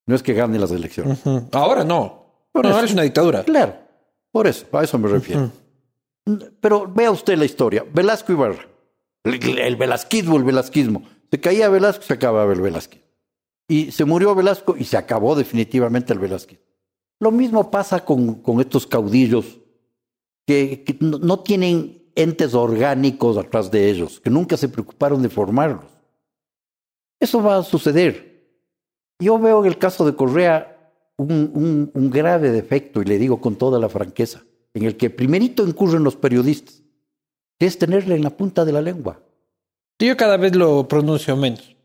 [0.07, 1.19] No es que gane las elecciones.
[1.51, 2.23] Ahora no.
[2.51, 2.75] Por no, eso.
[2.77, 3.43] ahora es una dictadura.
[3.43, 3.75] Claro,
[4.31, 5.49] por eso, a eso me refiero.
[6.59, 7.85] Pero vea usted la historia.
[7.93, 8.67] Velasco Ibarra,
[9.23, 11.03] el, el velasquismo, el velasquismo.
[11.31, 13.05] Se caía Velasco, se acababa el velasquismo.
[13.67, 16.63] Y se murió Velasco y se acabó definitivamente el velasquismo.
[17.19, 19.59] Lo mismo pasa con, con estos caudillos
[20.47, 25.91] que, no, tienen entes orgánicos atrás de ellos, que nunca se preocuparon de formarlos.
[27.19, 28.45] Eso va a suceder.
[29.19, 33.55] Yo veo en el caso de Correa un- un grave defecto, y le digo con
[33.55, 34.43] toda la franqueza,
[34.75, 36.83] en el que primerito incurren los periodistas,
[37.57, 39.21] que es tenerle en la punta de la lengua.
[39.97, 41.75] Yo cada vez lo pronuncio menos.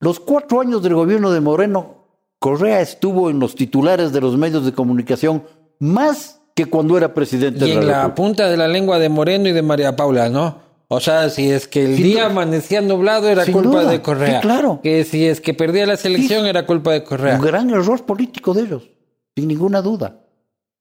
[0.00, 2.04] Los cuatro años del gobierno de Moreno,
[2.38, 5.42] Correa estuvo en los titulares de los medios de comunicación
[5.80, 8.14] más que cuando era presidente Y de en la la República.
[8.14, 10.68] punta de la lengua de Moreno y de María Paula, ¿no?
[10.88, 12.26] O sea, si es que el Sin día duda.
[12.30, 13.90] amanecía nublado era culpa duda.
[13.90, 14.40] de Correa.
[14.40, 14.80] Sí, claro.
[14.82, 17.36] Que si es que perdía la selección era culpa de Correa.
[17.36, 18.88] Un gran error político de ellos,
[19.36, 20.20] sin ninguna duda.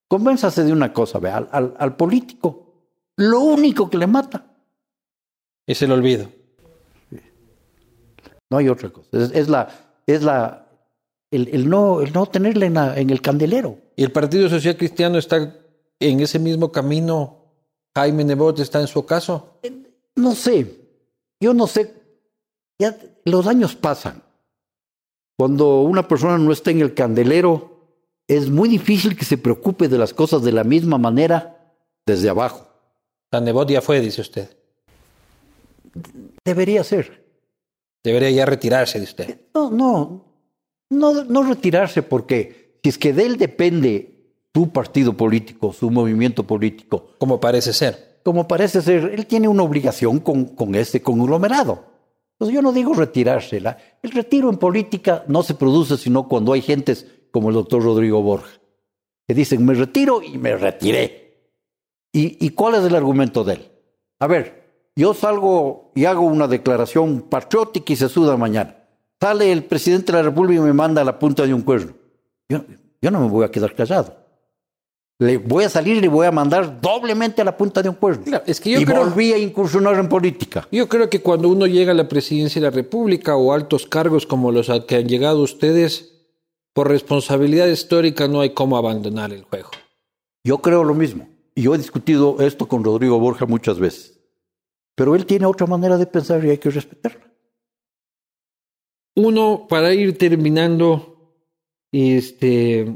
[0.08, 2.74] Convénzase de una cosa, vea, al, al- al político,
[3.18, 4.46] lo único que le mata,
[5.66, 6.30] Es el olvido.
[8.50, 9.68] no hay otra cosa, es, es la,
[10.06, 10.68] es la,
[11.32, 13.78] el, el no, el no tenerle en, la- en el candelero.
[13.98, 15.56] Y el Partido Social Cristiano está
[16.00, 17.34] en ese mismo camino.
[17.96, 19.60] Jaime Nebot está en su caso.
[20.16, 20.80] No sé,
[21.42, 21.94] yo no sé,
[22.80, 24.22] ya los años pasan.
[25.38, 27.77] Cuando una persona no está en el candelero,
[28.28, 31.74] es muy difícil que se preocupe de las cosas de la misma manera
[32.06, 32.68] desde abajo.
[33.32, 34.50] La Nebot ya fue, dice usted.
[36.46, 37.26] Debería ser.
[38.04, 39.42] Debería ya retirarse de usted.
[39.54, 40.26] No, no,
[40.90, 44.14] no, no retirarse porque si es que de él depende
[44.54, 48.20] su partido político, su movimiento político, Como parece ser.
[48.24, 51.86] como parece ser, él tiene una obligación con, con este conglomerado.
[52.34, 53.60] Entonces yo no digo retirarse.
[53.60, 57.84] la- el retiro en política no se produce sino cuando hay gentes como el doctor
[57.84, 58.60] Rodrigo Borja,
[59.28, 61.28] que dicen me retiro y me retiré.
[62.14, 63.72] ¿Y, y cuál es el argumento de él?
[64.20, 64.64] A ver,
[64.96, 68.76] yo salgo y hago una declaración patriótica y se suda mañana.
[69.22, 71.94] Sale el presidente de la República y me manda a la punta de un cuerno.
[72.50, 72.62] Yo,
[73.02, 74.16] yo no me voy a quedar callado.
[75.20, 77.96] Le voy a salir y le voy a mandar doblemente a la punta de un
[77.96, 78.24] cuerno.
[78.24, 80.68] Claro, es que yo y creo- volví a incursionar en política.
[80.72, 84.28] Yo creo que cuando uno llega a la presidencia de la República o altos cargos
[84.28, 86.17] como los que han llegado ustedes,
[86.78, 89.72] por responsabilidad histórica no hay cómo abandonar el juego.
[90.44, 91.28] Yo creo lo mismo.
[91.56, 94.20] Y yo he discutido esto con Rodrigo Borja muchas veces.
[94.94, 97.34] Pero él tiene otra manera de pensar y hay que respetarla.
[99.16, 101.34] Uno, para ir terminando,
[101.92, 102.96] este,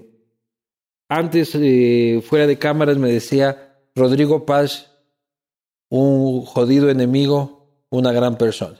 [1.09, 4.91] antes eh, fuera de cámaras me decía Rodrigo Paz,
[5.89, 8.77] un jodido enemigo, una gran persona.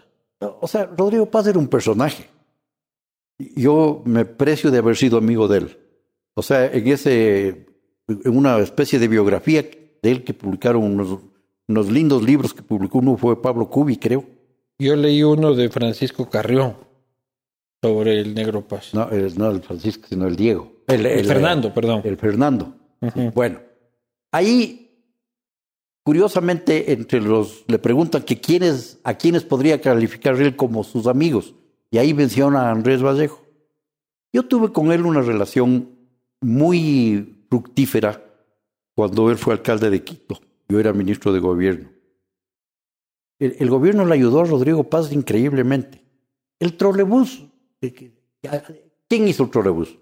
[0.60, 2.30] O sea, Rodrigo Paz era un personaje.
[3.56, 5.78] Yo me precio de haber sido amigo de él.
[6.34, 7.66] O sea, en ese,
[8.08, 11.20] en una especie de biografía de él que publicaron unos,
[11.68, 14.26] unos lindos libros que publicó uno fue Pablo Cubi, creo.
[14.80, 16.76] Yo leí uno de Francisco Carrión
[17.84, 18.94] sobre el negro Paz.
[18.94, 20.72] No, el, no el Francisco, sino el Diego.
[20.88, 22.02] El, El Fernando, perdón.
[22.04, 22.76] El Fernando.
[23.34, 23.60] Bueno,
[24.32, 25.06] ahí,
[26.04, 31.56] curiosamente, entre los, le preguntan que quiénes, a quiénes podría calificar él como sus amigos.
[31.92, 33.46] Y ahí menciona a Andrés Vallejo.
[34.34, 35.90] Yo tuve con él una relación
[36.40, 38.24] muy fructífera
[38.96, 40.40] cuando él fue alcalde de Quito.
[40.70, 41.90] Yo era ministro de gobierno.
[43.40, 46.02] El, gobierno le ayudó a Rodrigo Paz increíblemente.
[46.60, 47.44] El trolebús,
[47.80, 49.98] ¿quién hizo el trolebús?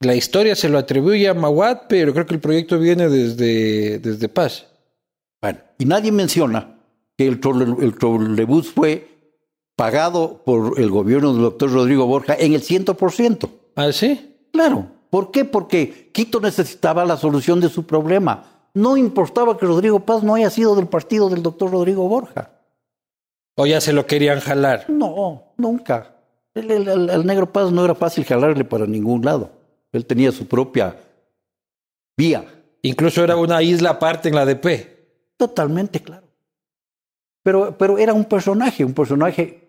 [0.00, 4.28] La historia se lo atribuye a Maguad, pero creo que el proyecto viene desde, desde
[4.28, 4.68] Paz.
[5.40, 6.78] Bueno, y nadie menciona
[7.16, 7.40] que el,
[7.80, 9.11] el trolebús fue
[9.82, 13.50] pagado por el gobierno del doctor Rodrigo Borja en el 100%.
[13.74, 14.36] ¿Ah, sí?
[14.52, 14.86] Claro.
[15.10, 15.44] ¿Por qué?
[15.44, 18.44] Porque Quito necesitaba la solución de su problema.
[18.74, 22.50] No importaba que Rodrigo Paz no haya sido del partido del doctor Rodrigo Borja.
[23.56, 24.84] ¿O ya se lo querían jalar?
[24.88, 26.14] No, nunca.
[26.54, 29.50] El, negro Paz no era fácil jalarle para ningún lado.
[29.90, 30.94] Él tenía su propia
[32.16, 32.44] vía.
[32.82, 35.36] Incluso era una isla aparte en la DP.
[35.36, 36.28] Totalmente, claro.
[37.42, 39.61] Pero, pero era un personaje, un personaje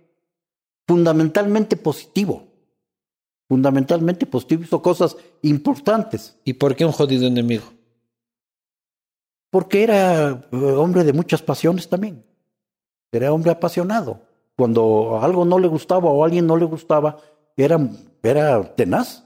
[0.87, 2.47] fundamentalmente positivo.
[3.49, 6.37] Fundamentalmente positivo, hizo cosas importantes.
[6.43, 7.65] ¿Y por qué un jodido enemigo?
[9.51, 12.25] Porque era eh, hombre de muchas pasiones también.
[13.11, 14.21] Era hombre apasionado.
[14.55, 17.17] Cuando algo no le gustaba o a alguien no le gustaba,
[17.55, 17.79] era,
[18.23, 19.23] era tenaz.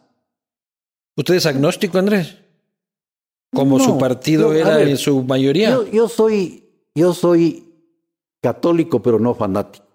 [1.16, 2.38] ¿Usted es agnóstico, Andrés?
[3.54, 5.70] Como su partido era en su mayoría.
[5.70, 7.74] Yo, yo, soy, yo soy
[8.42, 9.87] católico, pero no fanático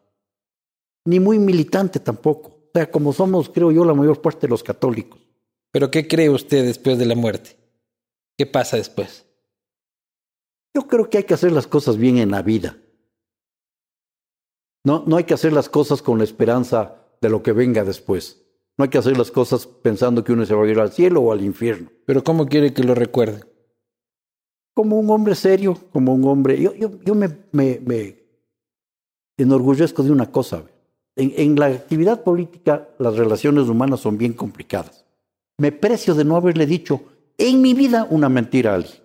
[1.04, 2.48] ni muy militante tampoco.
[2.48, 5.20] O sea, como somos, creo yo, la mayor parte de los católicos.
[5.70, 7.56] ¿Pero qué cree usted después de la muerte?
[8.36, 9.26] ¿Qué pasa después?
[10.74, 12.76] Yo creo que hay que hacer las cosas bien en la vida.
[14.84, 18.42] No, no hay que hacer las cosas con la esperanza de lo que venga después.
[18.76, 21.20] No hay que hacer las cosas pensando que uno se va a ir al cielo
[21.20, 21.90] o al infierno.
[22.06, 23.44] ¿Pero cómo quiere que lo recuerde?
[24.74, 26.60] Como un hombre serio, como un hombre...
[26.60, 28.18] Yo, yo, yo me, me, me
[29.36, 30.64] enorgullezco de una cosa.
[31.14, 35.04] En, la actividad política las relaciones humanas son bien complicadas.
[35.58, 37.02] Me precio de no haberle dicho
[37.36, 39.02] en mi vida una mentira a alguien.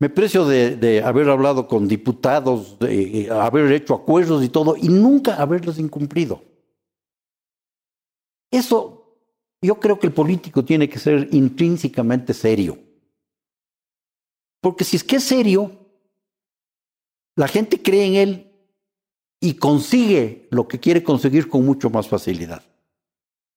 [0.00, 4.88] Me precio de, haber hablado con diputados, de eh, haber hecho acuerdos y todo, y
[4.88, 6.42] nunca haberlos incumplido.
[8.50, 9.18] Eso,
[9.62, 12.78] yo creo que el político tiene que ser intrínsecamente serio.
[14.60, 15.72] Porque si es que es serio,
[17.36, 18.53] la gente cree en él
[19.44, 22.62] y consigue lo que quiere conseguir con mucho más facilidad.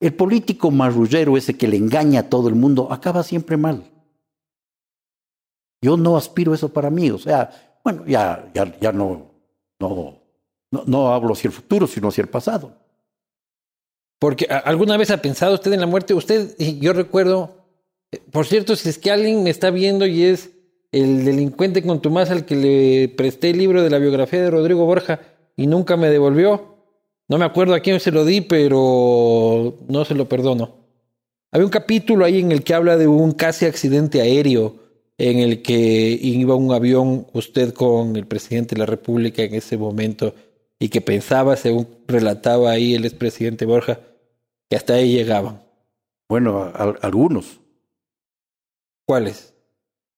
[0.01, 3.89] El político marrullero, ese que le engaña a todo el mundo, acaba siempre mal.
[5.81, 9.31] Yo no aspiro eso para mí, o sea, bueno, ya, ya, ya no,
[9.79, 10.19] no,
[10.71, 12.75] no, no hablo hacia el futuro, sino hacia el pasado.
[14.19, 17.63] Porque alguna vez ha pensado usted en la muerte, usted, yo recuerdo,
[18.11, 20.49] eh, por cierto, si es que alguien me está viendo y es
[20.91, 25.21] el delincuente contumaz al que le presté el libro de la biografía de Rodrigo Borja,
[25.57, 26.77] y nunca me devolvió.
[27.27, 30.75] No me acuerdo a quién se lo di, pero no se lo perdono.
[31.51, 34.75] Había un capítulo ahí en el que habla de un casi accidente aéreo
[35.17, 39.77] en el que iba un avión usted con el presidente de la República en ese
[39.77, 40.33] momento
[40.79, 43.99] y que pensaba, según relataba ahí el expresidente Borja,
[44.69, 45.63] que hasta ahí llegaban.
[46.29, 46.71] Bueno,
[47.01, 47.59] algunos.
[49.05, 49.53] ¿Cuáles?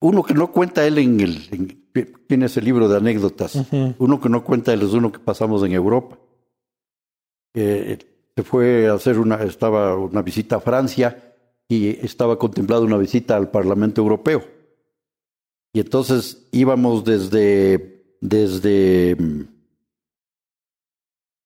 [0.01, 3.57] Uno que no cuenta él en el, tiene ese libro de anécdotas.
[3.97, 6.17] Uno que no cuenta es uno que pasamos en Europa.
[7.53, 11.35] se fue a hacer una, estaba una visita a Francia
[11.67, 14.43] y estaba contemplada una visita al Parlamento Europeo.
[15.71, 19.15] Y entonces íbamos desde, desde,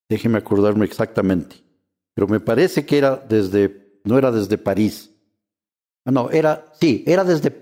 [0.10, 1.58] déjeme acordarme exactamente,
[2.14, 5.12] pero me parece que era desde, no era desde París.
[6.06, 7.54] Ah, no, era, sí, era desde,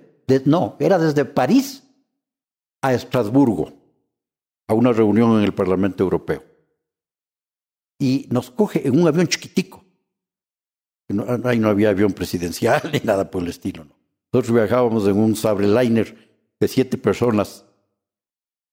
[0.46, 1.81] no, era desde París
[2.82, 3.74] a Estrasburgo
[4.68, 6.44] a una reunión en el Parlamento Europeo.
[8.00, 9.84] Y nos coge en un avión chiquitico.
[11.10, 13.84] No, ahí no había avión presidencial ni nada por el estilo.
[13.84, 13.96] ¿no?
[14.32, 17.66] Nosotros viajábamos en un Sabreliner de siete personas.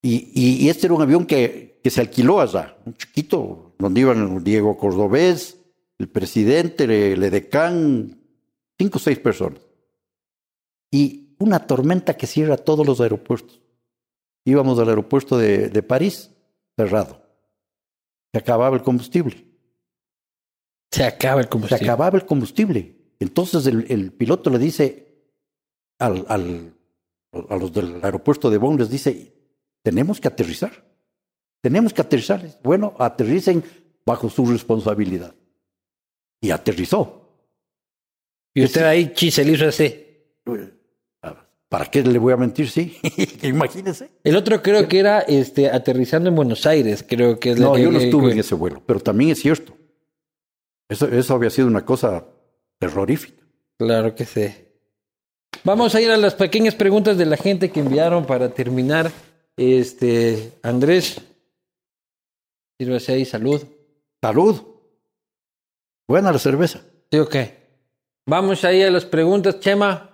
[0.01, 0.31] Y,
[0.65, 4.79] y, este era un avión que, que, se alquiló allá, un chiquito, donde iban Diego
[4.79, 5.59] Cordobés,
[5.99, 8.23] el presidente, el edecán,
[8.79, 9.61] cinco o seis personas.
[10.93, 13.61] Y una tormenta que cierra todos los aeropuertos
[14.51, 16.31] íbamos al aeropuerto de, de París,
[16.77, 17.23] cerrado.
[18.33, 19.47] Se acababa el combustible.
[20.91, 21.79] Se acaba el combustible.
[21.79, 22.97] Se acababa el combustible.
[23.21, 25.27] Entonces el, piloto le dice
[25.99, 26.75] al, al,
[27.33, 29.35] a los del aeropuerto de Bonn, les dice,
[29.83, 30.85] tenemos que aterrizar.
[31.61, 32.61] Tenemos que aterrizar.
[32.63, 33.65] Bueno, aterricen
[34.07, 35.35] bajo su responsabilidad.
[36.41, 37.29] Y aterrizó.
[38.55, 40.07] Y usted ahí, chi, se le hizo así.
[41.69, 42.71] ¿Para qué le voy a mentir?
[42.71, 42.97] Sí,
[43.43, 44.11] imagínese.
[44.25, 47.77] El otro creo que era este, aterrizando en Buenos Aires, creo que es No, la
[47.77, 49.75] que- yo no estuve que- en ese vuelo, pero también es cierto.
[50.89, 52.25] Eso, eso había sido una cosa
[52.79, 53.43] terrorífica.
[53.79, 54.49] Claro que sí.
[55.65, 59.11] Vamos a ir a las pequeñas preguntas de la gente que enviaron para terminar.
[59.57, 61.21] Este, Andrés,
[62.79, 63.63] sírvase ahí, salud.
[64.23, 64.63] Salud.
[66.09, 66.81] Buena la cerveza.
[67.11, 67.59] ¿Sí o qué?
[68.27, 70.08] Vamos ahí a las preguntas, Chema.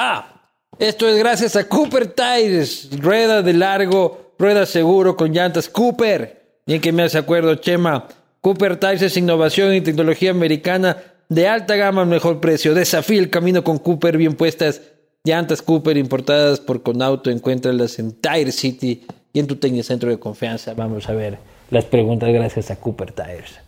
[0.00, 0.44] Ah,
[0.78, 2.88] esto es gracias a Cooper Tires.
[3.00, 6.60] Rueda de largo, rueda seguro con llantas Cooper.
[6.64, 8.06] Bien que me hace acuerdo, Chema.
[8.40, 10.98] Cooper Tires es innovación y tecnología americana
[11.28, 12.74] de alta gama mejor precio.
[12.74, 14.82] Desafía el camino con Cooper bien puestas.
[15.24, 17.28] Llantas Cooper importadas por Conauto.
[17.28, 20.74] Encuéntralas en Tire City y en tu Tecnicentro de confianza.
[20.74, 21.38] Vamos a ver
[21.70, 23.67] las preguntas gracias a Cooper Tires.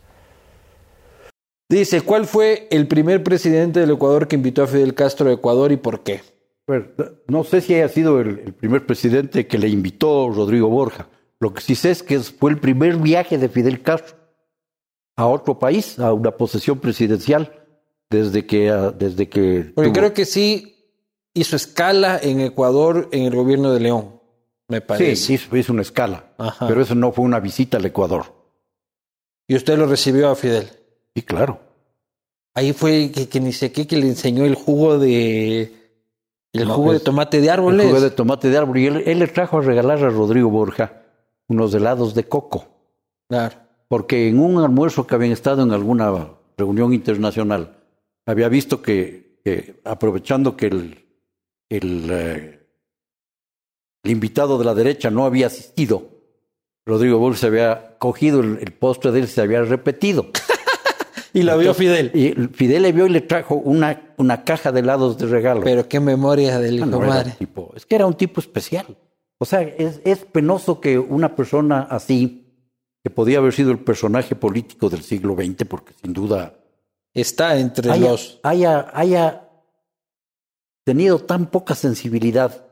[1.71, 5.71] Dice, ¿cuál fue el primer presidente del Ecuador que invitó a Fidel Castro a Ecuador
[5.71, 6.21] y por qué?
[7.29, 11.09] No sé si haya sido el, el primer presidente que le invitó Rodrigo Borja.
[11.39, 14.17] Lo que sí sé es que fue el primer viaje de Fidel Castro
[15.17, 17.53] a otro país, a una posesión presidencial,
[18.11, 18.71] desde que...
[18.71, 20.77] ah, Desde que Porque tuvo- creo que sí
[21.35, 24.21] hizo escala en Ecuador en el gobierno de León,
[24.69, 25.15] me parece.
[25.17, 26.67] Sí, hizo, hizo una escala, Ajá.
[26.67, 28.25] pero eso no fue una visita al Ecuador.
[29.47, 30.69] Y usted lo recibió a Fidel.
[31.15, 31.61] Y claro,
[32.55, 35.73] Ahí fue que, que ni sé qué, que le enseñó el jugo de...
[36.53, 37.87] El No, jugo de tomate de el árboles.
[37.87, 38.78] jugo de tomate de árbol.
[38.78, 41.03] Y él, él le trajo a regalar a Rodrigo Borja
[41.49, 42.66] unos helados de coco.
[43.28, 43.57] Claro.
[43.87, 46.12] Porque en un almuerzo que habían estado en alguna
[46.59, 47.77] reunión internacional,
[48.27, 51.05] había visto que, que aprovechando que el,
[51.69, 52.66] el, eh,
[54.03, 56.03] el invitado de la derecha no había asistido,
[56.85, 60.27] Rodrigo Borja se había cogido el, el postre de él, se había repetido.
[61.32, 62.11] Y lo vio Fidel.
[62.15, 65.62] Y Fidel le vio y le trajo una, una caja de helados de regalo.
[65.62, 67.31] Pero qué memoria del hijo Ah, no, era madre.
[67.32, 68.86] un tipo- es que era un tipo especial.
[69.39, 72.47] O sea, es, es penoso que una persona así,
[73.02, 76.55] que podía haber sido el personaje político del siglo XX, porque sin duda
[77.15, 78.39] Está entre haya, los...
[78.43, 79.48] haya, haya
[80.85, 82.66] tenido tan poca sensibilidad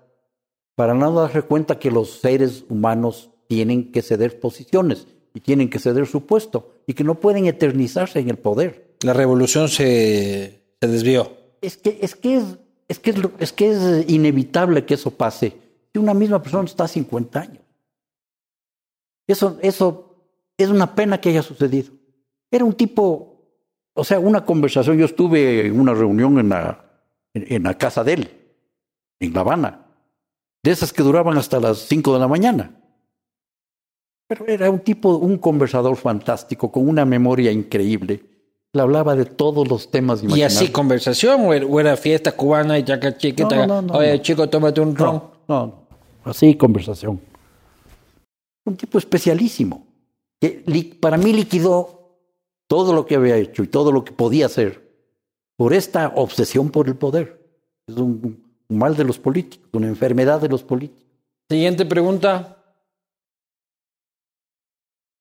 [0.74, 5.06] para no darse cuenta que los seres humanos tienen que ceder posiciones
[5.38, 8.96] y tienen que ceder su puesto y que no pueden eternizarse en el poder.
[9.02, 11.32] La revolución se, se desvió.
[11.60, 12.44] Es que es, que es,
[12.88, 15.56] es, que es, es que es inevitable que eso pase
[15.92, 17.62] si una misma persona está a 50 años.
[19.28, 20.16] Eso, eso
[20.56, 21.92] es una pena que haya sucedido.
[22.50, 23.40] Era un tipo,
[23.94, 24.98] o sea, una conversación.
[24.98, 26.84] Yo estuve en una reunión en la,
[27.32, 28.28] en, en la casa de él,
[29.20, 29.86] en La Habana,
[30.64, 32.74] de esas que duraban hasta las 5 de la mañana.
[34.28, 38.22] Pero era un tipo, un conversador fantástico, con una memoria increíble.
[38.74, 40.56] Le hablaba de todos los temas Y imaginables.
[40.56, 43.66] así conversación, o era, o era fiesta cubana y chaca chiquita.
[43.66, 45.14] No, no, no, Oye, chico, tómate un ron.
[45.14, 45.88] No, no.
[46.24, 47.18] Así conversación.
[48.66, 49.86] Un tipo especialísimo.
[50.38, 50.62] Que
[51.00, 52.18] para mí liquidó
[52.66, 54.86] todo lo que había hecho y todo lo que podía hacer
[55.56, 57.48] por esta obsesión por el poder.
[57.86, 61.06] Es un, un mal de los políticos, una enfermedad de los políticos.
[61.48, 62.57] Siguiente pregunta.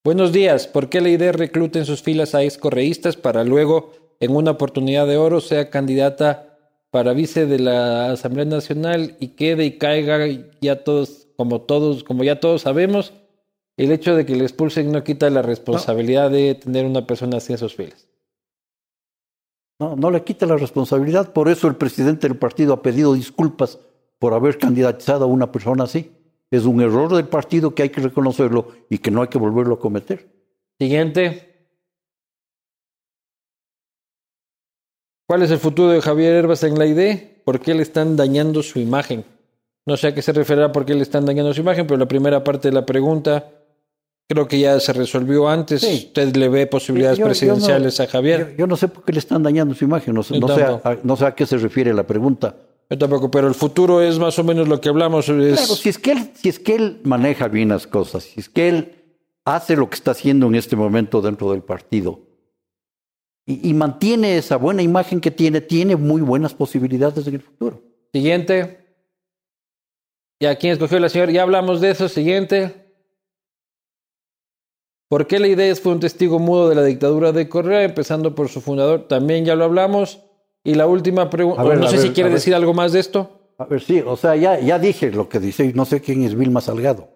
[0.07, 0.67] Buenos días.
[0.67, 5.05] ¿Por qué la idea recluta en sus filas a excorreístas para luego, en una oportunidad
[5.05, 6.57] de oro, sea candidata
[6.91, 10.25] para vice de la Asamblea Nacional y quede y caiga
[10.61, 13.11] ya todos, como todos, como ya todos sabemos,
[13.75, 17.51] el hecho de que le expulsen no quita la responsabilidad de tener una persona así
[17.51, 18.07] en sus filas?
[19.77, 21.33] No, no le quita la responsabilidad.
[21.33, 23.77] Por eso el presidente del partido ha pedido disculpas
[24.19, 26.16] por haber candidatizado a una persona así.
[26.51, 29.75] Es un error del partido que hay que reconocerlo y que no hay que volverlo
[29.75, 30.27] a cometer.
[30.79, 31.69] Siguiente.
[35.27, 37.43] ¿Cuál es el futuro de Javier Herbas en la ID?
[37.43, 39.25] ¿Por qué le están dañando su imagen?
[39.85, 42.07] No sé a qué se referirá por qué le están dañando su imagen, pero la
[42.07, 43.51] primera parte de la pregunta
[44.29, 45.81] creo que ya se resolvió antes.
[45.81, 46.05] Sí.
[46.07, 48.51] ¿Usted le ve posibilidades Yo- yo no- presidenciales a Javier?
[48.51, 50.23] Yo, yo no sé por qué le están dañando su imagen, no, no
[50.55, 52.55] sé, a- no sé a qué se refiere la pregunta.
[52.89, 55.27] Yo tampoco, pero el futuro es más o menos lo que hablamos.
[55.29, 58.39] es- Claro, si es, que él, si es que él maneja bien las cosas, si
[58.39, 58.93] es que él
[59.45, 62.21] hace lo que está haciendo en este momento dentro del partido
[63.45, 67.81] y, y mantiene esa buena imagen que tiene, tiene muy buenas posibilidades en el futuro.
[68.13, 68.85] Siguiente.
[70.39, 71.31] ¿Y a quién escogió la señora?
[71.31, 72.07] Ya hablamos de eso.
[72.09, 72.85] Siguiente.
[75.09, 78.49] ¿Por qué la idea fue un testigo mudo de la dictadura de Correa, empezando por
[78.49, 79.07] su fundador?
[79.07, 80.21] También ya lo hablamos.
[80.67, 82.39] Y la última pregunta, no sé ver, si quiere ver.
[82.39, 83.53] decir algo más de esto.
[83.57, 86.23] A ver, sí, o sea, ya, ya dije lo que dice, y no sé quién
[86.23, 87.09] es Vilma Salgado.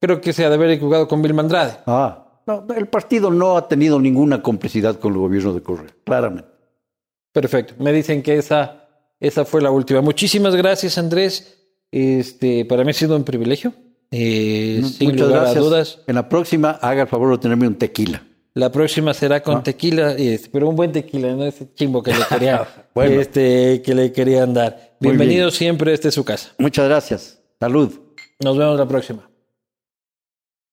[0.00, 1.74] Creo que se ha de haber equivocado con Vilma Andrade.
[1.86, 6.48] Ah, no, el partido no ha tenido ninguna complicidad con el gobierno de Correa, claramente.
[7.32, 7.74] Perfecto.
[7.78, 8.88] Me dicen que esa,
[9.20, 10.00] esa fue la última.
[10.00, 11.58] Muchísimas gracias, Andrés.
[11.92, 13.72] Este, para mí ha sido un privilegio.
[14.10, 15.56] Eh, sin Muchas lugar gracias.
[15.56, 15.98] a dudas.
[16.06, 18.22] En la próxima, haga el favor de tenerme un tequila.
[18.54, 19.42] La próxima será Ah.
[19.42, 22.66] con tequila, este, pero un buen tequila, no ese chimbo que le quería,
[22.96, 23.20] Bueno.
[23.20, 24.96] este, que le querían dar.
[25.00, 25.50] Bienvenido bien.
[25.50, 26.54] siempre, esta es su casa.
[26.56, 27.42] Muchas gracias.
[27.60, 27.92] Salud.
[28.42, 29.28] Nos vemos la próxima.